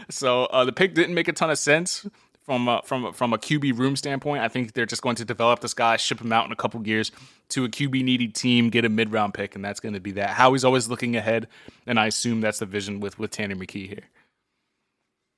So 0.09 0.45
uh, 0.45 0.65
the 0.65 0.73
pick 0.73 0.95
didn't 0.95 1.15
make 1.15 1.29
a 1.29 1.33
ton 1.33 1.51
of 1.51 1.59
sense 1.59 2.07
from 2.43 2.69
a, 2.69 2.83
from 2.85 3.13
from 3.13 3.33
a 3.33 3.39
QB 3.39 3.79
room 3.79 3.97
standpoint. 3.97 4.43
I 4.43 4.49
think 4.49 4.73
they're 4.73 4.87
just 4.87 5.03
going 5.03 5.17
to 5.17 5.25
develop 5.25 5.61
this 5.61 5.75
guy, 5.75 5.97
ship 5.97 6.21
him 6.21 6.33
out 6.33 6.47
in 6.47 6.53
a 6.53 6.57
couple 6.57 6.87
years 6.87 7.13
to 7.51 7.65
a 7.65 7.69
QB 7.69 8.05
needy 8.05 8.29
team, 8.29 8.71
get 8.71 8.85
a 8.85 8.89
mid 8.89 9.13
round 9.13 9.35
pick, 9.35 9.55
and 9.55 9.65
that's 9.65 9.81
going 9.81 9.95
to 9.95 10.01
be 10.01 10.13
that. 10.13 10.31
Howie's 10.31 10.65
always 10.65 10.89
looking 10.89 11.17
ahead, 11.17 11.49
and 11.87 11.99
I 11.99 12.07
assume 12.07 12.41
that's 12.41 12.59
the 12.59 12.67
vision 12.67 13.01
with 13.01 13.19
with 13.19 13.31
Tanner 13.31 13.57
McKee 13.57 13.89
here. 13.89 14.05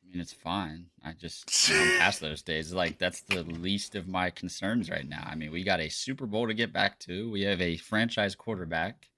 I 0.02 0.12
mean, 0.12 0.20
it's 0.20 0.32
fine. 0.32 0.86
I 1.04 1.12
just 1.12 1.70
know, 1.70 1.96
past 1.98 2.20
those 2.20 2.42
days. 2.42 2.72
Like 2.72 2.98
that's 2.98 3.22
the 3.22 3.42
least 3.42 3.94
of 3.94 4.08
my 4.08 4.30
concerns 4.30 4.90
right 4.90 5.08
now. 5.08 5.26
I 5.26 5.34
mean, 5.34 5.52
we 5.52 5.64
got 5.64 5.80
a 5.80 5.88
Super 5.88 6.26
Bowl 6.26 6.46
to 6.46 6.54
get 6.54 6.72
back 6.72 6.98
to. 7.00 7.30
We 7.30 7.42
have 7.42 7.60
a 7.60 7.76
franchise 7.78 8.34
quarterback. 8.34 9.08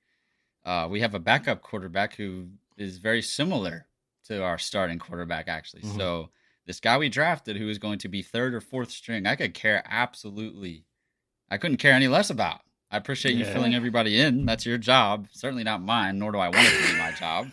Uh, 0.65 0.89
we 0.91 1.01
have 1.01 1.15
a 1.15 1.19
backup 1.19 1.63
quarterback 1.63 2.17
who 2.17 2.47
is 2.77 2.99
very 2.99 3.23
similar 3.23 3.87
to 4.27 4.43
our 4.43 4.57
starting 4.57 4.99
quarterback, 4.99 5.49
actually. 5.49 5.83
Mm-hmm. 5.83 5.99
So 5.99 6.31
this 6.67 6.81
guy 6.81 6.99
we 6.99 7.09
drafted 7.09 7.57
who 7.57 7.69
is 7.69 7.79
going 7.79 7.99
to 8.01 8.09
be 8.09 8.23
third 8.23 8.55
or 8.55 8.61
fourth 8.61 8.91
string, 8.91 9.27
I 9.27 9.37
could 9.37 9.55
care 9.55 9.83
absolutely. 9.89 10.85
I 11.51 11.59
couldn't 11.59 11.77
care 11.77 11.93
any 11.93 12.09
less 12.09 12.31
about. 12.31 12.61
I 12.91 12.97
appreciate 12.97 13.35
you 13.35 13.45
filling 13.45 13.75
everybody 13.75 14.21
in. 14.21 14.47
That's 14.47 14.65
your 14.65 14.79
job. 14.79 15.27
Certainly 15.33 15.65
not 15.65 15.83
mine, 15.83 16.19
nor 16.19 16.33
do 16.33 16.39
I 16.39 16.49
want 16.49 16.67
it 16.67 16.87
to 16.87 16.93
be 16.93 16.99
my 16.99 17.11
job. 17.13 17.49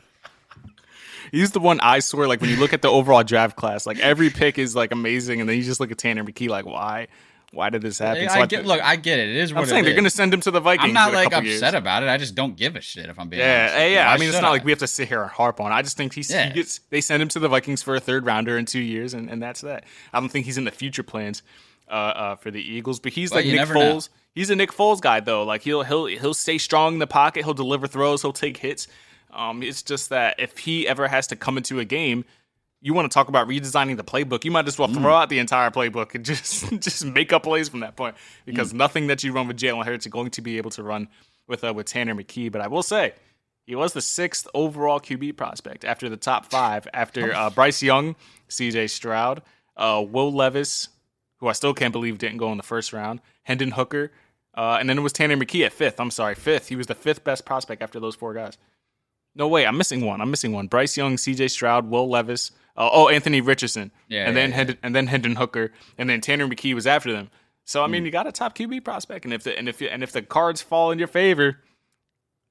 He's 1.32 1.52
the 1.52 1.60
one 1.60 1.80
I 1.80 2.00
swear, 2.00 2.28
like 2.28 2.41
when 2.41 2.50
you 2.50 2.58
look 2.58 2.74
at 2.74 2.82
the 2.82 2.89
overall 2.89 3.24
draft 3.24 3.56
class, 3.56 3.86
like 3.86 4.00
every 4.00 4.30
pick 4.30 4.60
is 4.60 4.76
like 4.76 4.91
amazing, 4.91 5.39
and 5.39 5.50
then 5.50 5.58
you 5.58 5.63
just 5.63 5.80
look 5.80 5.91
at 5.91 5.97
Tanner 5.97 6.24
McKee, 6.24 6.50
like 6.50 6.65
why? 6.65 7.08
Why 7.52 7.70
did 7.70 7.82
this 7.82 8.00
happen? 8.00 8.30
So 8.30 8.36
I, 8.36 8.44
I 8.44 8.46
get, 8.46 8.66
look, 8.66 8.82
I 8.82 8.96
get 8.96 9.20
it. 9.20 9.30
It 9.30 9.36
is 9.36 9.54
what 9.54 9.62
I'm 9.62 9.68
saying. 9.68 9.84
They're 9.84 9.94
going 9.94 10.06
to 10.06 10.10
send 10.10 10.34
him 10.34 10.40
to 10.42 10.52
the 10.52 10.62
Vikings. 10.62 10.88
I'm 10.88 10.94
not 10.94 11.14
like 11.14 11.34
upset 11.34 11.46
years. 11.46 11.74
about 11.74 12.02
it. 12.02 12.08
I 12.08 12.18
just 12.18 12.34
don't 12.34 12.56
give 12.56 12.78
a 12.78 12.82
shit 12.82 13.10
if 13.10 13.20
I'm 13.20 13.28
being 13.28 13.42
yeah, 13.42 13.64
honest. 13.64 13.76
Yeah, 13.76 13.88
yeah. 13.88 14.12
I 14.12 14.18
mean, 14.18 14.30
it's 14.30 14.38
not 14.38 14.46
I? 14.46 14.52
like 14.52 14.64
we 14.64 14.72
have 14.72 14.80
to 14.80 14.88
sit 14.88 15.10
here 15.10 15.22
and 15.22 15.30
harp 15.30 15.60
on. 15.60 15.74
I 15.74 15.82
just 15.82 15.98
think 15.98 16.14
he's, 16.14 16.32
yeah. 16.32 16.48
he 16.48 16.54
gets. 16.54 16.80
They 16.90 17.02
send 17.02 17.22
him 17.22 17.28
to 17.30 17.40
the 17.40 17.50
Vikings 17.50 17.84
for 17.84 17.94
a 17.96 18.00
third 18.00 18.26
rounder 18.26 18.58
in 18.58 18.66
two 18.66 18.80
years, 18.80 19.14
and, 19.14 19.30
and 19.30 19.44
that's 19.44 19.62
that. 19.62 19.84
I 20.14 20.22
don't 20.22 20.30
think 20.30 20.46
he's 20.46 20.58
in 20.58 20.64
the 20.64 20.72
future 20.72 21.04
plans 21.04 21.44
uh, 21.90 21.94
uh, 21.94 22.36
for 22.38 22.52
the 22.52 22.62
Eagles, 22.62 23.02
but 23.02 23.12
he's 23.12 23.32
well, 23.32 23.42
like 23.42 23.48
Nick 23.48 23.68
Foles. 23.68 24.10
Know. 24.10 24.16
He's 24.34 24.50
a 24.50 24.56
Nick 24.56 24.72
Foles 24.72 25.02
guy 25.02 25.20
though. 25.20 25.44
Like 25.44 25.62
he'll 25.64 25.84
he'll 25.84 26.06
he'll 26.06 26.34
stay 26.34 26.58
strong 26.58 26.94
in 26.94 27.00
the 27.00 27.08
pocket. 27.08 27.44
He'll 27.44 27.54
deliver 27.54 27.86
throws. 27.86 28.22
He'll 28.22 28.32
take 28.32 28.58
hits. 28.58 28.88
Um, 29.34 29.62
it's 29.62 29.82
just 29.82 30.10
that 30.10 30.40
if 30.40 30.58
he 30.58 30.88
ever 30.88 31.08
has 31.08 31.28
to 31.28 31.36
come 31.36 31.58
into 31.58 31.80
a 31.80 31.86
game 31.86 32.26
you 32.82 32.94
want 32.94 33.10
to 33.10 33.13
talk 33.13 33.30
about 33.30 33.48
redesigning 33.48 33.96
the 33.96 34.04
playbook, 34.04 34.44
you 34.44 34.52
might 34.52 34.67
as 34.67 34.78
well 34.78 34.88
mm. 34.88 34.96
throw 34.96 35.13
out 35.13 35.30
the 35.30 35.39
entire 35.39 35.70
playbook 35.70 36.15
and 36.15 36.26
just 36.32 36.70
just 36.80 37.06
make 37.06 37.32
up 37.32 37.44
plays 37.44 37.70
from 37.70 37.82
that 37.82 37.96
point 37.96 38.15
because 38.46 38.74
mm. 38.74 38.78
nothing 38.78 39.08
that 39.08 39.24
you 39.24 39.32
run 39.32 39.48
with 39.48 39.58
Jalen 39.58 39.86
Hurts 39.86 40.06
are 40.08 40.10
going 40.10 40.32
to 40.32 40.41
be 40.41 40.58
able 40.58 40.72
to 40.72 40.84
run 40.84 41.08
with 41.48 41.63
uh, 41.63 41.74
with 41.74 41.86
Tanner 41.86 42.15
McKee. 42.15 42.52
But 42.52 42.62
I 42.62 42.67
will 42.67 42.84
say, 42.84 43.13
he 43.65 43.76
was 43.76 43.94
the 43.94 44.02
sixth 44.02 44.48
overall 44.54 45.00
QB 45.00 45.38
prospect 45.38 45.86
after 45.86 46.10
the 46.10 46.17
top 46.17 46.50
five, 46.50 46.88
after 46.94 47.34
uh, 47.34 47.50
Bryce 47.50 47.84
Young, 47.84 48.15
C.J. 48.48 48.88
Stroud, 48.88 49.44
uh, 49.78 50.04
Will 50.06 50.32
Levis, 50.32 50.89
who 51.38 51.48
I 51.48 51.54
still 51.54 51.74
can't 51.74 51.91
believe 51.91 52.17
didn't 52.17 52.38
go 52.38 52.52
in 52.52 52.58
the 52.58 52.63
first 52.63 52.91
round, 52.91 53.22
Hendon 53.44 53.72
Hooker, 53.72 54.12
uh, 54.56 54.78
and 54.80 54.89
then 54.89 54.98
it 54.98 55.02
was 55.02 55.13
Tanner 55.13 55.38
McKee 55.38 55.65
at 55.65 55.72
fifth. 55.72 56.00
I'm 56.00 56.12
sorry, 56.12 56.36
fifth. 56.36 56.67
He 56.67 56.76
was 56.76 56.88
the 56.88 56.96
fifth 56.96 57.24
best 57.24 57.46
prospect 57.46 57.82
after 57.82 58.00
those 58.00 58.15
four 58.15 58.34
guys. 58.34 58.58
No 59.36 59.48
way, 59.48 59.65
I'm 59.65 59.78
missing 59.78 60.06
one. 60.06 60.22
I'm 60.22 60.30
missing 60.30 60.52
one. 60.52 60.67
Bryce 60.67 60.98
Young, 60.98 61.17
C.J. 61.17 61.48
Stroud, 61.50 61.89
Will 61.89 62.10
Levis. 62.10 62.52
Uh, 62.76 62.89
oh, 62.91 63.10
Anthony 63.10 63.41
Richardson. 63.41 63.91
Yeah. 64.08 64.26
And 64.26 64.36
yeah, 64.36 64.41
then 64.41 64.50
yeah. 64.50 64.56
Hendon, 64.56 64.78
and 64.84 64.96
then 64.96 65.08
Hendon 65.08 65.36
Hooker, 65.36 65.72
and 65.98 66.10
then 66.10 66.22
Tanner 66.22 66.48
McKee 66.48 66.74
was 66.74 66.88
after 66.88 67.12
them. 67.12 67.30
So 67.65 67.84
I 67.84 67.88
mean, 67.88 68.04
mm. 68.04 68.08
you 68.08 68.12
got 68.12 68.28
a 68.28 68.32
top 68.32 68.58
QB 68.58 68.84
prospect, 68.84 69.26
and 69.26 69.34
if 69.34 69.44
the 69.44 69.58
and 69.58 69.70
if 69.70 69.82
you, 69.82 69.88
and 69.88 70.04
if 70.04 70.12
the 70.12 70.22
cards 70.22 70.62
fall 70.62 70.91
in 70.91 71.00
your 71.00 71.08
favor, 71.08 71.58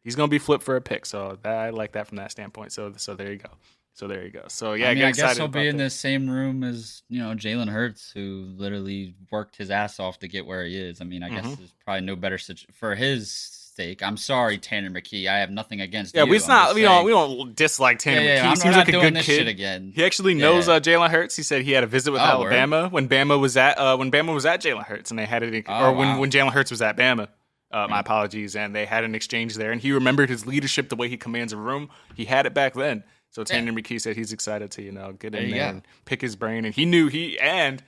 he's 0.02 0.14
gonna 0.14 0.28
be 0.28 0.38
flipped 0.38 0.62
for 0.62 0.76
a 0.76 0.80
pick. 0.80 1.04
So 1.04 1.38
that, 1.42 1.52
I 1.52 1.70
like 1.70 1.92
that 1.92 2.06
from 2.06 2.16
that 2.16 2.30
standpoint. 2.30 2.72
So 2.72 2.92
so 2.96 3.14
there 3.14 3.32
you 3.32 3.38
go. 3.38 3.50
So 3.92 4.06
there 4.06 4.24
you 4.24 4.30
go. 4.30 4.44
So 4.48 4.74
yeah, 4.74 4.88
I, 4.88 4.94
mean, 4.94 5.04
I 5.04 5.12
guess 5.12 5.36
he'll 5.36 5.48
be 5.48 5.66
in 5.66 5.76
the 5.76 5.90
same 5.90 6.30
room 6.30 6.62
as 6.62 7.02
you 7.08 7.18
know 7.18 7.34
Jalen 7.34 7.68
Hurts, 7.68 8.10
who 8.12 8.54
literally 8.56 9.14
worked 9.30 9.56
his 9.56 9.70
ass 9.70 9.98
off 9.98 10.18
to 10.20 10.28
get 10.28 10.46
where 10.46 10.64
he 10.64 10.76
is. 10.76 11.00
I 11.00 11.04
mean, 11.04 11.22
I 11.22 11.28
mm-hmm. 11.28 11.48
guess 11.48 11.56
there's 11.56 11.74
probably 11.84 12.06
no 12.06 12.16
better 12.16 12.38
situ- 12.38 12.72
for 12.72 12.94
his 12.94 13.59
sake. 13.80 14.02
I'm 14.02 14.16
sorry, 14.16 14.58
Tanner 14.58 14.90
McKee. 14.90 15.26
I 15.26 15.38
have 15.38 15.50
nothing 15.50 15.80
against 15.80 16.14
yeah, 16.14 16.24
you. 16.24 16.30
Yeah, 16.30 16.36
it's 16.36 16.48
not. 16.48 16.74
We 16.74 16.82
don't. 16.82 17.04
We 17.04 17.12
don't 17.12 17.54
dislike 17.54 17.98
Tanner 17.98 18.20
yeah, 18.20 18.34
yeah, 18.34 18.44
McKee. 18.44 18.50
I'm 18.50 18.56
Seems 18.56 18.76
like 18.76 18.88
a 18.88 18.92
good 18.92 19.16
kid. 19.16 19.48
again. 19.48 19.92
He 19.94 20.04
actually 20.04 20.34
knows 20.34 20.68
yeah. 20.68 20.74
uh, 20.74 20.80
Jalen 20.80 21.10
Hurts. 21.10 21.36
He 21.36 21.42
said 21.42 21.62
he 21.62 21.72
had 21.72 21.84
a 21.84 21.86
visit 21.86 22.12
with 22.12 22.20
oh, 22.20 22.24
Alabama 22.24 22.82
word? 22.84 22.92
when 22.92 23.08
Bama 23.08 23.40
was 23.40 23.56
at 23.56 23.78
uh, 23.78 23.96
when 23.96 24.10
Bama 24.10 24.34
was 24.34 24.46
at 24.46 24.62
Jalen 24.62 24.84
Hurts, 24.84 25.10
and 25.10 25.18
they 25.18 25.26
had 25.26 25.42
it. 25.42 25.64
Oh, 25.68 25.86
or 25.86 25.92
when 25.92 26.08
wow. 26.08 26.20
when 26.20 26.30
Jalen 26.30 26.52
Hurts 26.52 26.70
was 26.70 26.82
at 26.82 26.96
Bama. 26.96 27.28
Uh, 27.72 27.86
my 27.88 28.00
apologies, 28.00 28.56
and 28.56 28.74
they 28.74 28.84
had 28.84 29.04
an 29.04 29.14
exchange 29.14 29.54
there, 29.54 29.70
and 29.70 29.80
he 29.80 29.92
remembered 29.92 30.28
his 30.28 30.44
leadership, 30.44 30.88
the 30.88 30.96
way 30.96 31.08
he 31.08 31.16
commands 31.16 31.52
a 31.52 31.56
room. 31.56 31.88
He 32.16 32.24
had 32.24 32.44
it 32.44 32.52
back 32.52 32.74
then. 32.74 33.04
So 33.30 33.44
Tanner 33.44 33.70
McKee 33.70 34.00
said 34.00 34.16
he's 34.16 34.32
excited 34.32 34.72
to 34.72 34.82
you 34.82 34.90
know 34.90 35.12
get 35.12 35.36
in 35.36 35.50
there, 35.50 35.58
there 35.60 35.68
and 35.68 35.82
pick 36.04 36.20
his 36.20 36.34
brain, 36.34 36.64
and 36.64 36.74
he 36.74 36.84
knew 36.84 37.06
he 37.06 37.38
and 37.38 37.80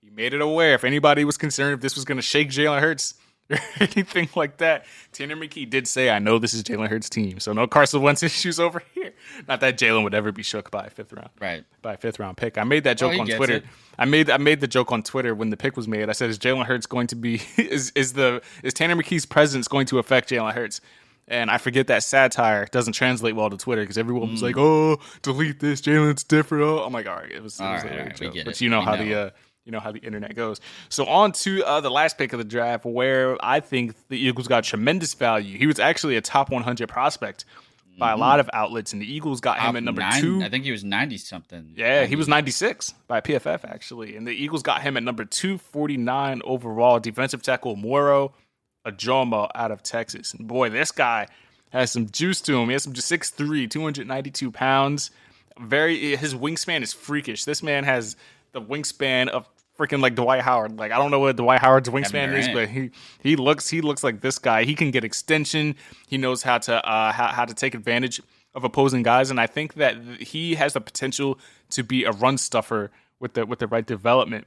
he 0.00 0.08
made 0.08 0.32
it 0.32 0.40
aware 0.40 0.74
if 0.74 0.82
anybody 0.82 1.26
was 1.26 1.36
concerned 1.36 1.74
if 1.74 1.80
this 1.80 1.94
was 1.94 2.06
going 2.06 2.16
to 2.16 2.22
shake 2.22 2.48
Jalen 2.48 2.80
Hurts 2.80 3.14
or 3.50 3.58
anything 3.80 4.28
like 4.34 4.58
that. 4.58 4.84
Tanner 5.12 5.36
McKee 5.36 5.68
did 5.68 5.88
say, 5.88 6.10
I 6.10 6.18
know 6.18 6.38
this 6.38 6.52
is 6.52 6.62
Jalen 6.62 6.88
Hurts' 6.88 7.08
team, 7.08 7.40
so 7.40 7.52
no 7.52 7.66
Carson 7.66 8.02
Wentz 8.02 8.22
issues 8.22 8.60
over 8.60 8.82
here. 8.94 9.12
Not 9.46 9.60
that 9.60 9.78
Jalen 9.78 10.02
would 10.04 10.14
ever 10.14 10.32
be 10.32 10.42
shook 10.42 10.70
by 10.70 10.86
a 10.86 10.90
fifth 10.90 11.12
round. 11.12 11.30
Right. 11.40 11.64
By 11.80 11.94
a 11.94 11.96
fifth 11.96 12.18
round 12.18 12.36
pick. 12.36 12.58
I 12.58 12.64
made 12.64 12.84
that 12.84 12.98
joke 12.98 13.14
oh, 13.16 13.20
on 13.20 13.26
Twitter. 13.26 13.56
It. 13.56 13.64
I 13.98 14.04
made 14.04 14.30
I 14.30 14.36
made 14.36 14.60
the 14.60 14.68
joke 14.68 14.92
on 14.92 15.02
Twitter 15.02 15.34
when 15.34 15.50
the 15.50 15.56
pick 15.56 15.76
was 15.76 15.88
made. 15.88 16.08
I 16.08 16.12
said, 16.12 16.30
Is 16.30 16.38
Jalen 16.38 16.66
Hurts 16.66 16.86
going 16.86 17.06
to 17.08 17.16
be 17.16 17.40
is 17.56 17.90
is 17.94 18.12
the 18.12 18.42
is 18.62 18.74
Tanner 18.74 18.96
McKee's 18.96 19.26
presence 19.26 19.66
going 19.66 19.86
to 19.86 19.98
affect 19.98 20.30
Jalen 20.30 20.52
Hurts? 20.52 20.80
And 21.30 21.50
I 21.50 21.58
forget 21.58 21.88
that 21.88 22.02
satire 22.02 22.66
doesn't 22.70 22.94
translate 22.94 23.36
well 23.36 23.50
to 23.50 23.58
Twitter 23.58 23.82
because 23.82 23.98
everyone 23.98 24.30
was 24.30 24.40
mm. 24.40 24.44
like, 24.44 24.56
"Oh, 24.56 24.98
delete 25.20 25.60
this. 25.60 25.82
Jalen's 25.82 26.24
different." 26.24 26.64
Oh, 26.64 26.78
I'm 26.78 26.92
like, 26.94 27.06
all 27.06 27.16
right, 27.16 27.30
it 27.30 27.42
was, 27.42 27.60
it 27.60 27.64
was 27.64 27.84
right, 27.84 27.92
a 27.92 28.02
right, 28.04 28.16
joke. 28.16 28.34
But 28.46 28.60
you 28.62 28.70
know 28.70 28.78
we 28.78 28.84
how 28.86 28.94
know. 28.94 29.04
the 29.04 29.14
uh, 29.14 29.30
you 29.68 29.72
know 29.72 29.80
how 29.80 29.92
the 29.92 30.00
internet 30.00 30.34
goes. 30.34 30.60
So 30.88 31.04
on 31.04 31.32
to 31.32 31.62
uh, 31.62 31.82
the 31.82 31.90
last 31.90 32.16
pick 32.16 32.32
of 32.32 32.38
the 32.38 32.44
draft, 32.44 32.86
where 32.86 33.36
I 33.44 33.60
think 33.60 33.94
the 34.08 34.18
Eagles 34.18 34.48
got 34.48 34.64
tremendous 34.64 35.12
value. 35.12 35.58
He 35.58 35.66
was 35.66 35.78
actually 35.78 36.16
a 36.16 36.22
top 36.22 36.50
100 36.50 36.88
prospect 36.88 37.44
by 37.98 38.08
a 38.08 38.12
mm-hmm. 38.12 38.20
lot 38.20 38.40
of 38.40 38.48
outlets, 38.54 38.94
and 38.94 39.02
the 39.02 39.12
Eagles 39.12 39.42
got 39.42 39.58
top 39.58 39.68
him 39.68 39.76
at 39.76 39.82
number 39.82 40.00
nine, 40.00 40.22
two. 40.22 40.42
I 40.42 40.48
think 40.48 40.64
he 40.64 40.72
was 40.72 40.84
90 40.84 41.18
something. 41.18 41.74
Yeah, 41.76 41.96
90. 41.96 42.08
he 42.08 42.16
was 42.16 42.28
96 42.28 42.94
by 43.06 43.20
PFF 43.20 43.68
actually, 43.68 44.16
and 44.16 44.26
the 44.26 44.32
Eagles 44.32 44.62
got 44.62 44.80
him 44.80 44.96
at 44.96 45.02
number 45.02 45.26
249 45.26 46.40
overall. 46.44 46.98
Defensive 46.98 47.42
tackle 47.42 47.76
Moro 47.76 48.32
Ojomo 48.86 49.50
out 49.54 49.70
of 49.70 49.82
Texas, 49.82 50.32
and 50.32 50.48
boy, 50.48 50.70
this 50.70 50.92
guy 50.92 51.28
has 51.70 51.92
some 51.92 52.08
juice 52.08 52.40
to 52.40 52.56
him. 52.56 52.68
He 52.68 52.72
has 52.72 52.84
some 52.84 52.94
just 52.94 53.12
6'3", 53.12 53.70
292 53.70 54.50
pounds. 54.50 55.10
Very, 55.60 56.16
his 56.16 56.34
wingspan 56.34 56.80
is 56.80 56.94
freakish. 56.94 57.44
This 57.44 57.62
man 57.62 57.84
has 57.84 58.16
the 58.52 58.62
wingspan 58.62 59.28
of 59.28 59.48
freaking 59.78 60.00
like 60.00 60.14
Dwight 60.14 60.42
Howard. 60.42 60.78
Like 60.78 60.92
I 60.92 60.98
don't 60.98 61.10
know 61.10 61.20
what 61.20 61.36
Dwight 61.36 61.60
Howard's 61.60 61.88
wingspan 61.88 62.36
is, 62.36 62.48
but 62.48 62.68
he 62.68 62.90
he 63.22 63.36
looks 63.36 63.68
he 63.68 63.80
looks 63.80 64.02
like 64.02 64.20
this 64.20 64.38
guy. 64.38 64.64
He 64.64 64.74
can 64.74 64.90
get 64.90 65.04
extension. 65.04 65.76
He 66.08 66.18
knows 66.18 66.42
how 66.42 66.58
to 66.58 66.84
uh 66.84 67.12
how, 67.12 67.28
how 67.28 67.44
to 67.44 67.54
take 67.54 67.74
advantage 67.74 68.20
of 68.54 68.64
opposing 68.64 69.02
guys, 69.02 69.30
and 69.30 69.40
I 69.40 69.46
think 69.46 69.74
that 69.74 69.96
he 70.20 70.56
has 70.56 70.72
the 70.72 70.80
potential 70.80 71.38
to 71.70 71.82
be 71.82 72.04
a 72.04 72.10
run 72.10 72.38
stuffer 72.38 72.90
with 73.20 73.34
the 73.34 73.46
with 73.46 73.60
the 73.60 73.66
right 73.66 73.86
development. 73.86 74.46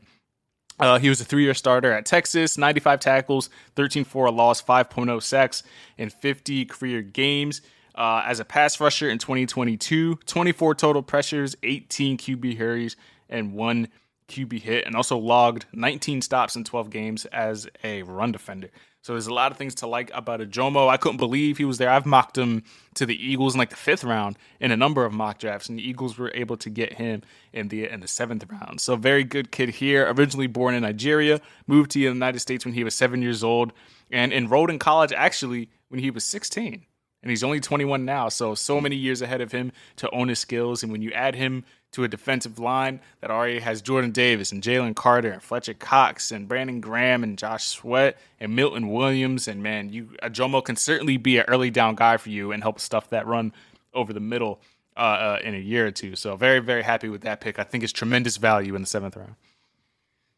Uh, 0.80 0.98
he 0.98 1.10
was 1.10 1.22
a 1.22 1.26
three-year 1.26 1.54
starter 1.54 1.92
at 1.92 2.06
Texas, 2.08 2.58
95 2.58 3.00
tackles, 3.00 3.50
13 3.76 4.04
for 4.04 4.26
a 4.26 4.32
loss, 4.32 4.64
5.0 4.64 5.22
sacks, 5.22 5.62
and 5.98 6.12
50 6.12 6.66
career 6.66 7.04
games. 7.04 7.62
Uh, 7.94 8.24
as 8.26 8.40
a 8.40 8.46
pass 8.46 8.80
rusher 8.80 9.10
in 9.10 9.20
2022, 9.20 10.16
24 10.26 10.76
total 10.76 11.04
pressures, 11.04 11.56
18 11.62 12.18
QB 12.18 12.58
hurries, 12.58 12.96
and 13.30 13.54
one 13.54 13.90
QB 14.32 14.62
hit 14.62 14.86
and 14.86 14.96
also 14.96 15.18
logged 15.18 15.66
19 15.74 16.22
stops 16.22 16.56
in 16.56 16.64
12 16.64 16.90
games 16.90 17.26
as 17.26 17.68
a 17.84 18.04
run 18.04 18.32
defender. 18.32 18.70
So 19.04 19.14
there's 19.14 19.28
a 19.28 19.34
lot 19.34 19.52
of 19.52 19.58
things 19.58 19.76
to 19.76 19.88
like 19.88 20.12
about 20.14 20.42
Ojomo. 20.42 20.88
I 20.88 20.98
couldn't 20.98 21.18
believe 21.18 21.58
he 21.58 21.66
was 21.66 21.80
there. 21.80 21.90
I've 21.90 22.06
mocked 22.06 22.38
him 22.38 22.64
to 22.94 23.06
the 23.06 23.16
Eagles 23.16 23.56
in 23.56 23.60
like 23.60 23.72
the 23.72 23.76
fifth 23.76 24.04
round 24.04 24.38
in 24.60 24.72
a 24.72 24.78
number 24.78 25.06
of 25.06 25.12
mock 25.12 25.40
drafts, 25.40 25.70
and 25.70 25.80
the 25.80 25.88
Eagles 25.88 26.20
were 26.20 26.32
able 26.36 26.56
to 26.58 26.70
get 26.70 26.94
him 26.94 27.24
in 27.52 27.70
the 27.70 27.90
in 27.90 28.02
the 28.02 28.08
seventh 28.08 28.46
round. 28.48 28.80
So 28.80 28.96
very 28.96 29.24
good 29.24 29.52
kid 29.52 29.70
here. 29.70 30.12
Originally 30.12 30.48
born 30.48 30.76
in 30.76 30.84
Nigeria, 30.84 31.42
moved 31.66 31.92
to 31.92 32.00
the 32.00 32.06
United 32.06 32.40
States 32.40 32.64
when 32.64 32.76
he 32.76 32.84
was 32.84 32.94
seven 32.94 33.24
years 33.24 33.44
old, 33.44 33.74
and 34.12 34.32
enrolled 34.32 34.70
in 34.70 34.78
college 34.78 35.12
actually 35.14 35.70
when 35.90 36.00
he 36.00 36.12
was 36.12 36.24
16 36.24 36.86
and 37.24 37.30
he's 37.30 37.44
only 37.44 37.60
21 37.60 38.04
now. 38.04 38.30
So, 38.30 38.56
so 38.56 38.82
many 38.82 38.96
years 38.96 39.22
ahead 39.22 39.42
of 39.42 39.52
him 39.52 39.72
to 39.98 40.10
own 40.12 40.28
his 40.28 40.40
skills. 40.40 40.84
And 40.84 40.92
when 40.92 41.02
you 41.02 41.12
add 41.12 41.36
him 41.36 41.64
to 41.92 42.04
a 42.04 42.08
defensive 42.08 42.58
line 42.58 43.02
that 43.20 43.30
already 43.30 43.60
has 43.60 43.82
Jordan 43.82 44.12
Davis 44.12 44.52
and 44.52 44.64
Jalen 44.64 44.96
Carter 44.96 45.32
and 45.32 45.44
Fletcher 45.44 45.74
Cox 45.74 46.32
and 46.32 46.48
Brandon 46.48 46.80
Graham 46.80 47.24
and 47.24 47.38
Josh 47.38 47.66
Sweat 47.68 48.18
and 48.40 48.56
Milton 48.56 48.90
Williams, 48.90 49.48
and 49.48 49.62
man, 49.62 49.92
you 49.92 50.10
Ojomo 50.24 50.64
can 50.64 50.76
certainly 50.76 51.18
be 51.18 51.38
an 51.38 51.46
early 51.48 51.70
down 51.70 51.96
guy 51.96 52.18
for 52.18 52.30
you 52.30 52.52
and 52.52 52.64
help 52.64 52.80
stuff 52.80 53.10
that 53.10 53.28
run 53.28 53.52
over 53.94 54.14
the 54.14 54.20
middle 54.20 54.62
uh, 54.96 55.00
uh, 55.00 55.40
in 55.44 55.54
a 55.54 55.60
year 55.60 55.88
or 55.88 55.92
two. 55.92 56.16
So, 56.16 56.36
very, 56.36 56.60
very 56.60 56.84
happy 56.84 57.10
with 57.10 57.22
that 57.22 57.42
pick. 57.42 57.60
I 57.60 57.64
think 57.64 57.84
it's 57.84 57.94
tremendous 57.94 58.38
value 58.38 58.76
in 58.76 58.82
the 58.82 58.88
seventh 58.88 59.16
round. 59.16 59.36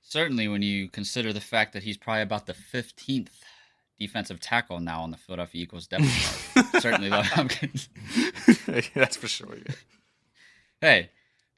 Certainly, 0.01 0.47
when 0.47 0.61
you 0.61 0.89
consider 0.89 1.33
the 1.33 1.41
fact 1.41 1.73
that 1.73 1.83
he's 1.83 1.97
probably 1.97 2.21
about 2.21 2.45
the 2.45 2.53
15th 2.53 3.29
defensive 3.99 4.39
tackle 4.39 4.79
now 4.79 5.01
on 5.01 5.11
the 5.11 5.17
Philadelphia 5.17 5.63
Eagles 5.63 5.87
depth 5.87 6.05
chart. 6.53 6.65
Certainly, 6.81 7.09
though, 7.09 7.23
that's 8.95 9.15
for 9.15 9.27
sure. 9.27 9.55
Yeah. 9.55 9.75
Hey, 10.81 11.09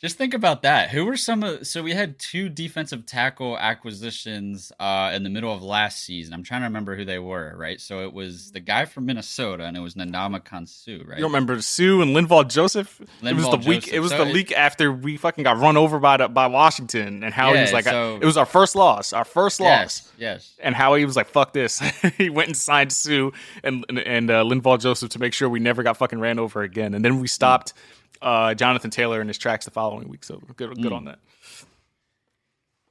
just 0.02 0.18
think 0.18 0.34
about 0.34 0.62
that. 0.64 0.90
Who 0.90 1.06
were 1.06 1.16
some 1.18 1.42
of? 1.44 1.66
So 1.66 1.82
we 1.82 1.94
had 1.94 2.20
two 2.20 2.50
defensive 2.50 3.06
tackle 3.06 3.58
acquisitions 3.58 4.72
uh, 4.80 5.12
in 5.16 5.24
the 5.24 5.30
middle 5.30 5.54
of 5.54 5.64
last 5.64 6.04
season. 6.04 6.34
I'm 6.34 6.44
trying 6.44 6.62
to 6.62 6.66
remember 6.66 6.96
who 6.96 7.06
they 7.06 7.18
were. 7.18 7.56
Right, 7.58 7.80
so 7.80 8.02
it 8.04 8.14
was 8.14 8.52
the 8.52 8.60
guy 8.60 8.86
from 8.86 9.06
Minnesota, 9.06 9.64
and 9.64 9.78
it 9.78 9.80
was 9.80 9.96
Ndamukong 9.96 10.68
Suh. 10.68 10.92
Right, 11.06 11.18
you 11.18 11.24
don't 11.24 11.32
remember 11.32 11.62
Suh 11.62 12.02
and 12.02 12.16
Linval 12.16 12.48
Joseph? 12.50 13.00
Linval 13.22 13.30
it 13.32 13.36
was 13.36 13.46
the 13.46 13.52
Joseph. 13.58 13.68
week. 13.68 13.88
It 13.88 14.00
was 14.02 14.12
So 14.12 14.26
the 14.26 14.32
week 14.34 14.52
after 14.52 14.92
we 14.92 15.18
fucking 15.18 15.44
got 15.46 15.58
run 15.58 15.78
over 15.78 16.00
by 16.00 16.18
the, 16.18 16.28
by 16.28 16.48
Washington, 16.48 17.24
and 17.24 17.34
how 17.34 17.50
he 17.50 17.56
Yeah, 17.56 17.62
was 17.62 17.74
like, 17.74 17.86
so- 17.86 18.18
it 18.22 18.26
was 18.26 18.38
our 18.38 18.46
first 18.46 18.76
loss, 18.76 19.14
our 19.14 19.26
first 19.26 19.60
loss. 19.62 19.70
yes, 19.70 20.12
yes. 20.18 20.54
and 20.60 20.76
how 20.76 20.96
he 20.96 21.06
was 21.06 21.16
like, 21.16 21.28
"Fuck 21.28 21.54
this." 21.54 21.80
he 22.18 22.30
went 22.30 22.50
and 22.50 22.58
signed 22.58 22.92
Suh 22.92 23.32
and 23.64 23.86
and, 23.90 24.00
and 24.00 24.30
uh, 24.30 24.44
Linval 24.44 24.80
Joseph 24.80 25.10
to 25.12 25.20
make 25.20 25.34
sure 25.34 25.48
we 25.48 25.60
never 25.60 25.84
got 25.84 25.96
fucking 25.98 26.20
ran 26.20 26.38
over 26.38 26.64
again. 26.64 26.94
And 26.94 27.04
then 27.06 27.22
we 27.22 27.28
stopped 27.28 27.74
uh, 28.22 28.54
Jonathan 28.54 28.92
Taylor 28.92 29.22
in 29.22 29.28
his 29.28 29.38
tracks 29.38 29.66
the 29.66 29.72
following 29.72 30.08
week. 30.10 30.24
So 30.24 30.42
good, 30.56 30.82
good 30.82 30.94
on 30.94 31.06
that. 31.06 31.20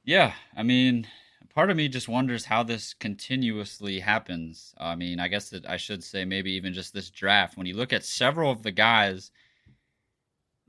Yeah, 0.03 0.33
I 0.55 0.63
mean, 0.63 1.07
part 1.53 1.71
of 1.71 1.77
me 1.77 1.87
just 1.87 2.07
wonders 2.07 2.45
how 2.45 2.63
this 2.63 2.93
continuously 2.93 3.99
happens. 3.99 4.75
I 4.77 4.95
mean, 4.95 5.19
I 5.19 5.27
guess 5.27 5.49
that 5.49 5.67
I 5.67 5.77
should 5.77 6.03
say 6.03 6.25
maybe 6.25 6.51
even 6.51 6.73
just 6.73 6.93
this 6.93 7.09
draft. 7.09 7.57
When 7.57 7.65
you 7.65 7.75
look 7.75 7.93
at 7.93 8.05
several 8.05 8.51
of 8.51 8.61
the 8.61 8.71
guys, 8.71 9.31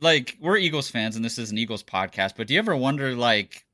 like 0.01 0.37
we're 0.41 0.57
Eagles 0.57 0.91
fans, 0.91 1.17
and 1.17 1.25
this 1.25 1.39
is 1.39 1.51
an 1.51 1.59
Eagles 1.59 1.83
podcast, 1.83 2.35
but 2.37 2.47
do 2.47 2.55
you 2.55 2.61
ever 2.61 2.77
wonder, 2.77 3.15
like, 3.15 3.67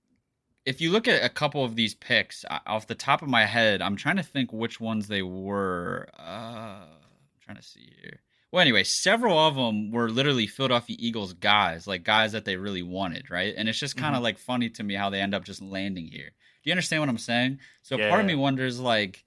if 0.64 0.80
you 0.80 0.90
look 0.90 1.08
at 1.08 1.24
a 1.24 1.28
couple 1.28 1.64
of 1.64 1.76
these 1.76 1.94
picks 1.94 2.44
off 2.66 2.86
the 2.86 2.94
top 2.94 3.22
of 3.22 3.28
my 3.28 3.44
head, 3.44 3.82
I'm 3.82 3.96
trying 3.96 4.16
to 4.16 4.22
think 4.22 4.52
which 4.52 4.80
ones 4.80 5.08
they 5.08 5.22
were. 5.22 6.08
Uh, 6.18 6.86
I'm 6.86 7.40
trying 7.40 7.56
to 7.56 7.62
see 7.62 7.92
here. 8.00 8.20
Well, 8.52 8.60
anyway, 8.60 8.84
several 8.84 9.38
of 9.38 9.54
them 9.56 9.90
were 9.90 10.10
literally 10.10 10.46
Philadelphia 10.46 10.96
Eagles 10.98 11.32
guys, 11.32 11.86
like 11.86 12.04
guys 12.04 12.32
that 12.32 12.44
they 12.44 12.56
really 12.56 12.82
wanted, 12.82 13.30
right? 13.30 13.54
And 13.56 13.68
it's 13.68 13.78
just 13.78 13.96
kind 13.96 14.14
of 14.14 14.22
Mm-hmm. 14.22 14.22
like 14.22 14.38
funny 14.38 14.68
to 14.70 14.82
me 14.82 14.94
how 14.94 15.10
they 15.10 15.20
end 15.20 15.34
up 15.34 15.44
just 15.44 15.62
landing 15.62 16.06
here. 16.06 16.30
Do 16.62 16.70
you 16.70 16.72
understand 16.72 17.00
what 17.02 17.08
I'm 17.08 17.18
saying? 17.18 17.60
So 17.82 17.98
part 17.98 18.20
of 18.20 18.26
me 18.26 18.34
wonders, 18.34 18.78
like, 18.78 19.24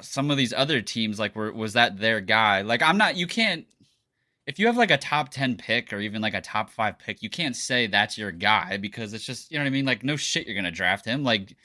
some 0.00 0.30
of 0.30 0.36
these 0.36 0.52
other 0.52 0.80
teams, 0.82 1.18
like, 1.18 1.36
were 1.36 1.52
was 1.52 1.74
that 1.74 1.98
their 1.98 2.20
guy? 2.20 2.62
Like, 2.62 2.82
I'm 2.82 2.98
not. 2.98 3.16
You 3.16 3.26
can't. 3.26 3.66
If 4.46 4.58
you 4.58 4.66
have 4.66 4.76
like 4.76 4.90
a 4.90 4.98
top 4.98 5.30
ten 5.30 5.56
pick 5.56 5.92
or 5.92 6.00
even 6.00 6.22
like 6.22 6.34
a 6.34 6.40
top 6.40 6.70
five 6.70 6.98
pick, 6.98 7.22
you 7.22 7.30
can't 7.30 7.56
say 7.56 7.86
that's 7.86 8.18
your 8.18 8.32
guy 8.32 8.78
because 8.78 9.14
it's 9.14 9.24
just 9.24 9.50
you 9.52 9.58
know 9.58 9.64
what 9.64 9.68
I 9.68 9.72
mean. 9.72 9.86
Like, 9.86 10.04
no 10.04 10.16
shit, 10.16 10.46
you're 10.46 10.56
gonna 10.56 10.70
draft 10.72 11.04
him. 11.06 11.24
Like, 11.24 11.56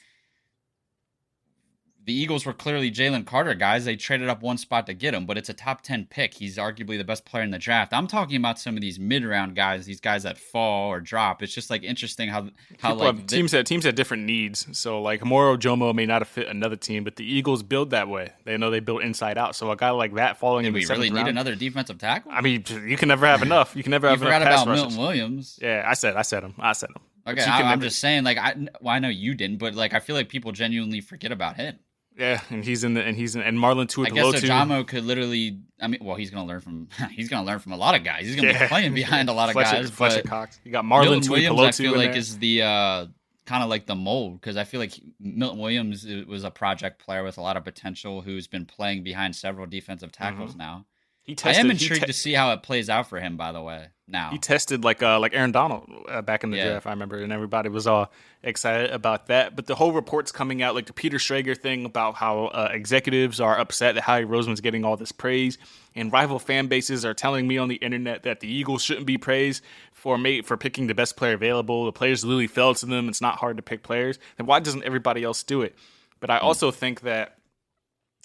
the 2.06 2.14
Eagles 2.14 2.46
were 2.46 2.54
clearly 2.54 2.92
Jalen 2.92 3.26
Carter 3.26 3.54
guys. 3.56 3.86
They 3.86 3.96
traded 3.96 4.30
up 4.30 4.42
one 4.42 4.58
spot 4.58 4.86
to 4.88 4.94
get 4.94 5.14
him, 5.14 5.26
but 5.26 5.38
it's 5.38 5.50
a 5.50 5.54
top 5.54 5.82
10 5.82 6.06
pick. 6.10 6.36
He's 6.36 6.58
arguably 6.58 6.98
the 6.98 7.04
best 7.04 7.26
player 7.26 7.44
in 7.44 7.52
the 7.52 7.58
draft. 7.58 7.94
I'm 7.94 8.06
talking 8.08 8.38
about 8.38 8.60
some 8.60 8.76
of 8.76 8.82
these 8.82 9.00
mid 9.00 9.26
round 9.26 9.56
guys, 9.56 9.86
these 9.86 10.00
guys 10.00 10.24
that 10.24 10.38
fall 10.38 10.90
or 10.90 11.00
drop. 11.02 11.42
It's 11.42 11.54
just 11.54 11.70
like 11.70 11.84
interesting 11.84 12.30
how 12.30 12.44
how 12.80 12.92
People 12.92 12.98
like 12.98 13.06
have- 13.16 13.28
the- 13.28 13.36
teams 13.36 13.52
had 13.52 13.66
teams 13.66 13.86
had 13.86 13.96
different 13.96 14.24
needs. 14.24 14.68
So 14.78 15.02
like 15.02 15.26
Moro 15.26 15.58
Jomo 15.58 15.94
may 15.96 16.06
not 16.06 16.22
have 16.22 16.28
fit 16.28 16.48
another 16.48 16.76
team, 16.76 17.04
but 17.04 17.16
the 17.16 17.26
Eagles 17.26 17.64
build 17.64 17.90
that 17.90 18.08
way. 18.08 18.32
They 18.44 18.56
know 18.58 18.70
they 18.70 18.80
build 18.80 19.02
inside 19.02 19.38
out. 19.38 19.56
So 19.56 19.72
a 19.72 19.76
guy 19.76 19.90
like 19.90 20.14
that 20.16 20.38
falling 20.38 20.66
in 20.66 20.74
the 20.74 20.80
we 20.82 20.86
really 20.86 21.10
need 21.10 21.16
round- 21.18 21.30
another 21.30 21.56
defensive 21.56 21.98
tackle? 21.98 22.32
I 22.32 22.42
mean, 22.42 22.64
you 22.86 22.98
can 22.98 23.08
never 23.08 23.26
have 23.26 23.42
enough. 23.42 23.76
You 23.76 23.84
can 23.84 23.92
never 23.92 24.08
you 24.08 24.12
have 24.12 24.20
forgot 24.20 24.42
enough 24.42 24.54
pass 24.54 24.64
about. 24.64 24.76
Milton 24.76 24.98
Williams. 24.98 25.58
Yeah, 25.62 25.84
I 25.88 25.96
said, 25.96 26.16
I 26.16 26.22
said 26.22 26.44
him. 26.44 26.54
I 26.60 26.74
said 26.74 26.90
him. 26.92 27.02
Okay, 27.28 27.42
I, 27.44 27.72
I'm 27.72 27.82
just 27.82 27.98
saying, 27.98 28.24
like, 28.24 28.38
I, 28.38 28.54
well, 28.82 28.94
I 28.94 29.00
know 29.00 29.08
you 29.10 29.34
didn't, 29.34 29.58
but 29.58 29.74
like, 29.74 29.96
I 29.96 30.00
feel 30.00 30.16
like 30.16 30.30
people 30.30 30.52
genuinely 30.52 31.02
forget 31.02 31.32
about 31.32 31.56
him. 31.56 31.80
Yeah, 32.18 32.40
and 32.50 32.64
he's 32.64 32.84
in 32.84 32.94
the 32.94 33.02
and 33.04 33.18
he's 33.18 33.36
in 33.36 33.42
and 33.42 33.58
Marlon 33.58 33.84
I 34.06 34.10
guess. 34.10 34.42
Ojomo 34.42 34.88
could 34.88 35.04
literally. 35.04 35.60
I 35.82 35.88
mean, 35.88 36.00
well, 36.02 36.16
he's 36.16 36.30
gonna 36.32 36.46
learn 36.48 36.62
from 36.62 36.88
he's 37.12 37.28
gonna 37.30 37.46
learn 37.46 37.60
from 37.60 37.74
a 37.74 37.78
lot 37.78 37.96
of 37.96 38.04
guys. 38.04 38.26
He's 38.26 38.36
gonna 38.36 38.50
Yeah. 38.50 38.64
be 38.64 38.68
playing 38.70 38.94
behind 38.94 39.28
a 39.30 39.34
lot 39.34 39.50
of 39.50 39.54
Fletcher, 39.54 39.76
guys. 39.82 39.90
Fletcher 39.90 40.22
Cox. 40.22 40.60
You 40.64 40.72
got 40.72 40.86
Marlon 40.86 41.10
Milton 41.10 41.32
Williams, 41.32 41.60
I 41.60 41.72
feel 41.84 41.96
like 41.96 42.12
there. 42.12 42.18
is 42.20 42.38
the 42.40 42.62
uh, 42.62 43.06
kind 43.46 43.64
of 43.64 43.70
like 43.70 43.86
the 43.86 43.96
mold 43.96 44.40
because 44.40 44.56
I 44.56 44.64
feel 44.64 44.80
like 44.80 44.94
Milton 45.20 45.60
Williams 45.60 46.06
was 46.28 46.44
a 46.46 46.52
project 46.52 47.04
player 47.04 47.24
with 47.24 47.38
a 47.38 47.42
lot 47.42 47.58
of 47.58 47.64
potential 47.66 48.22
who's 48.22 48.48
been 48.48 48.66
playing 48.66 49.04
behind 49.04 49.36
several 49.36 49.68
defensive 49.68 50.12
tackles 50.14 50.56
now. 50.56 50.86
He 51.24 51.34
I 51.34 51.36
tested, 51.36 51.66
am 51.66 51.72
intrigued 51.72 52.02
te- 52.02 52.08
to 52.08 52.14
see 52.14 52.34
how 52.34 52.52
it 52.54 52.64
plays 52.64 52.90
out 52.90 53.10
for 53.10 53.20
him. 53.20 53.36
By 53.36 53.52
the 53.52 53.62
way, 53.62 53.88
now 54.08 54.30
He 54.32 54.38
tested 54.38 54.84
like 54.84 55.02
uh, 55.02 55.20
like 55.20 55.34
Aaron 55.34 55.52
Donald 55.52 55.90
uh, 56.08 56.22
back 56.22 56.44
in 56.44 56.52
the 56.52 56.58
Yeah. 56.58 56.70
draft. 56.72 56.88
I 56.88 56.92
remember, 56.92 57.18
and 57.18 57.34
everybody 57.34 57.70
was 57.70 57.88
all 57.88 58.12
excited 58.44 58.92
about 58.92 59.28
that. 59.28 59.56
But 59.56 59.66
the 59.66 59.76
whole 59.76 59.92
reports 59.92 60.32
coming 60.32 60.62
out, 60.62 60.76
like 60.76 60.86
the 60.86 60.94
Peter 60.94 61.18
Schrager 61.18 61.58
thing 61.58 61.86
about 61.86 62.16
how 62.16 62.46
uh, 62.48 62.70
executives 62.72 63.40
are 63.40 63.58
upset 63.60 63.96
that 63.96 64.02
Howie 64.02 64.26
Roseman's 64.26 64.62
getting 64.62 64.86
all 64.86 64.96
this 64.98 65.12
praise, 65.12 65.58
and 65.96 66.14
rival 66.14 66.38
fan 66.40 66.68
bases 66.68 67.04
are 67.04 67.14
telling 67.14 67.48
me 67.48 67.58
on 67.58 67.68
the 67.68 67.76
internet 67.78 68.24
that 68.24 68.42
the 68.42 68.48
Eagles 68.48 68.84
shouldn't 68.84 69.08
be 69.08 69.18
praised 69.18 69.64
for 69.92 70.18
mate 70.18 70.46
for 70.46 70.56
picking 70.58 70.88
the 70.88 70.94
best 70.96 71.18
player 71.18 71.34
available. 71.34 71.86
The 71.86 71.92
players 71.92 72.24
literally 72.24 72.48
fell 72.48 72.76
to 72.76 72.86
them. 72.86 73.10
It's 73.10 73.22
not 73.22 73.38
hard 73.38 73.58
to 73.58 73.64
pick 73.64 73.82
players. 73.82 74.20
Then 74.38 74.46
why 74.46 74.60
doesn't 74.60 74.84
everybody 74.84 75.24
else 75.24 75.42
do 75.42 75.62
it? 75.64 75.76
But 76.20 76.30
I 76.30 76.38
also 76.38 76.70
think 76.72 77.02
that 77.02 77.38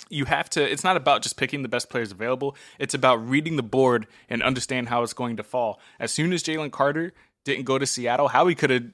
you 0.09 0.25
have 0.25 0.49
to 0.51 0.63
it's 0.63 0.85
not 0.85 0.97
about 0.97 1.23
just 1.23 1.37
picking 1.37 1.63
the 1.63 1.69
best 1.69 1.91
players 1.91 2.13
available. 2.13 2.57
It's 2.79 2.95
about 2.95 3.17
reading 3.17 3.57
the 3.57 3.63
board 3.63 4.07
and 4.29 4.43
understand 4.43 4.89
how 4.89 5.03
it's 5.03 5.13
going 5.13 5.37
to 5.37 5.43
fall. 5.43 5.81
As 5.99 6.13
soon 6.13 6.33
as 6.33 6.43
jalen 6.43 6.71
carter 6.71 7.13
didn't 7.45 7.65
go 7.65 7.79
to 7.79 7.87
seattle 7.87 8.29
how 8.29 8.47
he 8.47 8.55
could 8.55 8.71
have 8.71 8.85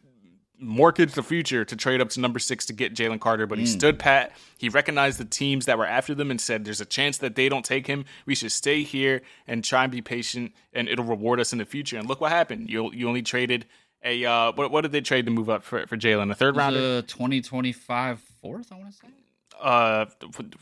mortgaged 0.58 1.14
the 1.14 1.22
future 1.22 1.64
to 1.66 1.76
trade 1.76 2.00
up 2.00 2.08
to 2.08 2.20
number 2.20 2.38
six 2.38 2.64
to 2.64 2.72
get 2.72 2.94
jalen 2.94 3.20
carter 3.20 3.46
but 3.46 3.58
he 3.58 3.66
stood 3.66 3.98
pat. 3.98 4.32
He 4.56 4.68
recognized 4.68 5.18
the 5.18 5.24
teams 5.24 5.66
that 5.66 5.76
were 5.76 5.86
after 5.86 6.14
them 6.14 6.30
and 6.30 6.40
said 6.40 6.64
there's 6.64 6.80
a 6.80 6.86
chance 6.86 7.18
that 7.18 7.34
they 7.34 7.48
don't 7.48 7.64
take 7.64 7.86
him. 7.86 8.06
We 8.24 8.34
should 8.34 8.52
stay 8.52 8.82
here 8.82 9.20
and 9.46 9.62
try 9.62 9.84
and 9.84 9.92
be 9.92 10.00
patient 10.00 10.52
and 10.72 10.88
it'll 10.88 11.04
reward 11.04 11.40
us 11.40 11.52
in 11.52 11.58
the 11.58 11.66
future. 11.66 11.98
And 11.98 12.08
look 12.08 12.20
what 12.20 12.32
happened. 12.32 12.70
You, 12.70 12.90
you 12.92 13.06
only 13.06 13.22
traded 13.22 13.66
a 14.02 14.24
uh, 14.24 14.52
what, 14.52 14.70
what 14.70 14.82
did 14.82 14.92
they 14.92 15.00
trade 15.00 15.26
to 15.26 15.32
move 15.32 15.50
up 15.50 15.62
for, 15.62 15.86
for 15.86 15.96
jalen? 15.96 16.30
A 16.30 16.34
third 16.34 16.56
rounder? 16.56 16.80
The 16.80 17.02
2025 17.02 18.20
fourth. 18.40 18.72
I 18.72 18.76
want 18.76 18.92
to 18.92 18.96
say 18.96 19.08
uh, 19.60 20.06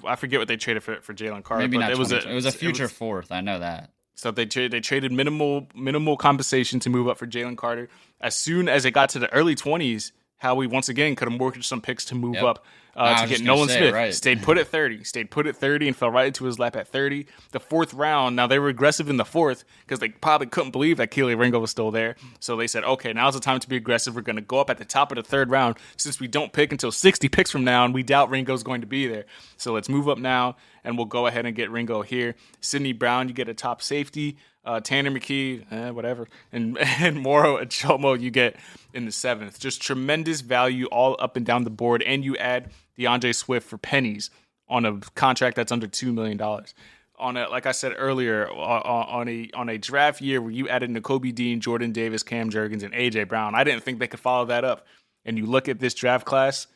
I 0.06 0.16
forget 0.16 0.38
what 0.38 0.48
they 0.48 0.56
traded 0.56 0.82
for 0.82 1.00
for 1.00 1.14
Jalen 1.14 1.42
Carter. 1.44 1.62
maybe 1.62 1.76
but 1.76 1.82
not. 1.84 1.92
It 1.92 1.98
was 1.98 2.12
a 2.12 2.28
it 2.28 2.34
was 2.34 2.46
a 2.46 2.52
future 2.52 2.84
was- 2.84 2.92
fourth. 2.92 3.32
I 3.32 3.40
know 3.40 3.58
that. 3.58 3.90
So 4.16 4.30
they 4.30 4.46
tra- 4.46 4.68
they 4.68 4.80
traded 4.80 5.10
minimal 5.10 5.66
minimal 5.74 6.16
compensation 6.16 6.78
to 6.80 6.90
move 6.90 7.08
up 7.08 7.18
for 7.18 7.26
Jalen 7.26 7.56
Carter. 7.56 7.88
As 8.20 8.36
soon 8.36 8.68
as 8.68 8.84
it 8.84 8.92
got 8.92 9.08
to 9.10 9.18
the 9.18 9.32
early 9.32 9.54
twenties, 9.56 10.12
Howie 10.44 10.66
once 10.66 10.88
again 10.90 11.16
could 11.16 11.26
have 11.30 11.38
mortgaged 11.38 11.64
some 11.64 11.80
picks 11.80 12.04
to 12.06 12.14
move 12.14 12.34
Yep. 12.34 12.44
up 12.44 12.64
uh, 12.96 13.22
to 13.22 13.28
get 13.28 13.40
Nolan 13.40 13.68
say, 13.68 13.78
Smith. 13.78 13.94
right. 13.94 14.14
Stayed 14.14 14.42
put 14.42 14.56
at 14.58 14.68
thirty. 14.68 15.02
Stayed 15.02 15.30
put 15.30 15.46
at 15.48 15.56
thirty 15.56 15.88
and 15.88 15.96
fell 15.96 16.10
right 16.10 16.26
into 16.28 16.44
his 16.44 16.58
lap 16.60 16.76
at 16.76 16.86
thirty. 16.86 17.26
The 17.50 17.58
fourth 17.58 17.92
round. 17.94 18.36
Now 18.36 18.46
they 18.46 18.58
were 18.60 18.68
aggressive 18.68 19.08
in 19.10 19.16
the 19.16 19.24
fourth 19.24 19.64
because 19.80 19.98
they 19.98 20.10
probably 20.10 20.46
couldn't 20.46 20.70
believe 20.70 20.98
that 20.98 21.10
Kelee 21.10 21.34
Ringo 21.36 21.58
was 21.58 21.70
still 21.72 21.90
there. 21.90 22.14
So 22.40 22.56
they 22.56 22.66
said, 22.68 22.84
okay, 22.84 23.12
now's 23.12 23.34
the 23.34 23.40
time 23.40 23.58
to 23.58 23.68
be 23.68 23.76
aggressive. 23.76 24.14
We're 24.14 24.20
going 24.22 24.36
to 24.36 24.42
go 24.42 24.60
up 24.60 24.70
at 24.70 24.78
the 24.78 24.84
top 24.84 25.10
of 25.10 25.16
the 25.16 25.24
third 25.24 25.50
round 25.50 25.76
since 25.96 26.20
we 26.20 26.28
don't 26.28 26.52
pick 26.52 26.70
until 26.70 26.92
sixty 26.92 27.28
picks 27.28 27.50
from 27.50 27.64
now, 27.64 27.84
and 27.84 27.92
we 27.94 28.02
doubt 28.04 28.30
Ringo's 28.30 28.62
going 28.62 28.82
to 28.82 28.86
be 28.86 29.08
there. 29.08 29.24
So 29.56 29.72
let's 29.72 29.88
move 29.88 30.08
up 30.08 30.18
now, 30.18 30.56
and 30.84 30.96
we'll 30.96 31.06
go 31.06 31.26
ahead 31.26 31.46
and 31.46 31.56
get 31.56 31.70
Ringo 31.70 32.02
here. 32.02 32.36
Sydney 32.60 32.92
Brown, 32.92 33.28
you 33.28 33.34
get 33.34 33.48
a 33.48 33.54
top 33.54 33.82
safety 33.82 34.36
uh, 34.64 34.80
Tanner 34.80 35.10
McKee, 35.10 35.64
eh, 35.70 35.90
whatever, 35.90 36.28
and 36.52 36.78
and 37.00 37.20
Moro 37.20 37.62
Ojomo 37.62 38.18
you 38.18 38.30
get 38.30 38.56
in 38.92 39.04
the 39.04 39.12
seventh. 39.12 39.58
Just 39.58 39.82
tremendous 39.82 40.40
value 40.40 40.86
all 40.86 41.16
up 41.18 41.36
and 41.36 41.44
down 41.44 41.64
the 41.64 41.70
board, 41.70 42.02
and 42.02 42.24
you 42.24 42.36
add 42.36 42.70
D'Andre 42.98 43.32
Swift 43.32 43.68
for 43.68 43.78
pennies 43.78 44.30
on 44.68 44.84
a 44.84 44.98
contract 45.14 45.56
that's 45.56 45.72
under 45.72 45.86
two 45.86 46.12
million 46.12 46.36
dollars. 46.36 46.74
On 47.18 47.36
a 47.36 47.48
like 47.48 47.66
I 47.66 47.72
said 47.72 47.92
earlier, 47.96 48.50
on 48.50 49.28
a 49.28 49.50
on 49.54 49.68
a 49.68 49.78
draft 49.78 50.20
year 50.20 50.40
where 50.40 50.50
you 50.50 50.68
added 50.68 50.90
Nakobe 50.90 51.34
Dean, 51.34 51.60
Jordan 51.60 51.92
Davis, 51.92 52.22
Cam 52.22 52.50
Jurgens, 52.50 52.82
and 52.82 52.92
AJ 52.94 53.28
Brown, 53.28 53.54
I 53.54 53.64
didn't 53.64 53.84
think 53.84 53.98
they 53.98 54.08
could 54.08 54.20
follow 54.20 54.46
that 54.46 54.64
up. 54.64 54.86
And 55.24 55.38
you 55.38 55.46
look 55.46 55.68
at 55.68 55.78
this 55.78 55.94
draft 55.94 56.26
class, 56.26 56.66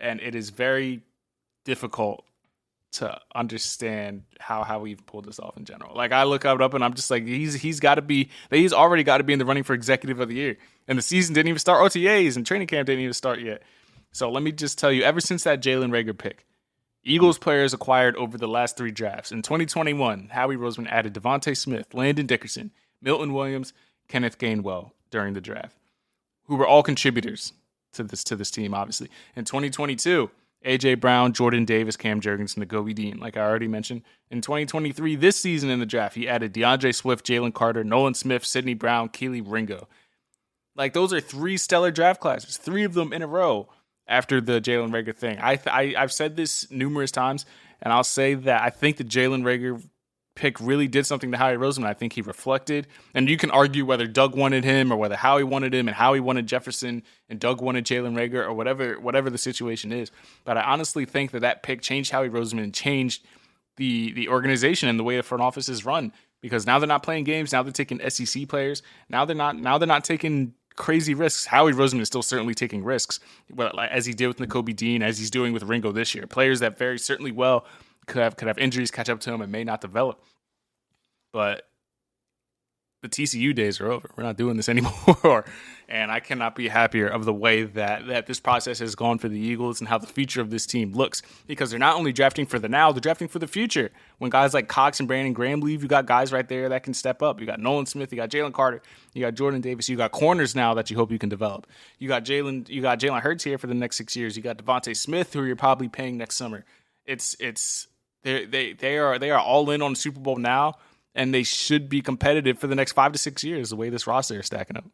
and 0.00 0.20
it 0.20 0.34
is 0.34 0.50
very 0.50 1.02
difficult 1.64 2.24
to 2.98 3.20
understand 3.34 4.24
how 4.40 4.64
how 4.64 4.80
we 4.80 4.96
pulled 4.96 5.24
this 5.24 5.38
off 5.38 5.56
in 5.56 5.64
general. 5.64 5.94
Like 5.94 6.10
I 6.12 6.24
look 6.24 6.44
up 6.44 6.74
and 6.74 6.84
I'm 6.84 6.94
just 6.94 7.10
like 7.10 7.24
he's 7.24 7.54
he's 7.54 7.78
got 7.78 7.94
to 7.94 8.02
be 8.02 8.28
he's 8.50 8.72
already 8.72 9.04
got 9.04 9.18
to 9.18 9.24
be 9.24 9.32
in 9.32 9.38
the 9.38 9.44
running 9.44 9.62
for 9.62 9.72
executive 9.72 10.18
of 10.20 10.28
the 10.28 10.34
year. 10.34 10.58
And 10.88 10.98
the 10.98 11.02
season 11.02 11.34
didn't 11.34 11.48
even 11.48 11.58
start. 11.58 11.80
OTAs 11.80 12.36
and 12.36 12.44
training 12.44 12.66
camp 12.66 12.86
didn't 12.86 13.02
even 13.02 13.14
start 13.14 13.40
yet. 13.40 13.62
So 14.10 14.30
let 14.30 14.42
me 14.42 14.50
just 14.50 14.78
tell 14.78 14.90
you, 14.90 15.02
ever 15.02 15.20
since 15.20 15.44
that 15.44 15.62
Jalen 15.62 15.90
Reagor 15.90 16.16
pick, 16.16 16.44
Eagles 17.04 17.38
players 17.38 17.72
acquired 17.72 18.16
over 18.16 18.36
the 18.36 18.48
last 18.48 18.76
three 18.76 18.90
drafts. 18.90 19.30
In 19.30 19.42
2021, 19.42 20.30
Howie 20.32 20.56
Roseman 20.56 20.90
added 20.90 21.14
DeVonta 21.14 21.56
Smith, 21.56 21.94
Landon 21.94 22.26
Dickerson, 22.26 22.72
Milton 23.00 23.32
Williams, 23.32 23.72
Kenneth 24.08 24.38
Gainwell 24.38 24.90
during 25.10 25.34
the 25.34 25.40
draft, 25.40 25.76
who 26.46 26.56
were 26.56 26.66
all 26.66 26.82
contributors 26.82 27.52
to 27.92 28.02
this 28.02 28.24
to 28.24 28.34
this 28.34 28.50
team. 28.50 28.74
Obviously, 28.74 29.08
in 29.36 29.44
2022. 29.44 30.30
AJ 30.64 31.00
Brown, 31.00 31.32
Jordan 31.32 31.64
Davis, 31.64 31.96
Cam 31.96 32.20
Jurgens, 32.20 32.56
and 32.56 32.68
Nakobe 32.68 32.94
Dean, 32.94 33.18
like 33.18 33.36
I 33.36 33.42
already 33.42 33.68
mentioned. 33.68 34.02
In 34.30 34.40
2023, 34.40 35.16
this 35.16 35.36
season 35.36 35.70
in 35.70 35.78
the 35.78 35.86
draft, 35.86 36.16
he 36.16 36.28
added 36.28 36.52
D'Andre 36.52 36.92
Swift, 36.92 37.24
Jalen 37.24 37.54
Carter, 37.54 37.84
Nolan 37.84 38.14
Smith, 38.14 38.44
Sydney 38.44 38.74
Brown, 38.74 39.08
Kelee 39.08 39.40
Ringo. 39.40 39.88
Like 40.74 40.92
those 40.92 41.12
are 41.12 41.20
three 41.20 41.56
stellar 41.56 41.90
draft 41.90 42.20
classes, 42.20 42.56
three 42.56 42.84
of 42.84 42.94
them 42.94 43.12
in 43.12 43.22
a 43.22 43.26
row 43.26 43.68
after 44.06 44.40
the 44.40 44.60
Jalen 44.60 44.90
Reagor 44.90 45.14
thing. 45.14 45.38
I, 45.40 45.58
I 45.66 45.94
I've 45.96 46.12
said 46.12 46.36
this 46.36 46.70
numerous 46.70 47.10
times, 47.10 47.46
and 47.82 47.92
I'll 47.92 48.04
say 48.04 48.34
that 48.34 48.62
I 48.62 48.70
think 48.70 48.96
the 48.96 49.04
Jalen 49.04 49.42
Reagor 49.42 49.82
pick 50.38 50.60
really 50.60 50.86
did 50.86 51.04
something 51.04 51.32
to 51.32 51.36
Howie 51.36 51.56
Roseman. 51.56 51.84
I 51.84 51.94
think 51.94 52.12
he 52.12 52.22
reflected, 52.22 52.86
and 53.12 53.28
you 53.28 53.36
can 53.36 53.50
argue 53.50 53.84
whether 53.84 54.06
Doug 54.06 54.36
wanted 54.36 54.64
him 54.64 54.92
or 54.92 54.96
whether 54.96 55.16
Howie 55.16 55.42
wanted 55.42 55.74
him, 55.74 55.88
and 55.88 55.96
Howie 55.96 56.20
wanted 56.20 56.46
Jefferson, 56.46 57.02
and 57.28 57.40
Doug 57.40 57.60
wanted 57.60 57.84
Jalen 57.84 58.14
Reagor 58.16 58.46
or 58.46 58.54
whatever 58.54 58.98
whatever 59.00 59.28
the 59.28 59.38
situation 59.38 59.92
is. 59.92 60.10
But 60.44 60.56
I 60.56 60.62
honestly 60.62 61.04
think 61.04 61.32
that 61.32 61.40
that 61.40 61.62
pick 61.62 61.82
changed 61.82 62.12
Howie 62.12 62.30
Roseman 62.30 62.72
changed 62.72 63.26
the 63.76 64.12
the 64.12 64.28
organization 64.28 64.88
and 64.88 64.98
the 64.98 65.04
way 65.04 65.16
the 65.16 65.22
front 65.22 65.42
office 65.42 65.68
is 65.68 65.84
run 65.84 66.12
because 66.40 66.66
now 66.66 66.78
they're 66.78 66.88
not 66.88 67.02
playing 67.02 67.24
games. 67.24 67.52
Now 67.52 67.62
they're 67.62 67.72
taking 67.72 68.00
SEC 68.08 68.48
players. 68.48 68.82
Now 69.08 69.24
they're 69.24 69.36
not. 69.36 69.56
Now 69.56 69.76
they're 69.76 69.88
not 69.88 70.04
taking 70.04 70.54
crazy 70.76 71.12
risks. 71.12 71.44
Howie 71.44 71.72
Roseman 71.72 72.00
is 72.00 72.06
still 72.06 72.22
certainly 72.22 72.54
taking 72.54 72.84
risks, 72.84 73.18
as 73.90 74.06
he 74.06 74.14
did 74.14 74.28
with 74.28 74.38
Nakobe 74.38 74.74
Dean, 74.74 75.02
as 75.02 75.18
he's 75.18 75.30
doing 75.30 75.52
with 75.52 75.64
Ringo 75.64 75.90
this 75.90 76.14
year. 76.14 76.26
Players 76.26 76.60
that 76.60 76.78
very 76.78 76.98
certainly 76.98 77.32
well 77.32 77.66
could 78.08 78.22
have 78.22 78.36
could 78.36 78.48
have 78.48 78.58
injuries 78.58 78.90
catch 78.90 79.08
up 79.08 79.20
to 79.20 79.32
him 79.32 79.40
and 79.40 79.52
may 79.52 79.64
not 79.64 79.80
develop. 79.80 80.22
But 81.32 81.68
the 83.02 83.08
TCU 83.08 83.54
days 83.54 83.80
are 83.80 83.90
over. 83.90 84.10
We're 84.16 84.24
not 84.24 84.36
doing 84.36 84.56
this 84.56 84.68
anymore. 84.68 85.44
and 85.88 86.10
I 86.10 86.20
cannot 86.20 86.56
be 86.56 86.68
happier 86.68 87.06
of 87.06 87.24
the 87.24 87.32
way 87.32 87.62
that, 87.62 88.08
that 88.08 88.26
this 88.26 88.40
process 88.40 88.80
has 88.80 88.94
gone 88.94 89.18
for 89.18 89.28
the 89.28 89.38
Eagles 89.38 89.80
and 89.80 89.88
how 89.88 89.98
the 89.98 90.06
future 90.06 90.40
of 90.40 90.50
this 90.50 90.66
team 90.66 90.92
looks. 90.92 91.22
Because 91.46 91.70
they're 91.70 91.78
not 91.78 91.96
only 91.96 92.12
drafting 92.12 92.44
for 92.44 92.58
the 92.58 92.68
now, 92.68 92.90
they're 92.90 93.00
drafting 93.00 93.28
for 93.28 93.38
the 93.38 93.46
future. 93.46 93.90
When 94.18 94.30
guys 94.30 94.52
like 94.52 94.68
Cox 94.68 94.98
and 94.98 95.06
Brandon 95.06 95.32
Graham 95.32 95.60
leave, 95.60 95.82
you 95.82 95.88
got 95.88 96.06
guys 96.06 96.32
right 96.32 96.48
there 96.48 96.68
that 96.70 96.82
can 96.82 96.92
step 96.92 97.22
up. 97.22 97.40
You 97.40 97.46
got 97.46 97.60
Nolan 97.60 97.86
Smith, 97.86 98.12
you 98.12 98.16
got 98.16 98.30
Jalen 98.30 98.52
Carter, 98.52 98.82
you 99.14 99.22
got 99.22 99.34
Jordan 99.34 99.60
Davis, 99.60 99.88
you 99.88 99.96
got 99.96 100.10
corners 100.10 100.56
now 100.56 100.74
that 100.74 100.90
you 100.90 100.96
hope 100.96 101.12
you 101.12 101.18
can 101.18 101.28
develop. 101.28 101.66
You 101.98 102.08
got 102.08 102.24
Jalen, 102.24 102.68
you 102.68 102.82
got 102.82 102.98
Jalen 102.98 103.20
Hurts 103.20 103.44
here 103.44 103.58
for 103.58 103.68
the 103.68 103.74
next 103.74 103.96
six 103.96 104.16
years. 104.16 104.36
You 104.36 104.42
got 104.42 104.58
DeVonta 104.58 104.96
Smith, 104.96 105.32
who 105.32 105.44
you're 105.44 105.56
probably 105.56 105.88
paying 105.88 106.16
next 106.16 106.36
summer. 106.36 106.64
It's 107.06 107.36
it's 107.38 107.86
they 108.22 108.44
they 108.44 108.72
they 108.72 108.98
are 108.98 109.18
they 109.18 109.30
are 109.30 109.40
all 109.40 109.70
in 109.70 109.82
on 109.82 109.92
the 109.92 109.98
Super 109.98 110.20
Bowl 110.20 110.36
now 110.36 110.74
and 111.14 111.34
they 111.34 111.42
should 111.42 111.88
be 111.88 112.00
competitive 112.00 112.58
for 112.58 112.68
the 112.68 112.74
next 112.74 112.92
five 112.92 113.12
to 113.12 113.18
six 113.18 113.42
years. 113.42 113.70
The 113.70 113.76
way 113.76 113.90
this 113.90 114.06
roster 114.06 114.38
is 114.38 114.46
stacking 114.46 114.76
up. 114.76 114.84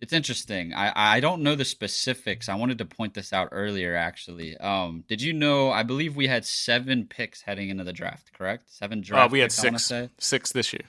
It's 0.00 0.12
interesting. 0.12 0.74
I 0.74 1.16
I 1.16 1.20
don't 1.20 1.42
know 1.42 1.54
the 1.54 1.64
specifics. 1.64 2.48
I 2.48 2.56
wanted 2.56 2.78
to 2.78 2.84
point 2.84 3.14
this 3.14 3.32
out 3.32 3.48
earlier. 3.52 3.94
Actually, 3.94 4.56
um, 4.56 5.04
did 5.06 5.22
you 5.22 5.32
know? 5.32 5.70
I 5.70 5.82
believe 5.82 6.16
we 6.16 6.26
had 6.26 6.44
seven 6.44 7.06
picks 7.06 7.42
heading 7.42 7.68
into 7.68 7.84
the 7.84 7.92
draft. 7.92 8.32
Correct? 8.32 8.70
Seven 8.70 9.00
draft. 9.00 9.30
Uh, 9.30 9.32
we 9.32 9.40
had 9.40 9.50
picks, 9.54 9.86
six. 9.86 10.12
Six 10.18 10.52
this 10.52 10.72
year. 10.72 10.82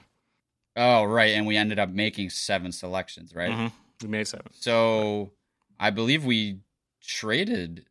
Oh 0.75 1.03
right, 1.03 1.31
and 1.31 1.45
we 1.45 1.55
ended 1.55 1.79
up 1.79 1.89
making 1.89 2.29
seven 2.29 2.71
selections. 2.71 3.33
Right. 3.35 3.51
Mm-hmm. 3.51 3.67
We 4.01 4.07
made 4.09 4.27
seven. 4.27 4.47
So 4.51 5.31
I 5.79 5.91
believe 5.91 6.25
we 6.25 6.59
traded 7.01 7.85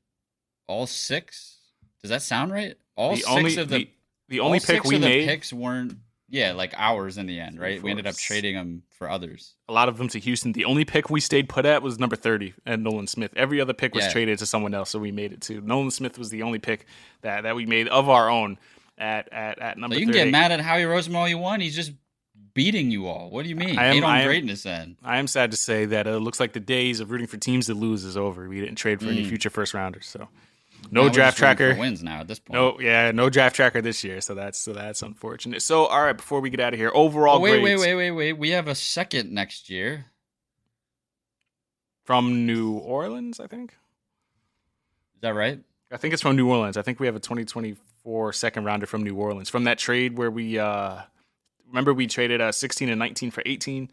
all 0.67 0.87
six. 0.87 1.59
Does 2.03 2.11
that 2.11 2.23
sound 2.23 2.53
right? 2.53 2.77
All 2.97 3.11
the 3.11 3.17
six 3.17 3.29
only, 3.29 3.57
of 3.57 3.69
the 3.69 3.79
the, 3.79 3.91
the 4.29 4.41
only 4.41 4.61
pick 4.61 4.85
we 4.85 4.99
made 4.99 5.27
picks 5.27 5.53
weren't 5.53 5.99
yeah, 6.35 6.53
like 6.53 6.75
ours 6.77 7.17
in 7.17 7.27
the 7.27 7.39
end, 7.39 7.61
right? 7.61 7.81
We 7.81 7.91
ended 7.91 8.07
up 8.09 8.17
trading 8.17 8.57
them 8.57 8.83
for 8.99 9.09
others. 9.09 9.55
a 9.69 9.73
lot 9.73 9.89
of 9.89 9.99
them 9.99 10.09
to 10.09 10.19
Houston. 10.19 10.53
The 10.53 10.65
only 10.65 10.85
pick 10.85 11.09
we 11.09 11.21
stayed 11.21 11.49
put 11.49 11.65
at 11.65 11.81
was 11.83 11.99
number 11.99 12.17
30 12.17 12.55
at 12.67 12.81
Nolan 12.81 13.07
Smith. 13.07 13.33
Every 13.37 13.61
other 13.61 13.73
pick 13.73 13.95
was 13.95 14.05
Yeah. 14.05 14.11
traded 14.13 14.39
to 14.41 14.47
someone 14.47 14.75
else, 14.75 14.91
so 14.91 14.99
we 14.99 15.13
made 15.13 15.33
it 15.33 15.43
to 15.43 15.61
Nolan 15.61 15.93
Smith 15.93 16.19
was 16.19 16.31
the 16.31 16.43
only 16.43 16.59
pick 16.59 16.87
that, 17.21 17.43
that 17.43 17.55
we 17.55 17.67
made 17.67 17.87
of 17.89 18.09
our 18.09 18.29
own 18.29 18.59
at 18.99 19.33
at, 19.33 19.61
at 19.61 19.79
number 19.79 19.95
So 19.95 20.01
you 20.01 20.07
can 20.07 20.15
30. 20.15 20.25
get 20.25 20.33
mad 20.33 20.51
at 20.51 20.61
Howie 20.61 20.83
Roseman 20.83 21.15
all 21.15 21.29
you 21.29 21.39
want. 21.39 21.63
He's 21.63 21.77
just 21.77 21.93
beating 22.55 22.91
you 22.91 23.07
all. 23.07 23.31
What 23.31 23.43
do 23.43 23.49
you 23.49 23.57
mean? 23.57 23.79
I 23.79 23.87
am- 23.87 23.95
Hate 23.95 24.03
on 24.05 24.11
I 24.11 24.21
am- 24.21 24.27
greatness 24.27 24.63
then. 24.63 24.97
I 25.05 25.19
am 25.19 25.27
sad 25.27 25.51
to 25.51 25.57
say 25.57 25.85
that 25.87 26.07
it 26.07 26.19
looks 26.19 26.41
like 26.41 26.53
the 26.53 26.61
days 26.61 27.01
of 27.01 27.11
rooting 27.11 27.27
for 27.27 27.37
teams 27.37 27.67
to 27.67 27.75
lose 27.75 28.05
is 28.05 28.17
over. 28.17 28.49
We 28.49 28.61
didn't 28.61 28.77
trade 28.77 29.01
for 29.01 29.07
any 29.07 29.25
mm. 29.25 29.29
future 29.29 29.51
first 29.51 29.75
rounders, 29.75 30.07
so 30.07 30.29
no 30.91 31.09
draft 31.09 31.39
just 31.39 31.41
rooting 31.41 31.57
for 31.57 31.65
tracker. 31.65 31.81
wins 31.81 32.03
now 32.03 32.21
at 32.21 32.29
this 32.29 32.39
point. 32.39 32.55
No, 32.55 32.81
yeah, 32.81 33.11
no 33.11 33.31
draft 33.31 33.57
tracker 33.57 33.81
this 33.81 34.03
year, 34.05 34.21
so 34.21 34.35
that's 34.35 34.59
so 34.59 34.73
that's 34.73 35.03
unfortunate. 35.03 35.63
So, 35.63 35.87
all 35.87 36.03
right, 36.03 36.17
before 36.17 36.41
we 36.41 36.51
get 36.51 36.61
out 36.61 36.73
of 36.75 36.79
here, 36.79 36.91
overall 36.95 37.37
Oh, 37.37 37.41
wait, 37.41 37.61
grades 37.61 37.81
wait, 37.81 37.95
wait, 37.95 38.11
wait, 38.11 38.11
wait. 38.13 38.33
We 38.35 38.51
have 38.51 38.69
a 38.69 38.75
second 38.75 39.33
next 39.33 39.69
year. 39.71 40.07
from 42.05 42.47
New 42.47 42.73
Orleans, 42.75 43.41
I 43.41 43.47
think. 43.47 43.73
Is 45.15 45.21
that 45.23 45.35
right? 45.35 45.61
I 45.91 45.97
think 45.97 46.13
it's 46.13 46.23
from 46.23 46.37
New 46.37 46.49
Orleans. 46.51 46.77
I 46.77 46.83
think 46.83 47.01
we 47.01 47.07
have 47.07 47.17
a 47.17 47.21
2024 47.21 48.33
second 48.33 48.65
rounder 48.65 48.87
from 48.87 49.03
New 49.03 49.15
Orleans 49.17 49.49
from 49.49 49.65
that 49.65 49.79
trade 49.79 50.19
where 50.19 50.31
we 50.31 50.59
uh 50.59 51.01
remember 51.69 51.95
we 51.95 52.07
traded 52.07 52.41
uh 52.41 52.53
16 52.53 52.89
and 52.89 52.99
19 52.99 53.31
for 53.31 53.43
18 53.47 53.91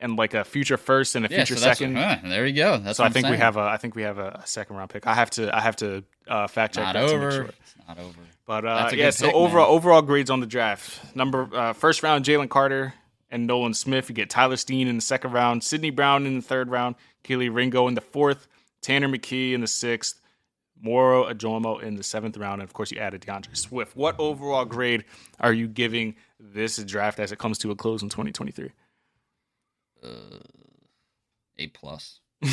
and 0.00 0.16
like 0.16 0.34
a 0.34 0.44
future 0.44 0.76
first 0.76 1.16
and 1.16 1.26
a 1.26 1.28
Yeah, 1.30 1.38
future 1.38 1.56
so 1.56 1.62
second. 1.62 1.96
huh, 1.96 2.18
there 2.24 2.46
you 2.46 2.54
go. 2.54 2.78
That's 2.78 2.98
so 2.98 3.02
what 3.04 3.10
I 3.10 3.12
think 3.12 3.28
we 3.28 3.36
have 3.36 3.56
a 3.56 3.60
I 3.62 3.76
think 3.76 3.94
we 3.94 4.02
have 4.02 4.18
a, 4.18 4.42
second 4.44 4.76
round 4.76 4.90
pick. 4.90 5.06
I 5.06 5.14
have 5.14 5.30
to 5.30 5.54
I 5.54 5.60
have 5.60 5.76
to 5.76 6.04
uh, 6.28 6.46
fact 6.46 6.74
check 6.74 6.84
not 6.84 6.92
that 6.94 7.00
to 7.00 7.06
make 7.06 7.14
over. 7.16 7.30
sure. 7.32 7.44
It's 7.46 7.74
not 7.88 7.98
over. 7.98 8.18
But 8.46 8.64
uh, 8.64 8.90
yeah, 8.94 9.10
so 9.10 9.26
pick, 9.26 9.34
overall 9.34 9.66
man. 9.66 9.74
overall 9.76 10.02
grades 10.02 10.30
on 10.30 10.40
the 10.40 10.46
draft. 10.46 11.14
Number 11.16 11.48
uh, 11.52 11.72
first 11.72 12.02
round 12.02 12.24
Jalen 12.24 12.48
Carter 12.48 12.94
and 13.30 13.46
Nolan 13.46 13.74
Smith. 13.74 14.08
You 14.08 14.14
get 14.14 14.30
Tyler 14.30 14.56
Steen 14.56 14.88
in 14.88 14.96
the 14.96 15.02
second 15.02 15.32
round, 15.32 15.62
Sydney 15.64 15.90
Brown 15.90 16.26
in 16.26 16.36
the 16.36 16.42
third 16.42 16.70
round, 16.70 16.94
Kelee 17.24 17.50
Ringo 17.54 17.88
in 17.88 17.94
the 17.94 18.00
fourth, 18.00 18.46
Tanner 18.80 19.08
McKee 19.08 19.52
in 19.52 19.60
the 19.60 19.66
sixth, 19.66 20.20
Moro 20.80 21.30
Ojomo 21.30 21.82
in 21.82 21.96
the 21.96 22.02
seventh 22.04 22.36
round, 22.36 22.62
and 22.62 22.68
of 22.68 22.72
course 22.72 22.90
you 22.92 22.98
added 22.98 23.20
D'Andre 23.22 23.52
Swift. 23.54 23.96
What 23.96 24.14
overall 24.18 24.64
grade 24.64 25.04
are 25.40 25.52
you 25.52 25.66
giving 25.68 26.14
this 26.40 26.76
draft 26.84 27.18
as 27.18 27.32
it 27.32 27.38
comes 27.38 27.58
to 27.58 27.70
a 27.72 27.76
close 27.76 28.00
in 28.02 28.08
2023? 28.08 28.70
A 30.04 31.66
plus. 31.68 32.20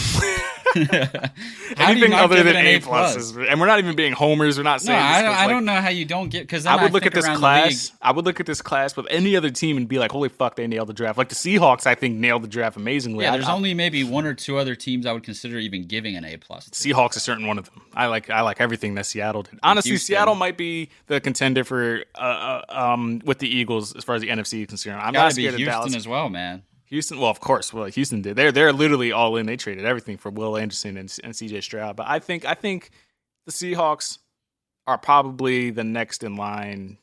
Anything 1.78 2.14
other 2.14 2.44
than 2.44 2.56
A 2.56 2.76
A 2.76 2.82
plus? 2.82 3.16
pluses, 3.16 3.48
and 3.50 3.60
we're 3.60 3.68
not 3.68 3.80
even 3.80 3.96
being 3.96 4.14
homers. 4.14 4.58
We're 4.58 4.64
not 4.64 4.82
No, 4.82 4.86
saying. 4.88 4.98
this 5.00 5.06
I 5.18 5.22
don't, 5.22 5.32
I 5.32 5.38
like- 5.46 5.50
don't 5.50 5.66
know 5.66 5.76
how 5.76 5.90
you 5.90 6.06
don't 6.06 6.30
get 6.30 6.42
because 6.42 6.66
I 6.66 6.82
would 6.82 6.92
look 6.92 7.06
at 7.06 7.14
this 7.14 7.28
class. 7.28 7.92
I 8.02 8.12
would 8.12 8.26
look 8.26 8.40
at 8.40 8.46
this 8.46 8.62
class 8.62 8.96
with 8.98 9.06
any 9.10 9.36
other 9.36 9.52
team 9.52 9.78
and 9.78 9.88
be 9.88 10.00
like, 10.00 10.12
"Holy 10.12 10.28
fuck, 10.30 10.56
they 10.56 10.66
nailed 10.68 10.88
the 10.90 10.94
draft!" 10.94 11.18
Like 11.18 11.30
the 11.30 11.36
Seahawks, 11.36 11.86
I 11.86 11.96
think 11.96 12.16
nailed 12.16 12.44
the 12.44 12.48
draft 12.48 12.78
amazingly. 12.78 13.26
Yeah, 13.26 13.32
there's 13.34 13.48
I- 13.48 13.54
only 13.54 13.74
maybe 13.74 14.04
one 14.04 14.26
or 14.26 14.34
two 14.34 14.58
other 14.58 14.76
teams 14.76 15.06
I 15.06 15.12
would 15.14 15.24
consider 15.24 15.60
even 15.60 15.86
giving 15.88 16.16
an 16.16 16.26
A 16.26 16.38
plus. 16.38 16.68
Seahawks 16.70 17.16
is 17.16 17.24
certain 17.24 17.46
one 17.48 17.58
of 17.60 17.66
them. 17.70 17.82
I 17.94 18.08
like 18.08 18.30
I 18.30 18.42
like 18.42 18.60
everything 18.60 18.96
that 18.96 19.06
Seattle 19.06 19.44
did. 19.44 19.60
Honestly, 19.64 19.92
Houston. 19.92 20.08
Seattle 20.16 20.36
might 20.36 20.58
be 20.58 20.90
the 21.08 21.22
contender 21.22 21.64
for 21.64 22.04
uh, 22.16 22.20
uh, 22.20 22.62
um 22.70 23.22
with 23.24 23.40
the 23.40 23.48
Eagles 23.48 23.96
as 23.96 24.04
far 24.04 24.16
as 24.16 24.22
the 24.22 24.30
NFC 24.30 24.62
is 24.62 24.68
concerned. 24.68 25.00
I'm 25.00 25.14
not 25.14 25.30
be 25.36 25.44
scared 25.44 25.54
of 25.54 25.58
Houston 25.60 25.74
Dallas. 25.80 25.96
as 25.96 26.08
well, 26.08 26.28
man. 26.30 26.64
Houston, 26.86 27.20
well, 27.20 27.32
of 27.32 27.40
course, 27.40 27.74
well, 27.74 27.86
Houston 27.86 28.22
did. 28.22 28.36
They're 28.36 28.52
they're 28.52 28.74
literally 28.74 29.12
all 29.12 29.38
in. 29.38 29.46
They 29.46 29.58
traded 29.58 29.86
everything 29.86 30.18
for 30.18 30.30
Will 30.30 30.58
Anderson 30.58 30.98
and, 30.98 31.14
and 31.24 31.36
C.J. 31.36 31.62
Stroud. 31.62 31.96
But 31.96 32.08
I 32.08 32.20
think 32.20 32.46
I 32.46 32.54
think 32.54 32.92
the 33.46 33.52
Seahawks 33.52 34.20
are 34.88 34.98
probably 34.98 35.72
the 35.72 35.84
next 35.84 36.24
in 36.24 36.36
line, 36.36 36.98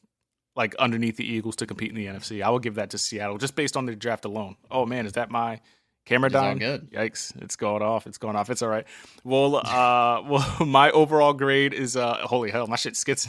like 0.55 0.75
underneath 0.77 1.17
the 1.17 1.31
Eagles 1.31 1.57
to 1.57 1.67
compete 1.67 1.91
in 1.91 1.97
the 1.97 2.07
NFC. 2.07 2.43
I 2.43 2.51
will 2.51 2.61
give 2.61 2.77
that 2.77 2.91
to 2.91 2.99
Seattle 2.99 3.39
just 3.39 3.57
based 3.57 3.77
on 3.77 3.87
their 3.87 3.97
draft 3.97 4.25
alone. 4.25 4.57
Oh 4.71 4.87
man, 4.87 5.07
is 5.07 5.13
that 5.15 5.31
my 5.31 5.61
camera 6.05 6.31
down? 6.31 6.59
good. 6.59 6.91
Yikes! 6.91 7.33
It's 7.43 7.57
going 7.57 7.83
off. 7.83 8.07
It's 8.07 8.19
going 8.19 8.37
off. 8.37 8.51
It's 8.51 8.63
all 8.63 8.69
right. 8.69 8.87
Well, 9.25 9.57
uh, 9.57 10.23
well, 10.27 10.67
my 10.67 10.91
overall 10.91 11.33
grade 11.33 11.73
is 11.75 11.97
uh, 11.97 12.19
holy 12.27 12.51
hell, 12.51 12.67
my 12.67 12.77
shit 12.77 12.97
skits. 12.97 13.29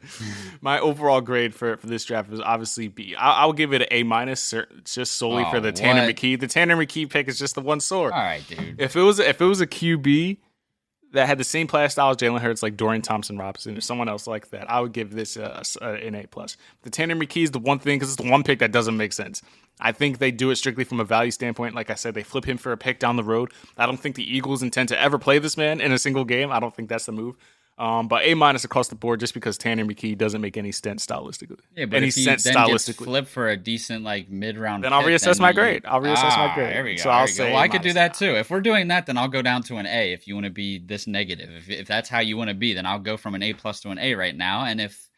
my 0.60 0.78
overall 0.78 1.20
grade 1.20 1.54
for, 1.54 1.76
for 1.76 1.86
this 1.86 2.04
draft 2.04 2.32
is 2.32 2.40
obviously 2.40 2.88
B. 2.88 3.14
I, 3.16 3.42
I'll 3.42 3.52
give 3.52 3.72
it 3.72 3.82
an 3.82 3.88
A 3.90 4.02
minus, 4.02 4.54
just 4.84 5.12
solely 5.12 5.44
Oh, 5.46 5.50
for 5.50 5.60
the 5.60 5.72
Tanner 5.72 6.06
what? 6.06 6.14
McKee. 6.16 6.38
The 6.38 6.46
Tanner 6.48 6.76
McKee 6.76 7.08
pick 7.10 7.28
is 7.28 7.38
just 7.38 7.54
the 7.54 7.60
one 7.62 7.80
sword. 7.80 8.12
All 8.12 8.18
right, 8.18 8.42
dude. 8.48 8.80
If 8.80 8.96
it 8.96 9.02
was 9.02 9.18
if 9.18 9.40
it 9.40 9.44
was 9.44 9.60
a 9.60 9.66
QB 9.66 10.38
that 11.12 11.26
had 11.26 11.38
the 11.38 11.44
same 11.44 11.66
play 11.66 11.86
style 11.88 12.10
as 12.10 12.16
Jalen 12.16 12.40
Hurts, 12.40 12.62
like 12.62 12.76
Dorian 12.76 13.02
Thompson 13.02 13.38
Robinson 13.38 13.76
or 13.76 13.80
someone 13.80 14.08
else 14.08 14.26
like 14.26 14.50
that, 14.50 14.70
I 14.70 14.80
would 14.80 14.92
give 14.92 15.12
this 15.12 15.36
a- 15.36 15.62
an 15.82 16.14
A 16.14 16.26
plus. 16.26 16.56
The 16.82 16.90
Tanner 16.90 17.14
McKee 17.14 17.44
is 17.44 17.50
the 17.50 17.58
one 17.58 17.78
thing 17.78 17.98
because 17.98 18.12
it's 18.14 18.22
the 18.22 18.30
one 18.30 18.42
pick 18.42 18.58
that 18.60 18.72
doesn't 18.72 18.96
make 18.96 19.12
sense. 19.12 19.42
I 19.80 19.92
think 19.92 20.18
they 20.18 20.30
do 20.30 20.50
it 20.50 20.56
strictly 20.56 20.84
from 20.84 21.00
a 21.00 21.04
value 21.04 21.30
standpoint. 21.30 21.74
Like 21.74 21.90
I 21.90 21.94
said, 21.94 22.14
they 22.14 22.22
flip 22.22 22.44
him 22.44 22.58
for 22.58 22.72
a 22.72 22.76
pick 22.76 22.98
down 22.98 23.16
the 23.16 23.24
road. 23.24 23.52
I 23.76 23.86
don't 23.86 23.98
think 23.98 24.16
the 24.16 24.36
Eagles 24.36 24.62
intend 24.62 24.88
to 24.90 25.00
ever 25.00 25.18
play 25.18 25.38
this 25.38 25.56
man 25.56 25.80
in 25.80 25.92
a 25.92 25.98
single 25.98 26.24
game. 26.24 26.52
I 26.52 26.60
don't 26.60 26.74
think 26.74 26.88
that's 26.88 27.06
the 27.06 27.12
move. 27.12 27.36
Um, 27.82 28.06
but 28.06 28.24
A 28.24 28.34
minus 28.34 28.62
across 28.62 28.86
the 28.86 28.94
board 28.94 29.18
just 29.18 29.34
because 29.34 29.58
Tanner 29.58 29.84
McKee 29.84 30.16
doesn't 30.16 30.40
make 30.40 30.56
any 30.56 30.70
sense 30.70 31.04
stylistically. 31.04 31.58
Yeah, 31.76 31.86
but 31.86 31.96
any 31.96 32.08
if 32.08 32.14
he 32.14 32.22
sense 32.22 32.44
then 32.44 32.54
gets 32.54 32.88
stylistically. 32.88 33.04
flipped 33.06 33.28
for 33.28 33.48
a 33.48 33.56
decent 33.56 34.04
like 34.04 34.30
mid 34.30 34.56
round, 34.56 34.84
Then 34.84 34.92
I'll 34.92 35.02
reassess 35.02 35.40
my 35.40 35.52
grade. 35.52 35.84
I'll 35.84 36.00
reassess 36.00 36.36
my 36.36 36.54
grade. 36.54 36.76
There 36.76 36.84
we 36.84 36.94
go. 36.94 37.02
So 37.02 37.10
I'll 37.10 37.26
go. 37.26 37.44
well, 37.46 37.56
I 37.56 37.66
could 37.66 37.82
do 37.82 37.92
that 37.94 38.14
too. 38.14 38.36
If 38.36 38.50
we're 38.50 38.60
doing 38.60 38.86
that, 38.88 39.06
then 39.06 39.18
I'll 39.18 39.26
go 39.26 39.42
down 39.42 39.64
to 39.64 39.78
an 39.78 39.86
A. 39.86 40.12
If 40.12 40.28
you 40.28 40.34
want 40.34 40.44
to 40.44 40.52
be 40.52 40.78
this 40.78 41.08
negative, 41.08 41.50
if 41.50 41.68
if 41.68 41.88
that's 41.88 42.08
how 42.08 42.20
you 42.20 42.36
want 42.36 42.50
to 42.50 42.54
be, 42.54 42.72
then 42.72 42.86
I'll 42.86 43.00
go 43.00 43.16
from 43.16 43.34
an 43.34 43.42
A 43.42 43.52
plus 43.52 43.80
to 43.80 43.90
an 43.90 43.98
A 43.98 44.14
right 44.14 44.36
now. 44.36 44.64
And 44.64 44.80
if 44.80 45.10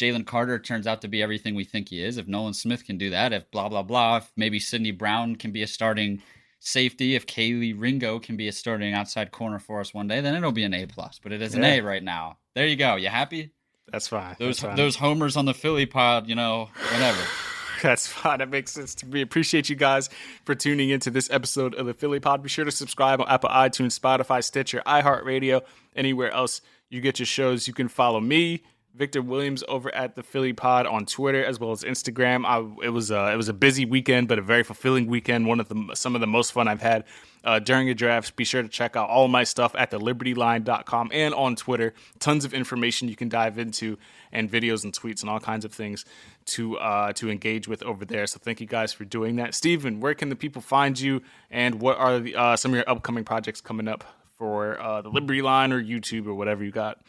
Jalen 0.00 0.24
Carter 0.24 0.60
turns 0.60 0.86
out 0.86 1.00
to 1.00 1.08
be 1.08 1.24
everything 1.24 1.56
we 1.56 1.64
think 1.64 1.88
he 1.88 2.04
is, 2.04 2.18
if 2.18 2.28
Nolan 2.28 2.54
Smith 2.54 2.84
can 2.84 2.98
do 2.98 3.10
that, 3.10 3.32
if 3.32 3.50
blah 3.50 3.68
blah 3.68 3.82
blah, 3.82 4.18
if 4.18 4.30
maybe 4.36 4.60
Sydney 4.60 4.92
Brown 4.92 5.34
can 5.34 5.50
be 5.50 5.64
a 5.64 5.66
starting 5.66 6.22
safety, 6.64 7.14
if 7.14 7.26
Kelee 7.26 7.74
Ringo 7.78 8.18
can 8.18 8.36
be 8.36 8.48
a 8.48 8.52
starting 8.52 8.94
outside 8.94 9.30
corner 9.32 9.58
for 9.58 9.80
us 9.80 9.92
one 9.92 10.06
day, 10.06 10.20
then 10.20 10.34
it'll 10.34 10.52
be 10.52 10.62
an 10.64 10.72
A 10.74 10.86
plus. 10.86 11.18
But 11.22 11.32
it 11.32 11.42
is 11.42 11.54
an 11.54 11.62
Yeah. 11.62 11.74
A 11.74 11.80
right 11.80 12.02
now. 12.02 12.38
There 12.54 12.66
you 12.66 12.76
go. 12.76 12.96
You 12.96 13.08
happy? 13.08 13.50
That's 13.90 14.08
fine. 14.08 14.36
Those 14.38 14.58
That's 14.58 14.60
fine. 14.60 14.76
those 14.76 14.96
homers 14.96 15.36
on 15.36 15.44
the 15.44 15.54
Philly 15.54 15.86
pod, 15.86 16.28
you 16.28 16.34
know, 16.34 16.70
whatever. 16.92 17.20
That's 17.82 18.06
fine. 18.06 18.38
That 18.38 18.48
makes 18.48 18.70
sense 18.70 18.94
to 18.96 19.06
me. 19.06 19.22
Appreciate 19.22 19.68
you 19.68 19.74
guys 19.74 20.08
for 20.44 20.54
tuning 20.54 20.90
into 20.90 21.10
this 21.10 21.28
episode 21.30 21.74
of 21.74 21.86
the 21.86 21.94
Philly 21.94 22.20
Pod. 22.20 22.40
Be 22.40 22.48
sure 22.48 22.64
to 22.64 22.70
subscribe 22.70 23.20
on 23.20 23.26
Apple, 23.28 23.48
iTunes, 23.50 23.98
Spotify, 23.98 24.44
Stitcher, 24.44 24.82
iHeartRadio, 24.86 25.62
anywhere 25.96 26.30
else 26.30 26.60
you 26.90 27.00
get 27.00 27.18
your 27.18 27.26
shows. 27.26 27.66
You 27.66 27.74
can 27.74 27.88
follow 27.88 28.20
me, 28.20 28.62
Victor 28.94 29.22
Williams, 29.22 29.64
over 29.68 29.94
at 29.94 30.16
the 30.16 30.22
Philly 30.22 30.52
Pod 30.52 30.86
on 30.86 31.06
Twitter 31.06 31.42
as 31.44 31.58
well 31.58 31.72
as 31.72 31.82
Instagram. 31.82 32.44
I, 32.44 32.84
it 32.84 32.90
was 32.90 33.10
a, 33.10 33.32
it 33.32 33.36
was 33.36 33.48
a 33.48 33.54
busy 33.54 33.86
weekend, 33.86 34.28
but 34.28 34.38
a 34.38 34.42
very 34.42 34.62
fulfilling 34.62 35.06
weekend. 35.06 35.46
One 35.46 35.60
of 35.60 35.68
the 35.68 35.94
some 35.94 36.14
of 36.14 36.20
the 36.20 36.26
most 36.26 36.52
fun 36.52 36.68
I've 36.68 36.82
had 36.82 37.04
uh, 37.44 37.58
during 37.58 37.88
a 37.88 37.94
draft. 37.94 38.36
Be 38.36 38.44
sure 38.44 38.62
to 38.62 38.68
check 38.68 38.94
out 38.94 39.08
all 39.08 39.28
my 39.28 39.44
stuff 39.44 39.74
at 39.78 39.90
thelibertyline.com 39.90 41.10
and 41.12 41.34
on 41.34 41.56
Twitter. 41.56 41.94
Tons 42.18 42.44
of 42.44 42.52
information 42.52 43.08
you 43.08 43.16
can 43.16 43.28
dive 43.28 43.58
into 43.58 43.98
and 44.30 44.50
videos 44.50 44.84
and 44.84 44.92
tweets 44.92 45.22
and 45.22 45.30
all 45.30 45.40
kinds 45.40 45.64
of 45.64 45.72
things 45.72 46.04
to 46.46 46.76
uh, 46.78 47.12
to 47.14 47.30
engage 47.30 47.66
with 47.66 47.82
over 47.84 48.04
there. 48.04 48.26
So 48.26 48.38
thank 48.42 48.60
you 48.60 48.66
guys 48.66 48.92
for 48.92 49.04
doing 49.04 49.36
that. 49.36 49.54
Steven, 49.54 50.00
where 50.00 50.14
can 50.14 50.28
the 50.28 50.36
people 50.36 50.60
find 50.60 50.98
you 51.00 51.22
and 51.50 51.80
what 51.80 51.96
are 51.98 52.18
the, 52.18 52.36
uh, 52.36 52.56
some 52.56 52.72
of 52.72 52.76
your 52.76 52.88
upcoming 52.88 53.24
projects 53.24 53.60
coming 53.60 53.88
up 53.88 54.04
for 54.36 54.80
uh, 54.80 55.00
the 55.00 55.08
Liberty 55.08 55.40
Line 55.40 55.72
or 55.72 55.82
YouTube 55.82 56.26
or 56.26 56.34
whatever 56.34 56.62
you 56.62 56.70
got 56.70 57.00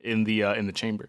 in 0.00 0.24
the 0.24 0.42
uh, 0.42 0.54
in 0.54 0.66
the 0.66 0.72
chamber? 0.72 1.08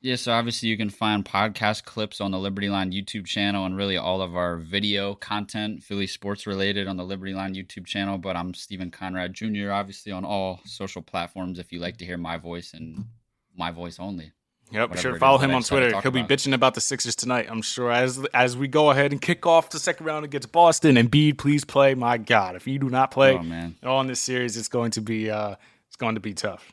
Yeah, 0.00 0.14
so 0.14 0.32
obviously 0.32 0.68
you 0.68 0.76
can 0.76 0.90
find 0.90 1.24
podcast 1.24 1.82
clips 1.84 2.20
on 2.20 2.30
the 2.30 2.38
Liberty 2.38 2.68
Line 2.68 2.92
YouTube 2.92 3.26
channel 3.26 3.64
and 3.66 3.76
really 3.76 3.96
all 3.96 4.22
of 4.22 4.36
our 4.36 4.56
video 4.56 5.16
content, 5.16 5.82
Philly 5.82 6.06
sports 6.06 6.46
related, 6.46 6.86
on 6.86 6.96
the 6.96 7.04
Liberty 7.04 7.34
Line 7.34 7.54
YouTube 7.54 7.84
channel. 7.84 8.16
But 8.16 8.36
I'm 8.36 8.54
Stephen 8.54 8.92
Conrad 8.92 9.34
Jr., 9.34 9.72
obviously 9.72 10.12
on 10.12 10.24
all 10.24 10.60
social 10.64 11.02
platforms 11.02 11.58
if 11.58 11.72
you 11.72 11.80
like 11.80 11.96
to 11.96 12.04
hear 12.04 12.16
my 12.16 12.36
voice 12.36 12.74
and 12.74 13.06
my 13.56 13.72
voice 13.72 13.98
only. 13.98 14.30
Yep, 14.70 14.72
be 14.72 14.78
Whatever 14.90 14.96
sure 15.00 15.10
it 15.10 15.12
to 15.12 15.16
is 15.16 15.20
follow 15.20 15.38
him 15.38 15.50
on 15.52 15.62
Twitter. 15.62 16.00
He'll 16.00 16.12
be 16.12 16.20
about. 16.20 16.28
bitching 16.30 16.52
about 16.54 16.74
the 16.74 16.80
Sixers 16.80 17.16
tonight, 17.16 17.46
I'm 17.50 17.62
sure. 17.62 17.90
As 17.90 18.24
as 18.32 18.56
we 18.56 18.68
go 18.68 18.90
ahead 18.90 19.10
and 19.10 19.20
kick 19.20 19.46
off 19.46 19.70
the 19.70 19.80
second 19.80 20.06
round 20.06 20.24
against 20.24 20.52
Boston, 20.52 20.94
Embiid, 20.96 21.38
please 21.38 21.64
play. 21.64 21.94
My 21.94 22.18
God, 22.18 22.54
if 22.54 22.68
you 22.68 22.78
do 22.78 22.88
not 22.88 23.10
play 23.10 23.34
Oh, 23.82 24.00
in 24.00 24.06
this 24.06 24.20
series, 24.20 24.56
it's 24.56 24.68
going 24.68 24.92
to 24.92 25.00
be 25.00 25.28
uh, 25.30 25.56
it's 25.88 25.96
going 25.96 26.14
to 26.14 26.20
be 26.20 26.34
tough. 26.34 26.72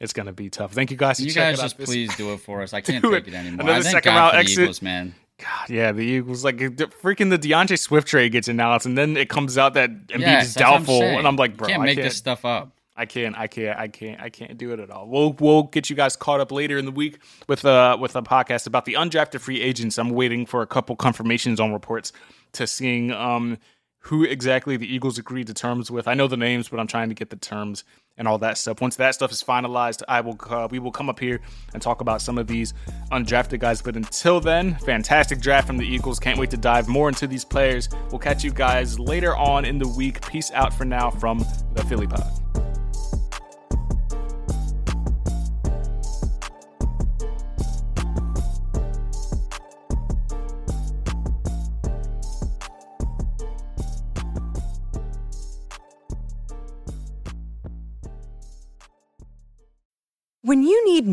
It's 0.00 0.12
going 0.12 0.26
to 0.26 0.32
be 0.32 0.50
tough. 0.50 0.72
Thank 0.72 0.90
you 0.90 0.96
guys. 0.96 1.20
You 1.20 1.32
guys 1.32 1.60
just 1.60 1.78
this- 1.78 1.88
please 1.88 2.14
do 2.16 2.32
it 2.32 2.38
for 2.40 2.62
us. 2.62 2.72
I 2.72 2.80
can't 2.82 3.02
take 3.04 3.12
it. 3.26 3.28
it 3.28 3.34
anymore. 3.34 3.66
Another 3.66 3.88
I 3.88 3.92
second 3.92 4.12
God 4.14 4.18
round 4.34 4.36
exit. 4.36 4.58
Eagles, 4.60 4.82
man. 4.82 5.14
God, 5.38 5.68
yeah, 5.70 5.90
the 5.92 6.02
Eagles 6.02 6.44
like 6.44 6.56
freaking 6.58 7.28
the 7.30 7.38
D'Andre 7.38 7.76
Swift 7.76 8.06
trade 8.06 8.30
gets 8.32 8.46
announced, 8.46 8.86
and 8.86 8.96
then 8.96 9.16
it 9.16 9.28
comes 9.28 9.58
out 9.58 9.74
that 9.74 9.90
Embiid 10.08 10.20
Yes, 10.20 10.50
is 10.50 10.56
what 10.56 10.64
I'm 10.66 10.72
doubtful, 10.74 11.02
and 11.02 11.26
I'm 11.26 11.34
like, 11.36 11.50
You 11.52 11.56
bro, 11.56 11.68
can't 11.68 11.82
I 11.82 11.86
make 11.86 11.96
can't, 11.96 12.04
this 12.08 12.16
stuff 12.16 12.44
up. 12.44 12.70
I 12.96 13.06
can't, 13.06 13.36
I 13.36 13.48
can't, 13.48 13.76
I 13.76 13.88
can't, 13.88 14.20
I 14.20 14.30
can't 14.30 14.56
do 14.56 14.72
it 14.72 14.78
at 14.78 14.90
all. 14.90 15.08
We'll 15.08 15.32
we'll 15.40 15.64
get 15.64 15.90
you 15.90 15.96
guys 15.96 16.14
caught 16.14 16.38
up 16.38 16.52
later 16.52 16.78
in 16.78 16.84
the 16.84 16.92
week 16.92 17.18
with 17.48 17.64
uh 17.64 17.96
with 18.00 18.14
a 18.14 18.22
podcast 18.22 18.68
about 18.68 18.84
the 18.84 18.92
undrafted 18.94 19.40
free 19.40 19.60
agents. 19.60 19.98
I'm 19.98 20.10
waiting 20.10 20.46
for 20.46 20.62
a 20.62 20.66
couple 20.68 20.94
confirmations 20.94 21.58
on 21.58 21.72
reports 21.72 22.12
to 22.52 22.68
seeing 22.68 23.10
um 23.10 23.58
who 24.04 24.22
exactly 24.22 24.76
the 24.76 24.92
Eagles 24.92 25.18
agreed 25.18 25.46
to 25.46 25.54
terms 25.54 25.90
with. 25.90 26.06
I 26.06 26.14
know 26.14 26.28
the 26.28 26.36
names, 26.36 26.68
but 26.68 26.78
I'm 26.78 26.86
trying 26.86 27.08
to 27.08 27.14
get 27.14 27.30
the 27.30 27.36
terms 27.36 27.84
and 28.18 28.28
all 28.28 28.38
that 28.38 28.58
stuff. 28.58 28.80
Once 28.80 28.96
that 28.96 29.14
stuff 29.14 29.32
is 29.32 29.42
finalized, 29.42 30.02
I 30.08 30.20
will 30.20 30.38
uh, 30.50 30.68
we 30.70 30.78
will 30.78 30.92
come 30.92 31.08
up 31.08 31.18
here 31.18 31.40
and 31.72 31.82
talk 31.82 32.00
about 32.00 32.20
some 32.20 32.36
of 32.36 32.46
these 32.46 32.74
undrafted 33.12 33.60
guys. 33.60 33.80
But 33.80 33.96
until 33.96 34.40
then, 34.40 34.76
fantastic 34.76 35.40
draft 35.40 35.66
from 35.66 35.78
the 35.78 35.86
Eagles. 35.86 36.20
Can't 36.20 36.38
wait 36.38 36.50
to 36.50 36.58
dive 36.58 36.86
more 36.86 37.08
into 37.08 37.26
these 37.26 37.44
players. 37.44 37.88
We'll 38.10 38.18
catch 38.18 38.44
you 38.44 38.52
guys 38.52 38.98
later 38.98 39.34
on 39.36 39.64
in 39.64 39.78
the 39.78 39.88
week. 39.88 40.26
Peace 40.28 40.50
out 40.52 40.74
for 40.74 40.84
now 40.84 41.10
from 41.10 41.44
the 41.72 41.84
Philly 41.84 42.06
Pod. 42.06 42.43